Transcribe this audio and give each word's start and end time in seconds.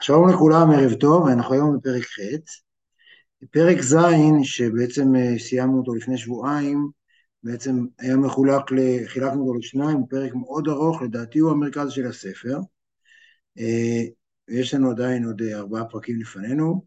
שלום 0.00 0.28
לכולם, 0.28 0.70
ערב 0.70 0.94
טוב, 0.94 1.28
אנחנו 1.28 1.54
היום 1.54 1.78
בפרק 1.78 2.02
ח'. 2.02 2.18
פרק 3.50 3.80
ז', 3.80 3.96
שבעצם 4.42 5.16
אה, 5.16 5.38
סיימנו 5.38 5.78
אותו 5.78 5.94
לפני 5.94 6.18
שבועיים, 6.18 6.88
בעצם 7.42 7.86
היה 7.98 8.16
מחולק, 8.16 8.62
חילקנו 9.06 9.40
אותו 9.40 9.54
לשניים, 9.58 9.96
הוא 9.96 10.08
פרק 10.10 10.34
מאוד 10.34 10.68
ארוך, 10.68 11.02
לדעתי 11.02 11.38
הוא 11.38 11.50
המרכז 11.50 11.90
של 11.90 12.06
הספר. 12.06 12.58
אה, 13.58 14.02
יש 14.48 14.74
לנו 14.74 14.90
עדיין 14.90 15.24
עוד 15.24 15.42
אה, 15.42 15.58
ארבעה 15.58 15.84
פרקים 15.84 16.20
לפנינו, 16.20 16.84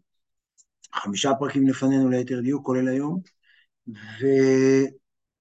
חמישה 0.95 1.31
פרקים 1.39 1.67
לפנינו 1.67 2.09
ליתר 2.09 2.41
דיוק, 2.41 2.65
כולל 2.65 2.87
היום, 2.87 3.21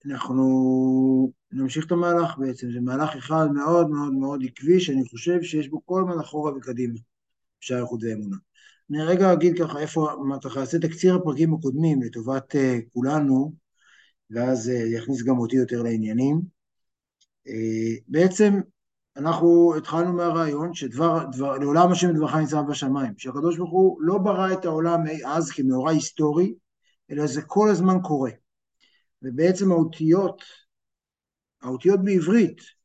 ואנחנו 0.05 0.45
נמשיך 1.53 1.87
את 1.87 1.93
המהלך 1.93 2.39
בעצם, 2.39 2.73
זה 2.73 2.81
מהלך 2.81 3.17
אחד 3.17 3.47
מאוד 3.55 3.91
מאוד 3.91 4.13
מאוד 4.13 4.41
עקבי, 4.45 4.81
שאני 4.81 5.09
חושב 5.09 5.43
שיש 5.43 5.69
בו 5.69 5.87
כל 5.87 6.03
הזמן 6.05 6.21
אחורה 6.21 6.57
וקדימה. 6.57 6.99
אפשר 7.59 7.79
איכות 7.79 8.01
ואמונה. 8.03 8.37
אני 8.91 9.03
רגע 9.03 9.33
אגיד 9.33 9.59
ככה 9.59 9.79
איפה, 9.79 10.09
ככה 10.45 10.61
אעשה 10.61 10.79
תקציר 10.79 11.15
הפרקים 11.15 11.55
הקודמים 11.55 12.03
לטובת 12.03 12.55
uh, 12.55 12.59
כולנו, 12.93 13.53
ואז 14.31 14.69
uh, 14.69 14.97
יכניס 14.97 15.23
גם 15.23 15.39
אותי 15.39 15.57
יותר 15.57 15.83
לעניינים. 15.83 16.41
Uh, 17.49 18.01
בעצם 18.09 18.61
אנחנו 19.17 19.75
התחלנו 19.77 20.13
מהרעיון 20.13 20.75
שדבר, 20.75 21.25
דבר, 21.33 21.59
לעולם 21.59 21.93
השם 21.93 22.13
דברך 22.13 22.35
ניצב 22.35 22.63
בשמיים, 22.69 23.13
שהקדוש 23.19 23.57
ברוך 23.57 23.71
הוא 23.71 24.03
לא 24.03 24.19
ברא 24.19 24.53
את 24.53 24.65
העולם 24.65 25.01
אז 25.27 25.51
כמאורע 25.51 25.91
היסטורי, 25.91 26.55
אלא 27.11 27.27
זה 27.27 27.43
כל 27.43 27.69
הזמן 27.71 27.97
קורה. 28.03 28.31
ובעצם 29.23 29.73
האותיות, 29.73 30.43
האותיות 31.63 32.05
בעברית, 32.05 32.76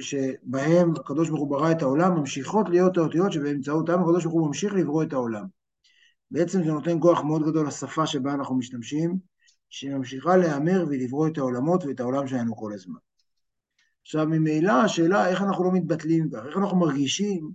שבהם 0.00 0.92
הקדוש 0.96 1.28
ברוך 1.28 1.40
הוא 1.40 1.50
ברא 1.50 1.70
את 1.70 1.82
העולם, 1.82 2.18
ממשיכות 2.18 2.68
להיות 2.68 2.96
האותיות 2.96 3.32
שבאמצעותם 3.32 4.00
הקדוש 4.00 4.24
ברוך 4.24 4.36
הוא 4.36 4.46
ממשיך 4.46 4.74
לברוא 4.74 5.02
את 5.02 5.12
העולם. 5.12 5.44
בעצם 6.30 6.64
זה 6.64 6.72
נותן 6.72 7.00
כוח 7.00 7.20
מאוד 7.20 7.42
גדול 7.42 7.66
לשפה 7.66 8.06
שבה 8.06 8.34
אנחנו 8.34 8.54
משתמשים, 8.54 9.18
שממשיכה 9.68 10.36
להיאמר 10.36 10.84
ולברוא 10.88 11.28
את 11.28 11.38
העולמות 11.38 11.84
ואת 11.84 12.00
העולם 12.00 12.26
שלנו 12.26 12.56
כל 12.56 12.72
הזמן. 12.72 12.98
עכשיו, 14.02 14.26
ממילא 14.26 14.72
השאלה 14.72 15.28
איך 15.28 15.42
אנחנו 15.42 15.64
לא 15.64 15.72
מתבטלים 15.72 16.30
כך, 16.30 16.40
איך 16.46 16.56
אנחנו 16.56 16.78
מרגישים 16.78 17.50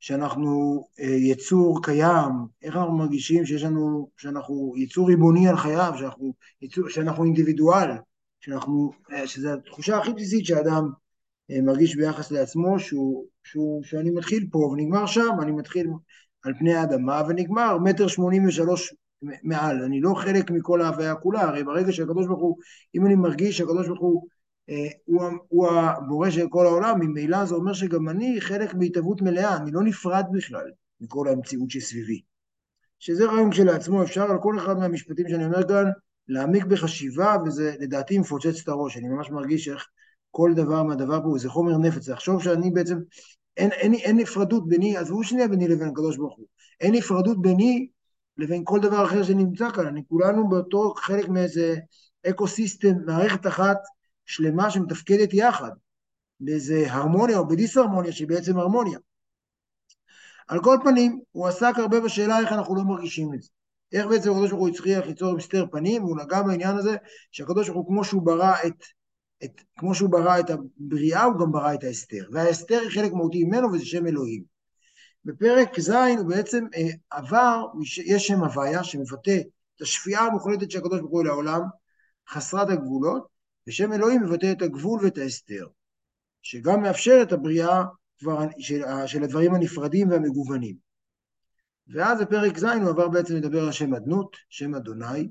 שאנחנו 0.00 0.84
אה, 1.00 1.04
יצור 1.04 1.82
קיים, 1.82 2.32
איך 2.62 2.76
אנחנו 2.76 2.92
מרגישים 2.92 3.46
שיש 3.46 3.62
לנו, 3.62 4.10
שאנחנו 4.16 4.74
יצור 4.76 5.08
ריבוני 5.08 5.48
על 5.48 5.56
חייו, 5.56 5.92
שאנחנו, 5.98 6.34
שאנחנו 6.88 7.24
אינדיבידואל, 7.24 7.88
שאנחנו, 8.40 8.90
אה, 9.12 9.26
שזו 9.26 9.52
התחושה 9.52 9.98
הכי 9.98 10.12
בסיסית 10.12 10.46
שאדם 10.46 10.90
מרגיש 11.62 11.96
ביחס 11.96 12.30
לעצמו 12.30 12.78
שהוא, 12.78 13.26
שהוא, 13.44 13.82
שאני 13.82 14.10
מתחיל 14.10 14.46
פה 14.52 14.58
ונגמר 14.58 15.06
שם, 15.06 15.30
אני 15.42 15.52
מתחיל 15.52 15.86
על 16.42 16.54
פני 16.58 16.74
האדמה 16.74 17.22
ונגמר 17.28 17.78
מטר 17.78 18.06
שמונים 18.06 18.48
ושלוש 18.48 18.94
מעל, 19.42 19.82
אני 19.82 20.00
לא 20.00 20.14
חלק 20.14 20.50
מכל 20.50 20.82
ההוויה 20.82 21.14
כולה, 21.14 21.40
הרי 21.42 21.64
ברגע 21.64 21.92
שהקדוש 21.92 22.26
ברוך 22.26 22.40
הוא, 22.40 22.56
אם 22.94 23.06
אני 23.06 23.14
מרגיש 23.14 23.58
שהקדוש 23.58 23.86
ברוך 23.86 24.00
הוא 24.00 24.26
אה, 24.70 24.88
הוא, 25.04 25.22
הוא 25.48 25.68
הבורא 25.68 26.30
של 26.30 26.46
כל 26.48 26.66
העולם, 26.66 27.00
ממילא 27.00 27.44
זה 27.44 27.54
אומר 27.54 27.72
שגם 27.72 28.08
אני 28.08 28.40
חלק 28.40 28.74
בהתהוות 28.74 29.22
מלאה, 29.22 29.56
אני 29.56 29.70
לא 29.70 29.82
נפרד 29.82 30.24
בכלל 30.32 30.70
מכל 31.00 31.28
המציאות 31.28 31.70
שסביבי. 31.70 32.20
שזה 32.98 33.26
רעיון 33.26 33.50
כשלעצמו, 33.50 34.02
אפשר 34.02 34.30
על 34.30 34.38
כל 34.42 34.58
אחד 34.58 34.78
מהמשפטים 34.78 35.28
שאני 35.28 35.44
אומר 35.44 35.68
כאן 35.68 35.84
להעמיק 36.28 36.64
בחשיבה, 36.64 37.36
וזה 37.46 37.74
לדעתי 37.80 38.18
מפוצץ 38.18 38.62
את 38.62 38.68
הראש, 38.68 38.96
אני 38.96 39.08
ממש 39.08 39.30
מרגיש 39.30 39.68
איך 39.68 39.86
כל 40.30 40.52
דבר 40.56 40.82
מהדבר 40.82 41.22
פה, 41.22 41.38
זה 41.38 41.48
חומר 41.48 41.78
נפץ, 41.78 42.08
לחשוב 42.08 42.42
שאני 42.42 42.70
בעצם, 42.70 42.98
אין, 43.56 43.72
אין, 43.72 43.94
אין 43.94 44.16
נפרדות 44.16 44.68
ביני, 44.68 44.96
עזבו 44.96 45.24
שנייה 45.24 45.48
ביני 45.48 45.68
לבין 45.68 45.88
הקדוש 45.88 46.16
ברוך 46.16 46.36
הוא, 46.36 46.46
אין 46.80 46.94
נפרדות 46.94 47.42
ביני 47.42 47.88
לבין 48.36 48.62
כל 48.64 48.80
דבר 48.80 49.04
אחר 49.04 49.22
שנמצא 49.22 49.70
כאן, 49.70 49.86
אני 49.86 50.02
כולנו 50.08 50.48
באותו 50.48 50.94
חלק 50.96 51.28
מאיזה 51.28 51.76
אקו 52.30 52.46
סיסטם, 52.46 52.92
מערכת 53.06 53.46
אחת 53.46 53.76
שלמה 54.26 54.70
שמתפקדת 54.70 55.34
יחד, 55.34 55.70
באיזה 56.40 56.84
הרמוניה 56.88 57.38
או 57.38 57.48
בדיסהרמוניה 57.48 58.12
שהיא 58.12 58.28
בעצם 58.28 58.58
הרמוניה. 58.58 58.98
על 60.48 60.62
כל 60.62 60.76
פנים, 60.84 61.20
הוא 61.30 61.46
עסק 61.46 61.72
הרבה 61.76 62.00
בשאלה 62.00 62.40
איך 62.40 62.52
אנחנו 62.52 62.74
לא 62.74 62.82
מרגישים 62.82 63.34
את 63.34 63.42
זה. 63.42 63.48
איך 63.92 64.06
בעצם 64.06 64.30
הקדוש 64.30 64.50
ברוך 64.50 64.60
הוא 64.60 64.68
הצליח 64.68 65.06
ליצור 65.06 65.36
מסתר 65.36 65.66
פנים, 65.72 66.04
והוא 66.04 66.16
נגע 66.16 66.42
בעניין 66.42 66.76
הזה 66.76 66.96
שהקדוש 67.30 67.68
ברוך 67.68 67.78
הוא 67.78 67.86
כמו 67.86 68.04
שהוא 68.04 68.22
ברא 68.22 68.54
את 68.66 68.84
את, 69.44 69.60
כמו 69.78 69.94
שהוא 69.94 70.10
ברא 70.10 70.40
את 70.40 70.50
הבריאה, 70.50 71.24
הוא 71.24 71.40
גם 71.40 71.52
ברא 71.52 71.74
את 71.74 71.84
ההסתר. 71.84 72.28
וההסתר 72.32 72.80
היא 72.80 72.90
חלק 72.90 73.12
מהותי 73.12 73.44
ממנו, 73.44 73.72
וזה 73.72 73.86
שם 73.86 74.06
אלוהים. 74.06 74.44
בפרק 75.24 75.80
ז' 75.80 75.90
הוא 75.90 76.28
בעצם 76.28 76.64
אה, 76.76 76.88
עבר, 77.10 77.66
יש 78.04 78.26
שם 78.26 78.44
הוויה 78.44 78.84
שמבטא 78.84 79.40
את 79.76 79.82
השפיעה 79.82 80.26
המוחלטת 80.26 80.70
של 80.70 80.78
הקדוש 80.78 81.00
ברוך 81.00 81.12
הוא 81.12 81.24
לעולם, 81.24 81.60
חסרת 82.28 82.70
הגבולות, 82.70 83.26
ושם 83.66 83.92
אלוהים 83.92 84.22
מבטא 84.22 84.52
את 84.52 84.62
הגבול 84.62 85.04
ואת 85.04 85.18
ההסתר, 85.18 85.66
שגם 86.42 86.82
מאפשר 86.82 87.18
את 87.22 87.32
הבריאה 87.32 87.84
כבר, 88.18 88.38
של, 88.58 88.82
של 89.06 89.22
הדברים 89.22 89.54
הנפרדים 89.54 90.10
והמגוונים. 90.10 90.76
ואז 91.88 92.20
בפרק 92.20 92.58
ז' 92.58 92.64
הוא 92.64 92.88
עבר 92.88 93.08
בעצם 93.08 93.36
לדבר 93.36 93.64
על 93.64 93.72
שם 93.72 93.94
אדנות, 93.94 94.36
שם 94.48 94.74
אדוני, 94.74 95.28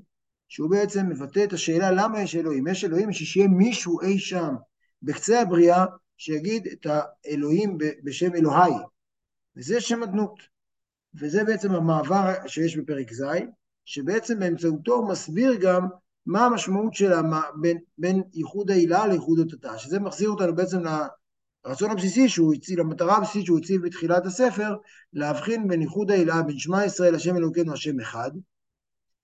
שהוא 0.50 0.70
בעצם 0.70 1.08
מבטא 1.08 1.44
את 1.44 1.52
השאלה 1.52 1.90
למה 1.90 2.22
יש 2.22 2.36
אלוהים. 2.36 2.66
יש 2.66 2.84
אלוהים 2.84 3.08
בשביל 3.08 3.28
שיהיה 3.28 3.48
מישהו 3.48 4.00
אי 4.00 4.18
שם 4.18 4.54
בקצה 5.02 5.40
הבריאה 5.40 5.84
שיגיד 6.16 6.68
את 6.72 6.86
האלוהים 6.86 7.78
בשם 8.04 8.34
אלוהי, 8.34 8.72
וזה 9.56 9.80
שם 9.80 10.02
אדנות. 10.02 10.40
וזה 11.20 11.44
בעצם 11.44 11.72
המעבר 11.72 12.34
שיש 12.46 12.76
בפרק 12.76 13.12
ז', 13.12 13.24
שבעצם 13.84 14.38
באמצעותו 14.38 14.94
הוא 14.94 15.08
מסביר 15.08 15.54
גם 15.54 15.86
מה 16.26 16.46
המשמעות 16.46 16.94
של 16.94 17.12
המה, 17.12 17.42
בין, 17.60 17.78
בין 17.98 18.22
ייחוד 18.34 18.70
העילה 18.70 19.06
לייחוד 19.06 19.38
התתה, 19.38 19.78
שזה 19.78 20.00
מחזיר 20.00 20.30
אותנו 20.30 20.54
בעצם 20.54 20.78
לרצון 21.66 21.90
הבסיסי 21.90 22.28
שהוא 22.28 22.54
הציל, 22.54 22.80
למטרה 22.80 23.16
הבסיסית 23.16 23.46
שהוא 23.46 23.58
הציל 23.58 23.80
בתחילת 23.80 24.26
הספר, 24.26 24.76
להבחין 25.12 25.68
בין 25.68 25.82
ייחוד 25.82 26.10
העילה, 26.10 26.42
בין 26.42 26.58
שמע 26.58 26.84
ישראל, 26.84 27.14
השם 27.14 27.36
אלוקינו, 27.36 27.72
השם 27.72 28.00
אחד, 28.00 28.30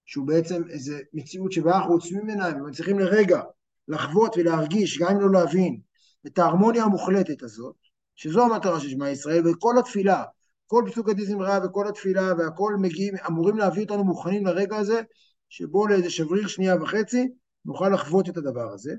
שהוא 0.06 0.26
בעצם 0.26 0.62
איזו 0.68 0.94
מציאות 1.14 1.52
שבה 1.52 1.76
אנחנו 1.76 1.92
עוצמים 1.92 2.28
עיניים 2.28 2.60
ומצליחים 2.60 2.98
לרגע 2.98 3.42
לחוות 3.88 4.36
ולהרגיש, 4.36 4.98
גם 4.98 5.08
אם 5.08 5.20
לא 5.20 5.32
להבין, 5.32 5.80
את 6.26 6.38
ההרמוניה 6.38 6.84
המוחלטת 6.84 7.42
הזאת, 7.42 7.76
שזו 8.14 8.42
המטרה 8.42 8.80
של 8.80 8.88
שמע 8.88 9.10
ישראל, 9.10 9.48
וכל 9.48 9.78
התפילה, 9.78 10.24
כל 10.66 10.84
פסוק 10.86 11.08
הדיזמרה 11.08 11.58
וכל 11.64 11.88
התפילה 11.88 12.32
והכל 12.38 12.76
מגיעים, 12.80 13.14
אמורים 13.26 13.56
להביא 13.56 13.82
אותנו 13.82 14.04
מוכנים 14.04 14.46
לרגע 14.46 14.76
הזה, 14.76 15.00
שבו 15.48 15.86
לאיזה 15.86 16.10
שבריר 16.10 16.46
שנייה 16.46 16.82
וחצי 16.82 17.28
נוכל 17.64 17.88
לחוות 17.88 18.28
את 18.28 18.36
הדבר 18.36 18.72
הזה. 18.72 18.94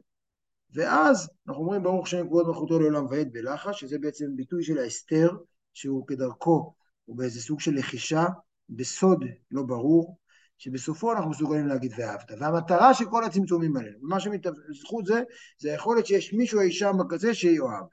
ואז 0.74 1.29
אנחנו 1.47 1.63
אומרים 1.63 1.84
ברוך 1.84 2.07
שם 2.07 2.28
כבוד 2.28 2.47
מלכותו 2.47 2.79
לעולם 2.79 3.06
ועד 3.09 3.29
בלחש, 3.31 3.79
שזה 3.79 4.00
בעצם 4.00 4.25
ביטוי 4.35 4.63
של 4.63 4.78
ההסתר, 4.78 5.31
שהוא 5.74 6.07
כדרכו, 6.07 6.74
הוא 7.06 7.18
באיזה 7.18 7.41
סוג 7.41 7.59
של 7.59 7.75
לחישה, 7.75 8.25
בסוד 8.69 9.25
לא 9.51 9.63
ברור, 9.63 10.18
שבסופו 10.57 11.13
אנחנו 11.13 11.29
מסוגלים 11.29 11.68
להגיד 11.68 11.91
ואהבת. 11.97 12.31
והמטרה 12.40 12.94
של 12.94 13.06
כל 13.09 13.23
הצמצומים 13.23 13.78
האלה, 13.78 13.91
ומה 14.01 14.19
שמתזכות 14.19 15.06
זה, 15.06 15.22
זה 15.59 15.72
היכולת 15.72 16.06
שיש 16.06 16.34
מישהו 16.34 16.62
אי 16.62 16.72
שם 16.72 16.94
בקצה 17.00 17.34
שיאהב. 17.34 17.85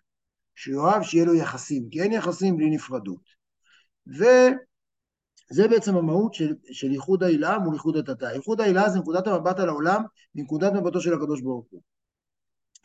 שיאהב, 0.55 1.03
שיהיה 1.03 1.25
לו 1.25 1.35
יחסים, 1.35 1.89
כי 1.91 2.03
אין 2.03 2.13
יחסים 2.13 2.57
בלי 2.57 2.71
נפרדות. 2.71 3.35
וזה 4.07 5.69
בעצם 5.69 5.97
המהות 5.97 6.35
של, 6.35 6.55
של 6.73 6.93
ייחוד 6.93 7.23
העילה 7.23 7.59
מול 7.59 7.75
ייחוד 7.75 7.97
התתה. 7.97 8.33
ייחוד 8.33 8.61
העילה 8.61 8.89
זה 8.89 8.99
נקודת 8.99 9.27
המבט 9.27 9.59
על 9.59 9.69
העולם 9.69 10.03
מנקודת 10.35 10.73
מבטו 10.73 11.01
של 11.01 11.15
הקדוש 11.15 11.41
ברוך 11.41 11.67
הוא. 11.71 11.83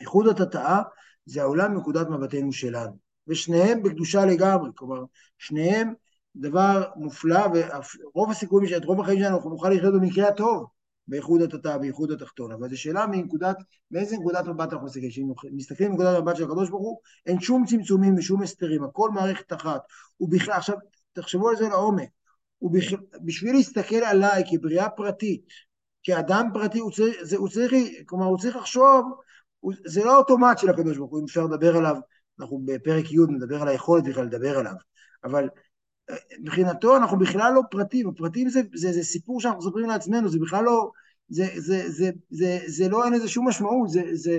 ייחוד 0.00 0.28
התתאה 0.28 0.82
זה 1.26 1.42
העולם 1.42 1.74
מנקודת 1.74 2.06
מבטנו 2.08 2.52
שלנו. 2.52 2.98
ושניהם 3.28 3.82
בקדושה 3.82 4.26
לגמרי, 4.26 4.70
כלומר, 4.74 5.04
שניהם 5.38 5.94
דבר 6.36 6.84
מופלא, 6.96 7.46
ורוב 7.54 8.30
הסיכויים 8.30 8.68
שאת 8.68 8.84
רוב 8.84 9.00
החיים 9.00 9.18
שלנו 9.18 9.36
אנחנו 9.36 9.50
נוכל 9.50 9.68
לחיות 9.68 9.94
במקרה 9.94 10.28
הטוב 10.28 10.66
באיחוד 11.08 11.42
התתה, 11.42 11.78
באיחוד 11.78 12.10
התחתון, 12.10 12.52
אבל 12.52 12.68
זו 12.68 12.80
שאלה 12.80 13.06
מנקודת, 13.06 13.56
מאיזה 13.90 14.16
נקודת 14.16 14.46
מבט 14.46 14.72
אנחנו 14.72 14.86
מסתכלים, 14.86 15.10
כשמסתכלים 15.10 15.90
מנקודת 15.90 16.22
מבט 16.22 16.36
של 16.36 16.44
הקדוש 16.44 16.70
ברוך 16.70 16.82
הוא, 16.82 16.98
אין 17.26 17.40
שום 17.40 17.64
צמצומים 17.66 18.14
ושום 18.18 18.42
הסתרים, 18.42 18.84
הכל 18.84 19.10
מערכת 19.10 19.52
אחת, 19.52 19.80
ובכלל, 20.20 20.54
עכשיו 20.54 20.76
תחשבו 21.12 21.48
על 21.48 21.56
זה 21.56 21.68
לעומק, 21.68 22.08
ובשביל 22.62 23.52
להסתכל 23.52 23.96
עליי 23.96 24.42
כבריאה 24.50 24.88
פרטית, 24.90 25.46
כאדם 26.02 26.48
פרטי, 26.54 26.78
הוא 26.78 26.90
צריך, 26.92 27.16
זה, 27.22 27.36
הוא 27.36 27.48
צריך, 27.48 27.72
כלומר 28.06 28.26
הוא 28.26 28.38
צריך 28.38 28.56
לחשוב, 28.56 29.04
הוא, 29.60 29.72
זה 29.86 30.04
לא 30.04 30.18
אוטומט 30.18 30.58
של 30.58 30.70
הקדוש 30.70 30.96
ברוך 30.96 31.10
הוא, 31.10 31.20
אם 31.20 31.24
אפשר 31.24 31.44
לדבר 31.44 31.76
עליו, 31.76 31.96
אנחנו 32.40 32.60
בפרק 32.64 33.12
י' 33.12 33.18
נדבר 33.28 33.62
על 33.62 33.68
היכולת 33.68 34.04
בכלל 34.04 34.24
לדבר 34.24 34.58
עליו, 34.58 34.74
אבל 35.24 35.48
מבחינתו 36.40 36.96
אנחנו 36.96 37.18
בכלל 37.18 37.52
לא 37.54 37.62
פרטים, 37.70 38.08
הפרטים 38.08 38.48
זה, 38.48 38.60
זה, 38.74 38.92
זה 38.92 39.02
סיפור 39.02 39.40
שאנחנו 39.40 39.58
מספרים 39.58 39.88
לעצמנו, 39.88 40.28
זה 40.28 40.38
בכלל 40.38 40.64
לא, 40.64 40.90
זה, 41.28 41.46
זה, 41.56 41.90
זה, 41.90 42.10
זה, 42.30 42.58
זה 42.66 42.88
לא 42.88 43.04
אין 43.04 43.12
לזה 43.12 43.28
שום 43.28 43.48
משמעות, 43.48 43.88
זה, 43.88 44.02
זה, 44.12 44.38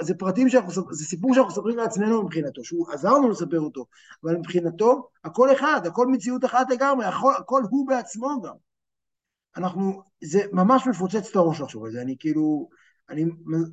זה 0.00 0.14
פרטים 0.14 0.48
שאנחנו, 0.48 0.70
זה 0.92 1.04
סיפור 1.04 1.34
שאנחנו 1.34 1.50
מספרים 1.50 1.76
לעצמנו 1.76 2.22
מבחינתו, 2.22 2.64
שהוא 2.64 2.92
עזר 2.92 3.12
לנו 3.12 3.30
לספר 3.30 3.60
אותו, 3.60 3.86
אבל 4.24 4.36
מבחינתו 4.36 5.08
הכל 5.24 5.52
אחד, 5.52 5.80
הכל 5.86 6.06
מציאות 6.06 6.44
אחת 6.44 6.70
לגמרי, 6.70 7.06
הכל, 7.06 7.32
הכל 7.38 7.62
הוא 7.70 7.88
בעצמו 7.88 8.42
גם. 8.42 8.54
אנחנו, 9.56 10.02
זה 10.24 10.40
ממש 10.52 10.86
מפוצץ 10.86 11.30
את 11.30 11.36
הראש 11.36 11.60
לחשוב 11.60 11.84
על 11.84 11.90
זה, 11.90 12.02
אני 12.02 12.16
כאילו, 12.18 12.68
אני 13.10 13.24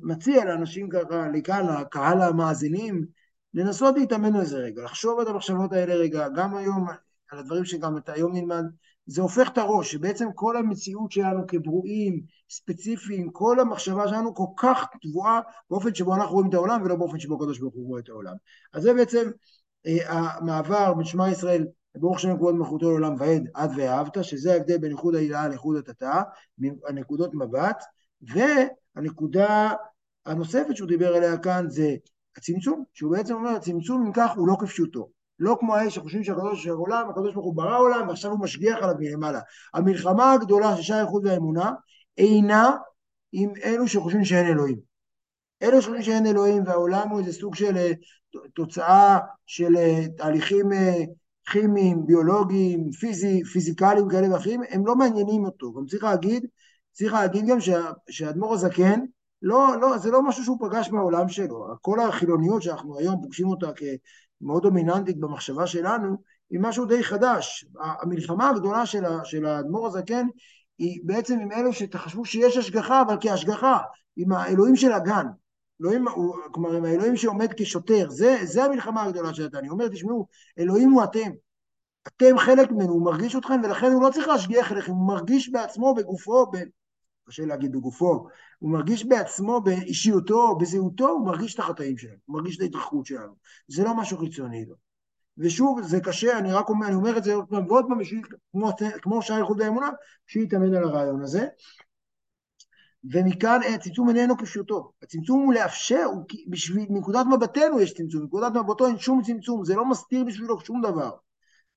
מציע 0.02 0.44
לאנשים 0.44 0.88
ככה, 0.88 1.28
לכאן, 1.28 1.80
לקהל 1.80 2.22
המאזינים, 2.22 3.06
לנסות 3.54 3.94
להתאמן 3.98 4.34
על 4.36 4.44
זה 4.44 4.58
רגע, 4.58 4.82
לחשוב 4.82 5.20
על 5.20 5.28
המחשבות 5.28 5.72
האלה 5.72 5.94
רגע, 5.94 6.28
גם 6.28 6.56
היום, 6.56 6.86
על 7.34 7.40
הדברים 7.40 7.64
שגם 7.64 7.96
אתה 7.96 8.12
היום 8.12 8.32
נלמד, 8.32 8.64
זה 9.06 9.22
הופך 9.22 9.48
את 9.48 9.58
הראש, 9.58 9.92
שבעצם 9.92 10.28
כל 10.34 10.56
המציאות 10.56 11.12
שלנו 11.12 11.46
כברואים, 11.46 12.20
ספציפיים, 12.50 13.30
כל 13.30 13.60
המחשבה 13.60 14.08
שלנו 14.08 14.34
כל 14.34 14.46
כך 14.56 14.86
תבואה 15.02 15.40
באופן 15.70 15.94
שבו 15.94 16.14
אנחנו 16.14 16.34
רואים 16.34 16.48
את 16.48 16.54
העולם 16.54 16.82
ולא 16.82 16.96
באופן 16.96 17.18
שבו 17.18 17.34
הקדוש 17.34 17.58
ברוך 17.58 17.74
הוא 17.74 17.86
רואה 17.86 18.00
את 18.00 18.08
העולם. 18.08 18.34
אז 18.72 18.82
זה 18.82 18.94
בעצם 18.94 19.30
אה, 19.86 20.10
המעבר 20.10 20.94
בין 20.94 21.04
שמע 21.04 21.30
ישראל 21.30 21.66
ברוך 21.96 22.20
שם 22.20 22.36
כבוד 22.36 22.54
מלכותו 22.54 22.90
לעולם 22.90 23.14
ועד 23.18 23.48
עד 23.54 23.70
ואהבת, 23.76 24.24
שזה 24.24 24.52
ההבדל 24.52 24.78
בין 24.78 24.90
איחוד 24.90 25.14
העילה 25.14 25.48
לאיחוד 25.48 25.76
התתאה, 25.76 26.22
הנקודות 26.88 27.34
מבט, 27.34 27.84
והנקודה 28.22 29.72
הנוספת 30.26 30.76
שהוא 30.76 30.88
דיבר 30.88 31.14
עליה 31.14 31.38
כאן 31.38 31.66
זה 31.68 31.94
הצמצום, 32.36 32.84
שהוא 32.94 33.16
בעצם 33.16 33.34
אומר, 33.34 33.50
הצמצום 33.50 34.06
אם 34.06 34.12
כך 34.12 34.30
הוא 34.36 34.48
לא 34.48 34.56
כפשוטו. 34.60 35.08
לא 35.38 35.56
כמו 35.60 35.74
האלה 35.74 35.90
שחושבים 35.90 36.24
שהקדוש 36.24 36.66
ברוך 36.66 36.78
הוא 36.78 36.86
עולם, 36.86 37.10
הקדוש 37.10 37.34
ברוך 37.34 37.46
הוא 37.46 37.56
ברא 37.56 37.78
עולם 37.78 38.08
ועכשיו 38.08 38.30
הוא 38.30 38.40
משגיח 38.40 38.76
עליו 38.76 38.94
מלמעלה. 38.98 39.40
המלחמה 39.74 40.32
הגדולה 40.32 40.76
של 40.76 40.82
שער 40.82 40.96
האיחוד 40.96 41.26
והאמונה 41.26 41.72
אינה 42.18 42.70
עם 43.32 43.50
אלו 43.64 43.88
שחושבים 43.88 44.24
שאין 44.24 44.46
אלוהים. 44.46 44.78
אלו 45.62 45.82
שחושבים 45.82 46.02
שאין 46.02 46.26
אלוהים 46.26 46.62
והעולם 46.66 47.08
הוא 47.08 47.20
איזה 47.20 47.32
סוג 47.32 47.54
של 47.54 47.76
אה, 47.76 47.92
תוצאה 48.54 49.18
של 49.46 49.76
אה, 49.76 50.08
תהליכים 50.16 50.72
אה, 50.72 51.04
כימיים, 51.52 52.06
ביולוגיים, 52.06 52.90
פיזי, 52.90 53.44
פיזיקליים 53.44 54.08
כאלה 54.08 54.32
ואחרים, 54.32 54.60
הם 54.70 54.86
לא 54.86 54.96
מעניינים 54.96 55.44
אותו. 55.44 55.72
גם 55.72 55.86
צריך 55.86 56.04
להגיד, 56.04 56.46
צריך 56.92 57.12
להגיד 57.12 57.46
גם 57.46 57.58
שהאדמו"ר 58.10 58.54
הזקן, 58.54 59.00
לא, 59.42 59.80
לא, 59.80 59.98
זה 59.98 60.10
לא 60.10 60.22
משהו 60.22 60.44
שהוא 60.44 60.58
פגש 60.60 60.90
מהעולם 60.90 61.28
שלו. 61.28 61.66
כל 61.80 62.00
החילוניות 62.00 62.62
שאנחנו 62.62 62.98
היום 62.98 63.22
פוגשים 63.22 63.48
אותה 63.48 63.66
כמאוד 64.40 64.62
דומיננטית 64.62 65.20
במחשבה 65.20 65.66
שלנו, 65.66 66.16
היא 66.50 66.60
משהו 66.62 66.86
די 66.86 67.04
חדש. 67.04 67.66
המלחמה 68.02 68.50
הגדולה 68.50 68.86
של 69.24 69.46
האדמו"ר 69.46 69.86
הזקן 69.86 70.26
היא 70.78 71.00
בעצם 71.04 71.38
עם 71.40 71.52
אלו 71.52 71.72
שתחשבו 71.72 72.24
שיש 72.24 72.56
השגחה, 72.56 73.02
אבל 73.02 73.16
כהשגחה, 73.20 73.78
עם 74.16 74.32
האלוהים 74.32 74.76
של 74.76 74.92
הגן. 74.92 75.26
אלוהים, 75.80 76.08
הוא, 76.08 76.34
כלומר, 76.52 76.72
עם 76.72 76.84
האלוהים 76.84 77.16
שעומד 77.16 77.52
כשוטר, 77.56 78.10
זה, 78.10 78.36
זה 78.42 78.64
המלחמה 78.64 79.02
הגדולה 79.02 79.34
של 79.34 79.48
אני 79.54 79.68
אומר, 79.68 79.88
תשמעו, 79.88 80.26
אלוהים 80.58 80.90
הוא 80.90 81.04
אתם. 81.04 81.30
אתם 82.08 82.38
חלק 82.38 82.70
ממנו, 82.70 82.92
הוא 82.92 83.04
מרגיש 83.04 83.36
אתכם, 83.36 83.60
ולכן 83.64 83.92
הוא 83.92 84.02
לא 84.02 84.10
צריך 84.10 84.28
להשגיח 84.28 84.72
אליכם, 84.72 84.92
הוא 84.92 85.08
מרגיש 85.08 85.48
בעצמו, 85.48 85.94
בגופו. 85.94 86.46
קשה 87.28 87.44
להגיד 87.44 87.72
בגופו, 87.72 88.26
הוא 88.58 88.70
מרגיש 88.70 89.04
בעצמו, 89.04 89.60
באישיותו, 89.60 90.56
בזהותו, 90.60 91.08
הוא 91.08 91.26
מרגיש 91.26 91.54
את 91.54 91.58
החטאים 91.58 91.98
שלנו, 91.98 92.16
הוא 92.24 92.36
מרגיש 92.36 92.56
את 92.56 92.62
ההתרחקות 92.62 93.06
שלנו. 93.06 93.34
זה 93.68 93.84
לא 93.84 93.96
משהו 93.96 94.18
חיצוני 94.18 94.64
לו. 94.64 94.74
ושוב, 95.38 95.82
זה 95.82 96.00
קשה, 96.00 96.38
אני 96.38 96.52
רק 96.52 96.68
אומר, 96.68 96.86
אני 96.86 96.94
אומר 96.94 97.18
את 97.18 97.24
זה 97.24 97.34
עוד 97.34 97.44
פעם 97.48 97.66
ועוד 97.66 97.84
פעם, 97.88 97.98
כמו, 98.52 98.72
כמו 99.02 99.22
שער 99.22 99.38
איחוד 99.38 99.62
האמונה, 99.62 99.90
שיתאמן 100.26 100.74
על 100.74 100.84
הרעיון 100.84 101.22
הזה. 101.22 101.46
ומכאן 103.12 103.60
הצמצום 103.74 104.08
איננו 104.08 104.36
כפשוטו. 104.36 104.92
הצמצום 105.02 105.42
הוא 105.42 105.54
לאפשר, 105.54 106.04
הוא 106.04 106.24
בשביל, 106.48 106.86
מנקודת 106.90 107.26
מבטנו 107.32 107.80
יש 107.80 107.94
צמצום, 107.94 108.22
מנקודת 108.22 108.52
מבטו 108.52 108.86
אין 108.86 108.98
שום 108.98 109.22
צמצום, 109.22 109.64
זה 109.64 109.74
לא 109.74 109.84
מסתיר 109.84 110.24
בשבילו 110.24 110.60
שום 110.60 110.82
דבר. 110.82 111.10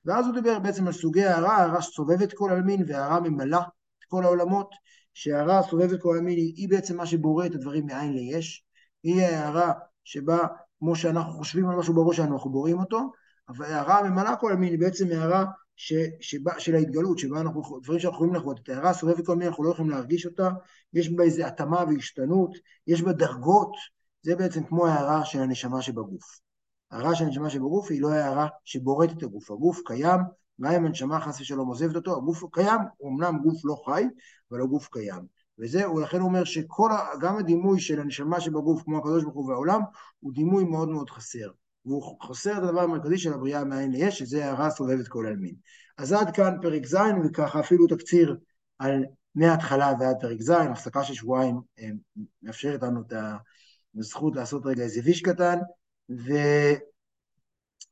ואז 0.06 0.26
הוא 0.26 0.34
דיבר 0.34 0.60
בעצם 0.60 0.88
על 0.88 0.94
סוגי 0.94 1.26
הערה, 1.26 1.58
הערה 1.58 1.82
שסובבת 1.82 2.34
כל 2.34 2.52
עלמין 2.52 2.84
והערה 2.88 3.20
ממלאה 3.20 3.62
את 3.62 4.04
כל 4.08 4.24
העולמות, 4.24 4.70
שהערה 5.20 5.62
סובבת 5.64 6.02
כל 6.02 6.16
עלמין 6.18 6.38
היא, 6.38 6.70
בעצם 6.70 6.98
מה 6.98 7.06
שבורא 7.06 7.46
את 7.46 7.56
הדברים 7.56 7.86
מאין 7.86 8.14
ליש, 8.14 8.66
היא 9.04 9.22
הערה 9.22 9.74
שבה, 10.04 10.38
כמו 10.80 10.96
שאנחנו 10.96 11.34
חושבים 11.34 11.70
על 11.70 11.76
משהו 11.76 11.94
בראש 11.94 12.18
שלנו, 12.18 12.34
אנחנו 12.34 12.50
בוראים 12.50 12.80
אותו, 12.80 13.12
אבל 13.50 13.66
הערה 13.66 14.10
ממלאה 14.10 14.36
כל 14.36 14.52
עלמין 14.52 14.70
היא 14.70 14.80
בעצם 14.80 15.08
הערה 15.12 15.46
ש, 15.76 15.94
שבה, 16.20 16.60
של 16.60 16.76
ההתגלות, 16.76 17.20
שבה 17.20 17.42
אנחנו, 17.42 17.80
דברים 17.84 18.00
שאנחנו 18.00 18.16
יכולים 18.16 18.36
לחוות, 18.36 18.60
את 18.64 18.70
ההערה 18.70 18.90
הסובבת 18.90 19.26
כל 19.26 19.36
מיני, 19.36 19.48
אנחנו 19.48 19.64
לא 19.64 19.70
יכולים 19.70 19.92
להרגיש 19.92 20.26
אותה, 20.26 20.50
יש 20.94 21.10
בה 21.10 21.24
איזו 21.24 21.44
התאמה 21.44 21.84
והשתנות, 21.88 22.52
יש 22.88 23.02
בה 23.02 23.14
דרגות, 23.14 23.72
זה 24.22 24.36
בעצם 24.36 24.64
כמו 24.64 24.88
ההערה 24.88 25.26
של 25.26 25.40
הנשמה 25.40 25.82
שבגוף. 25.82 26.40
ההערה 26.92 27.16
של 27.16 27.26
הנשמה 27.26 27.50
שבגוף 27.50 27.92
היא 27.92 28.02
לא 28.02 28.12
ההערה 28.12 28.48
שבוראת 28.66 29.12
את 29.12 29.24
הגוף, 29.24 29.52
הגוף 29.52 29.82
קיים, 29.86 30.20
גם 30.62 30.72
אם 30.72 30.86
הנשמה 30.86 31.20
חס 31.20 31.42
ושלום 31.42 31.68
עוזבת 31.68 31.96
אותו, 31.96 32.18
הגוף 32.18 32.44
קיים, 32.52 32.80
הוא 32.98 33.12
אמנם 33.12 33.38
גוף 33.44 33.66
לא 33.66 33.84
חי, 33.86 34.06
אבל 34.52 34.62
הגוף 34.62 34.90
קיים. 34.92 35.26
וזה, 35.60 35.90
ולכן 35.90 36.20
הוא 36.20 36.28
אומר 36.28 36.44
שגם 36.44 37.38
הדימוי 37.40 37.80
של 37.80 38.00
הנשמה 38.00 38.42
שבגוף, 38.42 38.84
כמו 38.84 38.98
הקדוש 38.98 39.24
ברוך 39.24 39.36
הוא 39.36 39.50
והעולם, 39.50 39.82
הוא 40.20 40.34
דימוי 40.34 40.64
מאוד 40.64 40.90
מאוד 40.90 41.10
חסר. 41.10 41.50
והוא 41.86 42.18
חוסר 42.22 42.58
את 42.58 42.64
הדבר 42.64 42.82
המרכזי 42.82 43.18
של 43.18 43.34
הבריאה 43.34 43.64
מאין 43.64 43.92
ליש, 43.92 44.20
שזה 44.20 44.46
הערה 44.46 44.70
סובבת 44.70 45.08
כל 45.08 45.26
עלמין. 45.28 45.56
אז 45.98 46.14
עד 46.14 46.36
כאן 46.36 46.58
פרק 46.62 46.86
ז', 46.86 46.98
וככה 47.26 47.60
אפילו 47.60 47.88
תקציר 47.88 48.38
על 48.80 49.06
מההתחלה 49.36 49.94
ועד 50.00 50.16
פרק 50.22 50.42
ז', 50.42 50.50
הפסקה 50.50 51.04
של 51.04 51.14
שבועיים 51.14 51.60
אה, 51.80 51.90
מאפשרת 52.44 52.84
לנו 52.84 53.02
את 53.02 53.14
הזכות 53.98 54.36
לעשות 54.36 54.66
רגע 54.66 54.84
איזה 54.84 55.02
ויש 55.04 55.22
קטן, 55.22 55.58
ו... 56.10 56.34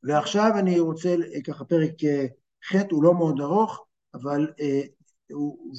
ועכשיו 0.04 0.52
אני 0.60 0.80
רוצה, 0.80 1.16
ככה 1.48 1.66
פרק 1.66 2.04
אה, 2.04 2.26
ח' 2.66 2.92
הוא 2.92 3.04
לא 3.04 3.14
מאוד 3.14 3.42
ארוך, 3.42 3.86
אבל, 4.14 4.48
אה, 4.60 4.82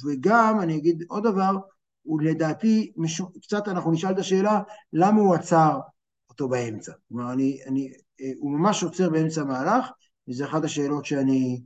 וגם 0.07 0.59
אני 0.61 0.77
אגיד 0.77 1.03
עוד 1.07 1.23
דבר, 1.23 1.57
הוא 2.01 2.21
לדעתי, 2.21 2.93
קצת 3.41 3.67
אנחנו 3.67 3.91
נשאל 3.91 4.11
את 4.11 4.19
השאלה, 4.19 4.59
למה 4.93 5.21
הוא 5.21 5.35
עצר 5.35 5.79
אותו 6.29 6.49
באמצע? 6.49 6.91
כלומר, 7.07 7.33
אני, 7.33 7.59
אני 7.67 7.91
אה, 8.21 8.31
הוא 8.39 8.51
ממש 8.51 8.83
עוצר 8.83 9.09
באמצע 9.09 9.41
המהלך, 9.41 9.85
וזו 10.29 10.45
אחת 10.45 10.63
השאלות 10.63 11.05
שאני 11.05 11.61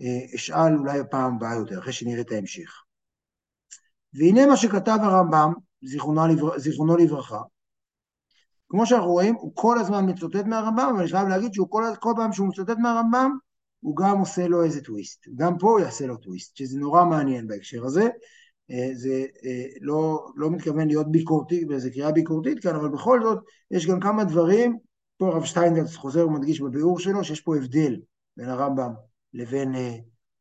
אה, 0.00 0.34
אשאל 0.34 0.76
אולי 0.78 1.00
הפעם 1.00 1.36
הבאה 1.36 1.54
יותר, 1.54 1.78
אחרי 1.78 1.92
שנראה 1.92 2.20
את 2.20 2.32
ההמשך. 2.32 2.82
והנה 4.14 4.46
מה 4.46 4.56
שכתב 4.56 4.98
הרמב"ם, 5.02 5.52
זיכרונו, 5.82 6.26
לבר... 6.26 6.58
זיכרונו 6.58 6.96
לברכה, 6.96 7.40
כמו 8.68 8.86
שאנחנו 8.86 9.10
רואים, 9.10 9.34
הוא 9.34 9.52
כל 9.54 9.78
הזמן 9.78 10.10
מצוטט 10.10 10.46
מהרמב"ם, 10.46 10.88
אבל 10.90 11.00
אני 11.00 11.10
חייב 11.10 11.28
להגיד 11.28 11.54
שהוא 11.54 11.70
כל, 11.70 11.84
כל 12.00 12.12
פעם 12.16 12.32
שהוא 12.32 12.48
מצוטט 12.48 12.78
מהרמב"ם, 12.78 13.38
הוא 13.84 13.96
גם 13.96 14.18
עושה 14.18 14.48
לו 14.48 14.64
איזה 14.64 14.80
טוויסט. 14.80 15.28
גם 15.36 15.58
פה 15.58 15.70
הוא 15.70 15.80
יעשה 15.80 16.06
לו 16.06 16.16
טוויסט, 16.16 16.56
שזה 16.56 16.78
נורא 16.78 17.04
מעניין 17.04 17.46
בהקשר 17.46 17.84
הזה. 17.84 18.08
אה, 18.70 18.90
זה 18.94 19.24
לא, 19.80 20.26
לא 20.36 20.50
מתכוון 20.50 20.86
להיות 20.86 21.12
ביקורתי, 21.12 21.64
באיזה 21.64 21.90
קריאה 21.90 22.12
ביקורתית 22.12 22.62
כאן, 22.62 22.74
אבל 22.74 22.88
בכל 22.88 23.22
זאת, 23.22 23.38
יש 23.70 23.86
גם 23.86 24.00
כמה 24.00 24.24
דברים 24.24 24.78
פה 25.18 25.28
הרב 25.28 25.44
שטיינדלס 25.44 25.96
חוזר 25.96 26.26
ומדגיש 26.26 26.60
בביאור 26.60 26.98
שלו 26.98 27.24
שיש 27.24 27.40
פה 27.40 27.56
הבדל 27.56 27.96
בין 28.36 28.48
הרמב"ם 28.48 28.92
לבין, 29.34 29.74
אה, 29.74 29.96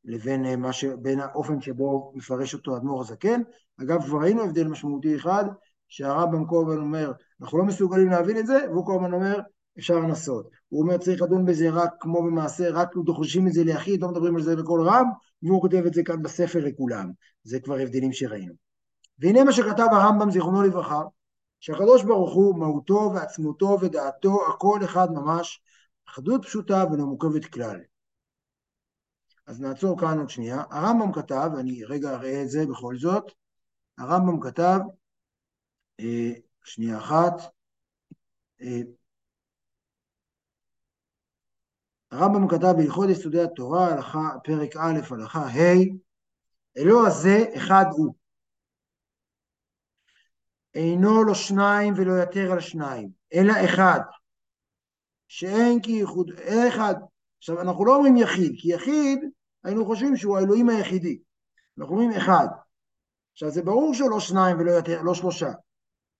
לבין, 0.06 0.66
אה, 0.66 0.74
ש... 0.74 0.86
בין 0.86 1.20
האופן 1.20 1.62
שבו 1.62 2.12
מפרש 2.16 2.54
אותו 2.54 2.76
האדמו"ר 2.76 3.02
הזקן. 3.02 3.42
אגב, 3.82 4.04
כבר 4.06 4.20
ראינו 4.22 4.44
הבדל 4.44 4.68
משמעותי 4.68 5.16
אחד, 5.16 5.46
שהרמב"ם 5.88 6.46
כל 6.46 6.64
הזמן 6.68 6.82
אומר, 6.82 7.12
אנחנו 7.42 7.58
לא 7.58 7.64
מסוגלים 7.66 8.08
להבין 8.08 8.38
את 8.38 8.48
זה, 8.48 8.58
והוא 8.70 8.86
כל 8.86 8.96
הזמן 8.96 9.14
אומר, 9.14 9.40
אפשר 9.80 9.96
לנסות. 9.96 10.50
הוא 10.70 10.84
אומר, 10.84 10.98
צריך 10.98 11.22
לדון 11.22 11.46
בזה 11.46 11.70
רק 11.70 11.94
כמו 12.00 12.24
במעשה, 12.24 12.70
רק 12.70 12.96
דוחשים 13.06 13.48
את 13.48 13.54
זה 13.54 13.64
ליחיד, 13.64 14.02
לא 14.02 14.10
מדברים 14.10 14.36
על 14.36 14.42
זה 14.42 14.56
בקול 14.56 14.90
רם, 14.90 15.06
והוא 15.44 15.62
כותב 15.62 15.84
את 15.88 15.94
זה 15.94 16.02
כאן 16.06 16.22
בספר 16.22 16.60
לכולם. 16.60 17.12
זה 17.44 17.60
כבר 17.60 17.78
הבדלים 17.80 18.14
שראינו. 18.14 18.54
והנה 19.20 19.44
מה 19.44 19.52
שכתב 19.52 19.88
הרמב"ם, 19.92 20.32
זיכרונו 20.32 20.64
לברכה, 20.64 21.02
שהקדוש 21.60 22.04
ברוך 22.04 22.34
הוא, 22.34 22.60
מהותו 22.60 23.12
ועצמותו 23.16 23.78
ודעתו, 23.82 24.48
הכל 24.50 24.80
אחד 24.86 25.08
ממש, 25.12 25.62
אחדות 26.10 26.46
פשוטה 26.46 26.84
ולא 26.92 27.06
מורכבת 27.06 27.46
כלל. 27.46 27.80
אז 29.48 29.62
נעצור 29.62 30.00
כאן 30.00 30.20
עוד 30.20 30.30
שנייה. 30.30 30.64
הרמב"ם 30.72 31.14
כתב, 31.14 31.50
אני 31.60 31.84
רגע 31.84 32.10
אראה 32.10 32.42
את 32.42 32.50
זה 32.50 32.66
בכל 32.66 32.98
זאת, 32.98 33.32
הרמב"ם 33.98 34.40
כתב, 34.42 34.80
אה, 36.00 36.32
שנייה 36.64 36.98
אחת, 36.98 37.34
אה, 38.62 38.82
הרמב"ם 42.14 42.48
כתב 42.48 42.74
בהלכות 42.78 43.10
יסודי 43.10 43.42
התורה, 43.42 43.88
הלכה, 43.88 44.30
פרק 44.44 44.76
א', 44.76 45.00
הלכה 45.12 45.40
ה', 45.40 45.74
אלוה 46.78 47.08
הזה 47.08 47.46
אחד 47.56 47.86
הוא. 47.92 48.14
אינו 50.76 51.24
לו 51.24 51.36
שניים 51.36 51.94
ולא 51.98 52.24
יתר 52.24 52.52
על 52.52 52.60
שניים, 52.60 53.10
אלא 53.34 53.54
אחד, 53.66 54.00
שאין 55.28 55.82
כי 55.82 55.92
ייחוד, 55.92 56.32
אחד. 56.68 56.96
עכשיו, 57.38 57.62
אנחנו 57.62 57.86
לא 57.86 57.96
אומרים 57.96 58.18
יחיד, 58.18 58.56
כי 58.58 58.74
יחיד, 58.74 59.20
היינו 59.64 59.86
חושבים 59.86 60.18
שהוא 60.18 60.38
האלוהים 60.38 60.70
היחידי. 60.70 61.20
אנחנו 61.78 61.94
אומרים 61.94 62.12
אחד. 62.18 62.48
עכשיו 63.34 63.50
זה 63.50 63.62
ברור 63.62 63.94
שהוא 63.94 64.10
לא 64.10 64.20
שניים 64.20 64.60
ולא 64.60 64.72
יותר, 64.72 65.02
לא 65.02 65.14
שלושה, 65.14 65.52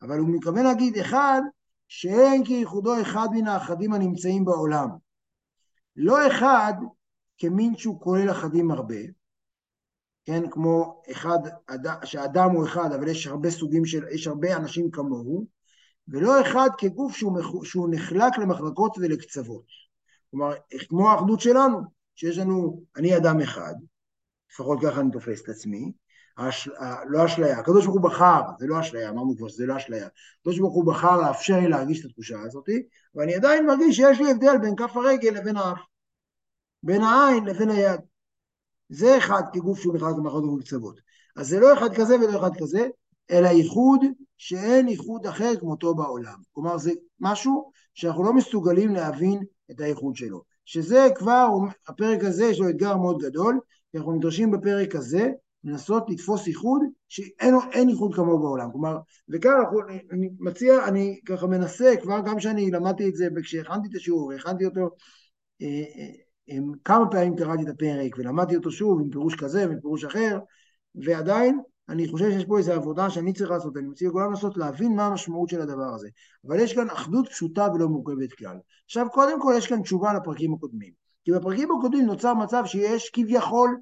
אבל 0.02 0.20
הוא 0.20 0.30
מתכוון 0.30 0.64
להגיד 0.64 0.98
אחד, 0.98 1.42
שאין 1.88 2.46
כייחודו 2.46 3.02
אחד 3.02 3.28
מן 3.32 3.48
האחדים 3.48 3.94
הנמצאים 3.94 4.46
בעולם. 4.46 5.03
לא 5.96 6.28
אחד 6.28 6.74
כמין 7.38 7.78
שהוא 7.78 8.02
כולל 8.02 8.32
אחדים 8.32 8.72
הרבה, 8.72 8.96
כן, 10.26 10.50
כמו 10.50 11.02
אחד, 11.12 11.38
שאדם 12.04 12.50
הוא 12.50 12.66
אחד, 12.66 12.92
אבל 12.92 13.08
יש 13.08 13.28
הרבה 13.28 13.52
סוגים 13.52 13.86
של, 13.86 14.08
יש 14.08 14.28
הרבה 14.28 14.56
אנשים 14.58 14.92
כמוהו, 14.92 15.46
ולא 16.08 16.42
אחד 16.42 16.70
כגוף 16.78 17.16
שהוא, 17.16 17.64
שהוא 17.64 17.90
נחלק 17.92 18.38
למחלקות 18.38 18.98
ולקצוות. 18.98 19.66
כלומר, 20.32 20.54
כמו 20.90 21.10
האחדות 21.10 21.40
שלנו, 21.40 21.80
שיש 22.16 22.38
לנו, 22.38 22.84
אני 22.96 23.18
אדם 23.18 23.42
אחד, 23.42 23.74
לפחות 24.52 24.80
ככה 24.84 25.02
אני 25.02 25.12
תופס 25.12 25.42
את 25.42 25.50
עצמי, 25.50 25.92
הש... 26.38 26.70
לא 27.08 27.26
אשליה, 27.26 27.60
הקדוש 27.60 27.86
ברוך 27.86 27.98
הוא 27.98 28.10
בחר, 28.10 28.42
זה 28.60 28.68
לא 28.68 28.80
אשליה, 28.80 29.10
אמרנו 29.10 29.38
כבר 29.38 29.48
שזה 29.48 29.66
לא 29.66 29.78
אשליה, 29.78 30.08
הקדוש 30.40 30.60
ברוך 30.60 30.74
הוא 30.74 30.86
בחר 30.86 31.22
לאפשר 31.22 31.60
לי 31.60 31.68
להרגיש 31.68 32.00
את 32.00 32.06
התחושה 32.06 32.42
הזאת, 32.42 32.70
ואני 33.16 33.36
עדיין 33.36 33.66
מרגיש 33.66 33.96
שיש 33.96 34.20
לי 34.20 34.32
הבדל 34.32 34.58
בין 34.58 34.76
כף 34.76 34.96
הרגל 34.96 35.30
לבין 35.30 35.58
האף, 35.58 35.80
בין 36.84 37.02
העין 37.02 37.46
לבין 37.46 37.70
היד. 37.70 38.00
זה 38.90 39.18
אחד 39.18 39.42
כגוף 39.54 39.80
שהוא 39.80 39.94
בכלל 39.94 40.14
במחלות 40.14 40.44
ובקצוות. 40.44 41.00
אז 41.36 41.48
זה 41.48 41.60
לא 41.60 41.74
אחד 41.74 41.94
כזה 41.96 42.16
ולא 42.16 42.40
אחד 42.40 42.52
כזה, 42.60 42.88
אלא 43.32 43.48
ייחוד 43.48 44.02
שאין 44.38 44.88
ייחוד 44.88 45.28
אחר 45.28 45.56
כמותו 45.60 45.96
בעולם. 45.96 46.40
כלומר, 46.52 46.78
זה 46.78 46.92
משהו 47.20 47.72
שאנחנו 47.94 48.24
לא 48.24 48.34
מסוגלים 48.34 48.94
להבין 48.94 49.44
את 49.72 49.80
הייחוד 49.80 50.16
שלו. 50.16 50.44
שזה 50.66 51.08
כבר, 51.16 51.48
הפרק 51.88 52.24
הזה 52.24 52.46
יש 52.46 52.60
לו 52.60 52.70
אתגר 52.70 52.98
מאוד 52.98 53.22
גדול, 53.22 53.60
כי 53.92 53.98
אנחנו 53.98 54.12
נדרשים 54.12 54.52
בפרק 54.52 54.96
הזה 54.96 55.32
לנסות 55.64 56.10
לתפוס 56.10 56.48
ייחוד 56.48 56.82
שאין 57.10 57.90
ייחוד 57.90 58.16
כמוהו 58.16 58.40
בעולם. 58.40 58.72
כלומר, 58.72 58.98
וכאן 59.30 59.52
אנחנו, 59.60 59.80
אני 60.12 60.30
מציע, 60.40 60.88
אני 60.88 61.20
ככה 61.26 61.48
מנסה, 61.48 61.94
כבר 62.02 62.20
גם 62.26 62.38
כשאני 62.38 62.72
למדתי 62.72 63.10
את 63.10 63.16
זה, 63.16 63.28
כשהכנתי 63.44 63.88
את 63.92 63.96
השיעור, 63.96 64.34
הכנתי 64.34 64.66
אותו, 64.66 64.90
אה, 65.62 65.84
אה, 66.50 66.58
כמה 66.84 67.12
פעמים 67.12 67.36
קראתי 67.36 67.64
את 67.64 67.68
הפרק 67.68 68.18
ולמדתי 68.18 68.56
אותו 68.56 68.72
שוב 68.72 69.02
עם 69.02 69.10
פירוש 69.10 69.36
כזה 69.36 69.68
ועם 69.68 69.80
פירוש 69.82 70.06
אחר, 70.06 70.40
ועדיין 70.96 71.60
אני 71.90 72.08
חושב 72.08 72.32
שיש 72.32 72.46
פה 72.46 72.58
איזו 72.58 72.74
עבודה 72.74 73.10
שאני 73.10 73.34
צריך 73.34 73.52
לעשות, 73.52 73.78
אני 73.78 73.88
מציע 73.88 74.10
לכולם 74.10 74.30
לנסות 74.30 74.58
להבין 74.58 74.96
מה 74.96 75.06
המשמעות 75.06 75.50
של 75.50 75.62
הדבר 75.62 75.94
הזה. 75.96 76.10
אבל 76.48 76.60
יש 76.60 76.74
כאן 76.74 76.90
אחדות 76.90 77.28
פשוטה 77.28 77.68
ולא 77.74 77.88
מורכבת 77.88 78.34
כלל. 78.34 78.58
עכשיו, 78.86 79.08
קודם 79.12 79.42
כל 79.42 79.54
יש 79.58 79.68
כאן 79.68 79.82
תשובה 79.82 80.14
לפרקים 80.14 80.54
הקודמים. 80.54 80.92
כי 81.24 81.32
בפרקים 81.32 81.70
הקודמים 81.72 82.06
נוצר 82.06 82.34
מצב 82.34 82.64
שיש 82.66 83.10
כביכול, 83.14 83.78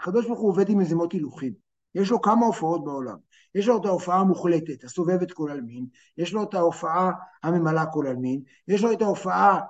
הקדוש 0.00 0.26
ברוך 0.26 0.40
הוא 0.40 0.48
עובד 0.48 0.68
עם 0.68 0.78
מזימות 0.78 1.12
הילוכים. 1.12 1.52
יש 1.94 2.10
לו 2.10 2.20
כמה 2.20 2.46
הופעות 2.46 2.84
בעולם. 2.84 3.16
יש 3.54 3.68
לו 3.68 3.76
את 3.76 3.84
ההופעה 3.84 4.20
המוחלטת, 4.20 4.84
הסובבת 4.84 5.32
כל 5.32 5.50
עלמין, 5.50 5.86
יש 6.18 6.32
לו 6.32 6.42
את 6.42 6.54
ההופעה 6.54 7.10
הממלאה 7.42 7.86
כל 7.86 8.06
עלמין, 8.06 8.42
יש 8.68 8.82
לו 8.82 8.92
את 8.92 9.02
ההופעה, 9.02 9.60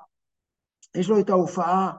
יש 0.94 1.08
לו 1.08 1.20
את 1.20 1.30
ההופעה 1.30 1.92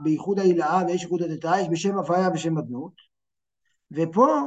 בייחוד 0.00 0.38
ההילאה 0.38 0.82
ויש 0.86 1.02
ייחוד 1.02 1.22
הדתה, 1.22 1.52
יש 1.60 1.68
בשם 1.68 1.98
הוויה 1.98 2.28
ושם 2.34 2.58
אדנות, 2.58 2.92
ופה 3.90 4.38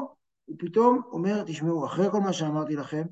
הוא 0.45 0.55
פתאום 0.59 1.01
אומר, 1.11 1.43
תשמעו, 1.43 1.85
אחרי 1.85 2.11
כל 2.11 2.19
מה 2.19 2.33
שאמרתי 2.33 2.75
לכם, 2.75 3.03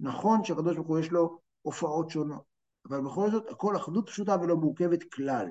נכון 0.00 0.44
שהקדוש 0.44 0.76
ברוך 0.76 0.88
הוא 0.88 0.98
יש 0.98 1.10
לו 1.10 1.38
הופעות 1.62 2.10
שונות, 2.10 2.42
אבל 2.88 3.00
בכל 3.00 3.30
זאת 3.30 3.50
הכל 3.50 3.76
אחדות 3.76 4.08
פשוטה 4.08 4.36
ולא 4.42 4.56
מורכבת 4.56 5.02
כלל. 5.12 5.48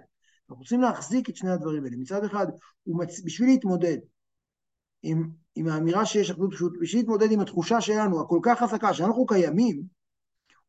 אנחנו 0.50 0.62
רוצים 0.62 0.82
להחזיק 0.82 1.30
את 1.30 1.36
שני 1.36 1.52
הדברים 1.52 1.84
האלה. 1.84 1.96
מצד 1.98 2.24
אחד, 2.24 2.48
מצ... 2.88 3.22
בשביל 3.26 3.50
להתמודד 3.50 3.98
עם, 5.04 5.30
עם 5.56 5.68
האמירה 5.68 6.06
שיש 6.06 6.32
אחדות 6.32 6.54
פשוטה, 6.54 6.76
בשביל 6.82 7.02
להתמודד 7.02 7.32
עם 7.32 7.40
התחושה 7.40 7.82
שלנו, 7.82 8.22
הכל 8.22 8.40
כך 8.44 8.60
חזקה, 8.60 8.94
שאנחנו 8.94 9.26
קיימים, 9.26 9.84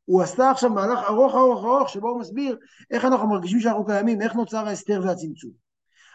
הוא 0.04 0.22
עשה 0.22 0.50
עכשיו 0.50 0.70
מהלך 0.70 0.98
ארוך 1.08 1.34
ארוך 1.34 1.64
ארוך 1.64 1.88
שבו 1.88 2.08
הוא 2.08 2.20
מסביר 2.20 2.58
איך 2.90 3.04
אנחנו 3.04 3.28
מרגישים 3.28 3.60
שאנחנו 3.60 3.84
קיימים, 3.86 4.22
איך 4.22 4.34
נוצר 4.34 4.66
ההסתר 4.66 5.00
והצמצום. 5.04 5.50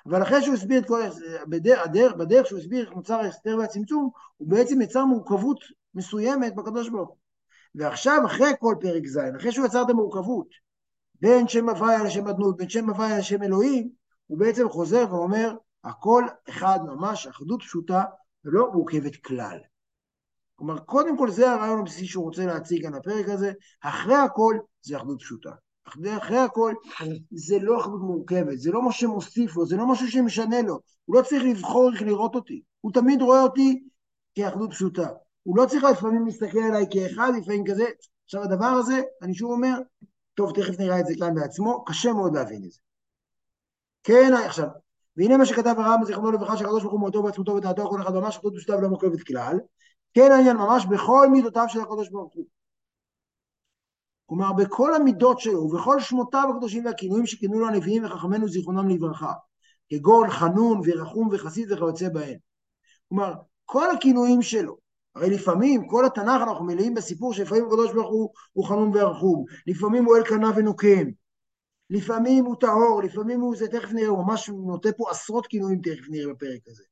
אבל 0.06 0.24
אחרי 0.24 0.42
שהוא 0.42 0.56
הסביר 0.56 0.80
את 0.80 0.88
כל, 0.88 1.02
בדרך, 1.48 1.88
בדרך, 1.88 2.14
בדרך 2.14 2.48
שהוא 2.48 2.60
הסביר 2.60 2.86
איך 2.86 2.94
נוצר 2.96 3.16
ההסתר 3.16 3.58
והצמצום, 3.60 4.10
הוא 4.38 4.50
בעצם 4.50 4.82
יצר 4.82 5.06
מורכבות 5.06 5.60
מסוימת 5.96 6.56
בקדוש 6.56 6.90
ברוך 6.90 7.10
הוא. 7.10 7.18
ועכשיו, 7.76 8.22
אחרי 8.26 8.52
כל 8.60 8.76
פרק 8.82 9.08
ז', 9.08 9.20
אחרי 9.38 9.52
שהוא 9.52 9.66
יצר 9.66 9.82
את 9.82 9.90
המורכבות 9.90 10.48
בין 11.22 11.48
שם 11.48 11.70
הוויה 11.70 12.04
לשם 12.04 12.28
אדנות, 12.28 12.58
בין 12.58 12.70
שם 12.70 12.90
הוויה 12.90 13.18
לשם 13.20 13.44
אלוהים, 13.44 13.90
הוא 14.28 14.40
בעצם 14.40 14.70
חוזר 14.70 15.06
ואומר, 15.10 15.56
הכל 15.84 16.24
אחד 16.50 16.80
ממש, 16.86 17.28
אחדות 17.28 17.62
פשוטה 17.62 18.04
ולא 18.46 18.72
מורכבת 18.74 19.16
כלל. 19.16 19.60
כלומר, 20.56 20.80
קודם 20.80 21.18
כל 21.18 21.32
זה 21.32 21.52
הרעיון 21.52 21.80
הבסיסי 21.80 22.06
שהוא 22.06 22.24
רוצה 22.24 22.46
להציג 22.46 22.84
כאן 22.84 23.00
בפרק 23.00 23.30
הזה, 23.30 23.52
אחרי 23.82 24.16
הכל 24.16 24.58
זה 24.82 24.98
אחדות 24.98 25.20
פשוטה. 25.20 25.52
אחרי, 25.88 26.18
אחרי 26.18 26.38
הכל 26.38 26.74
זה 27.32 27.60
לא 27.62 27.82
אחדות 27.82 28.02
מורכבת, 28.02 28.60
זה 28.60 28.72
לא 28.72 28.82
מה 28.82 28.92
שמוסיף 28.92 29.56
לו, 29.56 29.66
זה 29.66 29.76
לא 29.76 29.88
משהו 29.92 30.08
שמשנה 30.08 30.62
לו, 30.62 30.80
הוא 31.06 31.16
לא 31.16 31.22
צריך 31.22 31.44
לבחור 31.44 31.92
איך 31.94 32.02
לראות 32.02 32.36
אותי, 32.36 32.62
הוא 32.82 32.92
תמיד 32.94 33.22
רואה 33.22 33.44
אותי 33.44 33.84
כאחדות 34.36 34.72
פשוטה. 34.72 35.08
הוא 35.44 35.58
לא 35.58 35.66
צריך 35.66 35.84
לפעמים 35.84 36.26
להסתכל 36.26 36.60
עליי 36.60 36.86
כאחד, 36.92 37.32
לפעמים 37.42 37.64
כזה. 37.66 37.86
עכשיו 38.26 38.44
הדבר 38.44 38.66
הזה, 38.66 39.02
אני 39.22 39.34
שוב 39.34 39.52
אומר, 39.52 39.80
טוב, 40.34 40.52
תכף 40.56 40.80
נראה 40.80 41.00
את 41.00 41.06
זה 41.06 41.14
כאן 41.20 41.36
בעצמו, 41.36 41.86
קשה 41.86 42.14
מאוד 42.14 42.36
להבין 42.36 42.64
את 42.66 42.72
זה. 42.72 42.80
כן, 44.04 44.32
עכשיו, 44.46 44.68
והנה 45.18 45.38
מה 45.38 45.46
שכתב 45.46 45.76
הרב 45.78 46.00
זיכרונו 46.06 46.32
לברכה, 46.32 46.58
שהקדוש 46.58 46.82
ברוך 46.82 46.94
הוא 46.94 47.02
מאותו 47.02 47.24
בעצמותו 47.24 47.56
ודעתו 47.56 47.90
כל 47.90 48.02
אחד 48.02 48.14
ממש 48.14 48.38
אחדות 48.38 48.54
פשוטה 48.56 48.78
ולא 48.78 48.90
מורכבת 48.90 49.22
כלל, 49.28 49.60
כן 50.14 50.32
העניין 50.32 50.58
ממש 50.58 50.86
בכל 50.86 51.28
מידותיו 51.32 51.66
של 51.68 51.80
הקדוש 51.82 52.10
ברוך 52.10 52.34
הוא. 52.34 52.46
כלומר, 54.26 54.54
בכל 54.54 54.96
המידות 54.96 55.40
שלו 55.40 55.60
ובכל 55.60 56.00
שמותיו 56.00 56.50
הקדושים 56.56 56.86
והכינויים 56.86 57.26
שכינו 57.26 57.60
לו 57.60 57.68
הנביאים 57.68 58.06
וחכמינו 58.06 58.48
זיכרונם 58.48 58.90
לברכה, 58.90 59.34
כגון 59.90 60.30
חנון 60.30 60.82
ורחום 60.86 61.30
וחסיד 61.32 61.72
וכיוצא 61.72 62.10
בהם. 62.10 62.38
כלומר, 63.10 63.34
כל 63.66 63.92
הכינויים 63.92 64.42
שלו, 64.42 64.78
הרי 65.20 65.30
לפעמים, 65.30 65.88
כל 65.88 66.06
התנ"ך 66.06 66.42
אנחנו 66.42 66.66
מלאים 66.66 66.94
בסיפור 66.94 67.34
שלפעמים 67.34 67.66
הקדוש 67.66 67.94
ברוך 67.94 68.10
הוא, 68.10 68.30
הוא 68.54 68.66
חנון 68.66 68.92
ורחום, 68.94 69.46
לפעמים 69.68 70.06
הוא 70.06 70.18
אלקנה 70.18 70.52
ונוקם, 70.56 71.10
לפעמים 71.90 72.46
הוא 72.46 72.56
טהור, 72.60 73.02
לפעמים 73.04 73.42
הוא, 73.42 73.56
זה 73.56 73.68
תכף 73.68 73.92
נראה, 73.92 74.08
הוא 74.08 74.26
ממש 74.26 74.50
נוטה 74.50 74.90
פה 74.98 75.12
עשרות 75.12 75.48
כינויים 75.48 75.82
תכף 75.82 76.10
נראה 76.10 76.34
בפרק 76.34 76.62
הזה. 76.68 76.84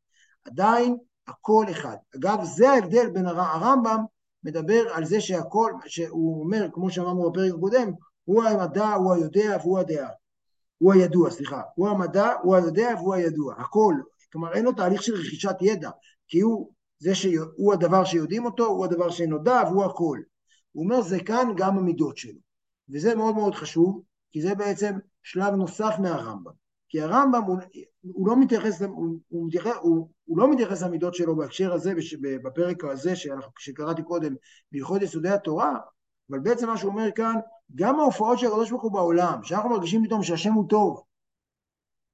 עדיין 0.45 0.97
הכל 1.27 1.65
אחד. 1.71 1.95
אגב, 2.15 2.43
זה 2.43 2.69
ההבדל 2.69 3.09
בין 3.09 3.25
הר... 3.25 3.39
הרמב"ם 3.39 4.03
מדבר 4.43 4.83
על 4.93 5.05
זה 5.05 5.21
שהכל, 5.21 5.71
שהוא 5.85 6.43
אומר, 6.43 6.67
כמו 6.73 6.89
שאמרנו 6.89 7.31
בפרק 7.31 7.53
הקודם, 7.53 7.91
הוא 8.23 8.43
המדע, 8.43 8.93
הוא 8.93 9.13
היודע 9.13 9.57
והוא 9.61 9.79
הדעה. 9.79 10.09
הוא 10.77 10.93
הידוע, 10.93 11.31
סליחה. 11.31 11.61
הוא 11.75 11.89
המדע, 11.89 12.33
הוא 12.43 12.55
היודע 12.55 12.89
והוא 12.97 13.13
הידוע. 13.13 13.53
הכל. 13.57 13.93
כלומר, 14.31 14.53
אין 14.53 14.65
לו 14.65 14.71
תהליך 14.71 15.03
של 15.03 15.13
רכישת 15.13 15.55
ידע, 15.61 15.89
כי 16.27 16.39
הוא 16.39 16.71
זה 16.99 17.15
שהוא 17.15 17.73
הדבר 17.73 18.05
שיודעים 18.05 18.45
אותו, 18.45 18.65
הוא 18.65 18.85
הדבר 18.85 19.09
שנודע 19.09 19.61
והוא 19.67 19.85
הכל. 19.85 20.19
הוא 20.71 20.83
אומר, 20.83 21.01
זה 21.01 21.23
כאן 21.23 21.47
גם 21.57 21.77
המידות 21.77 22.17
שלו. 22.17 22.39
וזה 22.89 23.15
מאוד 23.15 23.35
מאוד 23.35 23.55
חשוב, 23.55 24.01
כי 24.31 24.41
זה 24.41 24.55
בעצם 24.55 24.95
שלב 25.23 25.53
נוסף 25.53 25.95
מהרמב"ם. 25.99 26.51
כי 26.89 27.01
הרמב"ם 27.01 27.41
הוא, 27.41 27.57
הוא 28.01 28.27
לא 28.27 28.39
מתייחס, 28.39 28.81
הוא, 28.81 29.17
הוא, 29.27 29.47
מתייחס, 29.47 29.71
הוא, 29.81 30.09
הוא 30.25 30.37
לא 30.37 30.51
מתייחס 30.51 30.81
למידות 30.81 31.15
שלו 31.15 31.35
בהקשר 31.35 31.73
הזה, 31.73 31.93
בפרק 32.43 32.83
הזה 32.83 33.15
שאנחנו, 33.15 33.51
שקראתי 33.59 34.03
קודם, 34.03 34.35
בהלכות 34.71 35.01
יסודי 35.01 35.29
התורה, 35.29 35.77
אבל 36.29 36.39
בעצם 36.39 36.67
מה 36.67 36.77
שהוא 36.77 36.91
אומר 36.91 37.11
כאן, 37.15 37.35
גם 37.75 37.99
ההופעות 37.99 38.39
של 38.39 38.47
הקדוש 38.47 38.69
ברוך 38.69 38.83
הוא 38.83 38.91
בעולם, 38.91 39.43
שאנחנו 39.43 39.69
מרגישים 39.69 40.05
פתאום 40.05 40.23
שהשם 40.23 40.53
הוא 40.53 40.69
טוב, 40.69 41.03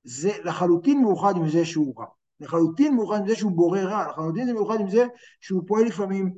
זה 0.04 0.32
לחלוטין 0.44 1.02
מאוחד 1.02 1.34
עם 1.38 1.50
זה 1.50 1.66
שהוא 1.66 1.94
רע. 2.00 2.06
לחלוטין 2.43 2.95
מאוחד 2.95 3.19
עם 3.19 3.27
זה 3.27 3.35
שהוא 3.35 3.51
בורא 3.51 3.79
רע, 3.79 4.07
לחלוטין 4.09 4.45
זה 4.45 4.53
מאוחד 4.53 4.79
עם 4.79 4.89
זה 4.89 5.05
שהוא 5.41 5.63
פועל 5.67 5.85
לפעמים 5.85 6.33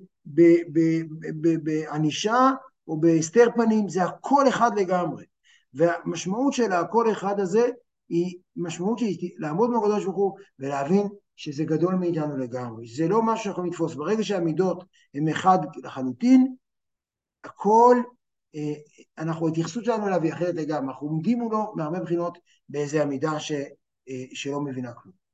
בענישה 1.64 2.52
או 2.88 3.00
בהסתר 3.00 3.48
פנים, 3.56 3.90
זה 3.90 4.04
הכל 4.04 4.48
אחד 4.50 4.72
לגמרי. 4.80 5.26
והמשמעות 5.74 6.54
של 6.54 6.72
הכל 6.72 7.12
אחד 7.12 7.40
הזה 7.40 7.70
היא 8.10 8.38
משמעות 8.56 9.00
של 9.00 9.06
לעמוד 9.38 9.70
מול 9.70 9.78
הקדוש 9.78 10.06
ברוך 10.06 10.18
הוא 10.18 10.38
ולהבין 10.60 11.08
שזה 11.36 11.64
גדול 11.64 11.96
מאיתנו 11.96 12.38
לגמרי. 12.38 12.88
זה 12.88 13.08
לא 13.08 13.22
משהו 13.22 13.44
שאנחנו 13.44 13.64
נתפוס. 13.64 13.96
ברגע 13.96 14.24
שהמידות 14.24 14.84
הן 15.14 15.30
אחד 15.30 15.58
לחלוטין, 15.84 16.56
הכל, 17.44 17.98
אה, 18.56 18.74
אנחנו, 19.18 19.48
ההתייחסות 19.48 19.86
שלנו 19.86 20.08
אליו 20.08 20.22
היא 20.22 20.34
אחרת 20.34 20.56
לגמרי. 20.56 20.88
אנחנו 20.88 21.08
עומדים 21.08 21.40
מולו 21.40 21.74
מהרבה 21.76 22.00
בחינות 22.00 22.38
באיזה 22.70 23.04
עמידה 23.04 23.40
ש, 23.40 23.52
אה, 24.10 24.26
שלא 24.34 24.62
מבינה 24.62 24.94
כלום. 24.94 25.25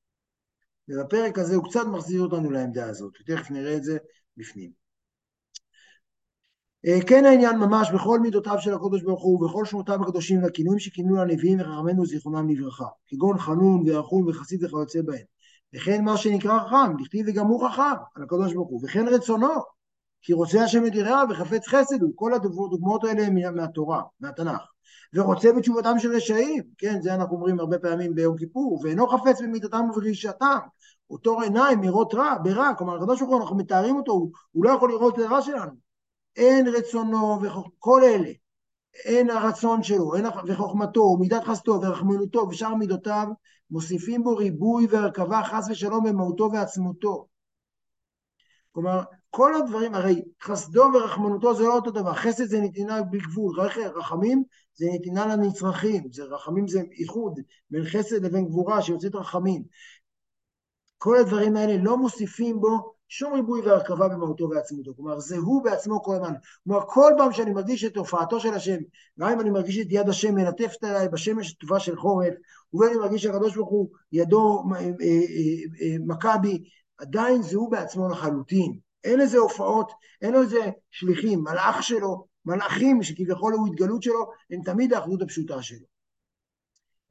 ובפרק 0.90 1.40
הזה 1.40 1.56
הוא 1.56 1.64
קצת 1.70 1.86
מחזיר 1.86 2.22
אותנו 2.22 2.52
לעמדה 2.52 2.86
הזאת, 2.86 3.14
ותכף 3.22 3.52
נראה 3.52 3.78
את 3.78 3.84
זה 3.84 3.98
בפנים. 4.38 4.72
אה, 6.86 6.98
כן 7.08 7.26
העניין 7.26 7.58
ממש 7.58 7.92
בכל 7.92 8.20
מידותיו 8.20 8.56
של 8.60 8.74
הקדוש 8.74 9.04
ברוך 9.04 9.24
הוא 9.24 9.46
ובכל 9.46 9.66
שמותיו 9.66 10.02
הקדושים 10.02 10.44
והכינויים 10.44 10.80
שכינו 10.80 11.16
לנביאים 11.16 11.60
וחכמינו 11.60 12.06
זיכרונם 12.06 12.50
לברכה, 12.50 12.86
כגון 13.08 13.40
חנון 13.40 13.84
ורחום 13.88 14.28
וחסיד 14.28 14.64
וכיוצא 14.64 15.02
בהם, 15.02 15.26
וכן 15.76 16.04
מה 16.04 16.18
שנקרא 16.18 16.60
חכם, 16.60 17.04
דכתיב 17.04 17.26
וגם 17.30 17.46
הוא 17.46 17.70
חכם, 17.70 18.02
על 18.16 18.24
הקדוש 18.24 18.54
ברוך 18.54 18.70
הוא, 18.70 18.82
וכן 18.84 19.08
רצונו, 19.08 19.54
כי 20.22 20.34
רוצה 20.34 20.64
השם 20.64 20.86
את 20.86 20.96
יראיו 20.96 21.28
וחפץ 21.30 21.68
חסד 21.68 22.02
הוא, 22.02 22.12
כל 22.16 22.34
הדוגמאות 22.34 23.04
האלה 23.04 23.26
הם 23.26 23.56
מהתורה, 23.56 24.02
מהתנ"ך. 24.20 24.71
ורוצה 25.14 25.52
בתשובתם 25.58 26.00
של 26.00 26.16
רשעים, 26.16 26.64
כן, 26.78 27.02
זה 27.02 27.16
אנחנו 27.16 27.36
אומרים 27.36 27.60
הרבה 27.60 27.80
פעמים 27.80 28.16
ביום 28.16 28.38
כיפור, 28.38 28.80
ואינו 28.84 29.08
חפץ 29.08 29.42
במיתתם 29.42 29.86
וברשעתם, 29.90 30.58
אותו 31.10 31.42
עיניים 31.42 31.80
מראות 31.80 32.14
רע, 32.14 32.36
ברע, 32.44 32.72
כלומר 32.78 32.96
הקדוש 32.96 33.20
ברוך 33.20 33.32
הוא 33.34 33.42
אנחנו 33.42 33.58
מתארים 33.58 33.96
אותו, 33.96 34.12
הוא, 34.12 34.32
הוא 34.52 34.66
לא 34.66 34.70
יכול 34.70 34.90
לראות 34.90 35.20
את 35.20 35.24
הרע 35.24 35.42
שלנו. 35.42 35.72
אין 36.36 36.68
רצונו 36.68 37.40
וכל 37.42 38.04
אלה, 38.04 38.32
אין 39.06 39.30
הרצון 39.30 39.84
שלו, 39.84 40.16
אין 40.16 40.26
וחוכמתו, 40.48 41.02
ומידת 41.02 41.44
חסדו 41.44 41.80
ורחמנותו 41.82 42.48
ושאר 42.50 42.76
מידותיו, 42.76 43.28
מוסיפים 43.72 44.24
בו 44.24 44.36
ריבוי 44.36 44.88
והרכבה 44.90 45.44
חס 45.44 45.68
ושלום 45.70 46.04
במהותו 46.04 46.50
ועצמותו. 46.54 47.28
כלומר, 48.72 49.04
כל 49.34 49.56
הדברים, 49.56 49.96
הרי 49.96 50.22
חסדו 50.44 50.84
ורחמנותו 50.94 51.56
זה 51.56 51.64
לא 51.64 51.76
אותו 51.76 51.92
דבר, 51.92 52.14
חסד 52.14 52.46
זה 52.46 52.62
נתינה 52.62 53.02
בגבול, 53.02 53.60
רחמים 53.96 54.44
זה 54.76 54.86
נתינה 54.94 55.26
לנצרכים, 55.26 56.04
זה 56.12 56.24
רחמים 56.24 56.68
זה 56.68 56.82
איחוד 57.00 57.40
בין 57.70 57.86
חסד 57.86 58.26
לבין 58.26 58.46
גבורה 58.46 58.82
שיוצאת 58.82 59.16
רחמים. 59.16 59.64
כל 60.98 61.18
הדברים 61.18 61.56
האלה 61.56 61.84
לא 61.84 61.98
מוסיפים 61.98 62.60
בו 62.60 62.94
שום 63.08 63.34
ריבוי 63.34 63.62
והרכבה 63.62 64.08
במהותו 64.08 64.50
ועצמותו. 64.50 64.96
כלומר, 64.96 65.20
זה 65.20 65.38
הוא 65.38 65.64
בעצמו 65.64 66.04
כל 66.04 66.16
הזמן. 66.16 66.34
כלומר, 66.64 66.82
כל 66.88 67.12
פעם 67.18 67.32
שאני 67.32 67.52
מרגיש 67.52 67.84
את 67.84 67.98
הופעתו 67.98 68.40
של 68.40 68.54
השם, 68.54 68.78
גם 69.20 69.30
אם 69.30 69.40
אני 69.40 69.50
מרגיש 69.50 69.78
את 69.78 69.88
יד 69.90 70.10
השם 70.10 70.36
מלטפת 70.36 70.84
עליי 70.84 71.10
בשמש 71.10 71.54
טובה 71.54 71.80
של 71.80 71.98
חורף, 71.98 72.34
ובין 72.74 72.90
אני 72.90 72.98
מרגיש 72.98 73.24
שהקדוש 73.24 73.56
ברוך 73.56 73.70
הוא 73.70 73.90
ידו 74.12 74.64
אה, 74.76 74.80
אה, 74.80 74.86
אה, 75.82 75.96
מכה 76.08 76.38
בי, 76.38 76.64
עדיין 76.98 77.42
זה 77.42 77.58
הוא 77.58 77.72
בעצמו 77.72 78.10
לחלוטין. 78.10 78.91
אין 79.04 79.22
איזה 79.22 79.38
הופעות, 79.38 79.92
אין 80.22 80.34
לו 80.34 80.42
איזה 80.42 80.70
שליחים, 80.92 81.44
מלאך 81.44 81.84
שלו, 81.84 82.26
מלאכים 82.46 83.04
שכביכול 83.04 83.54
הוא 83.54 83.68
התגלות 83.68 84.04
שלו, 84.04 84.32
הם 84.52 84.62
תמיד 84.62 84.94
האחדות 84.94 85.22
הפשוטה 85.22 85.62
שלו. 85.62 85.86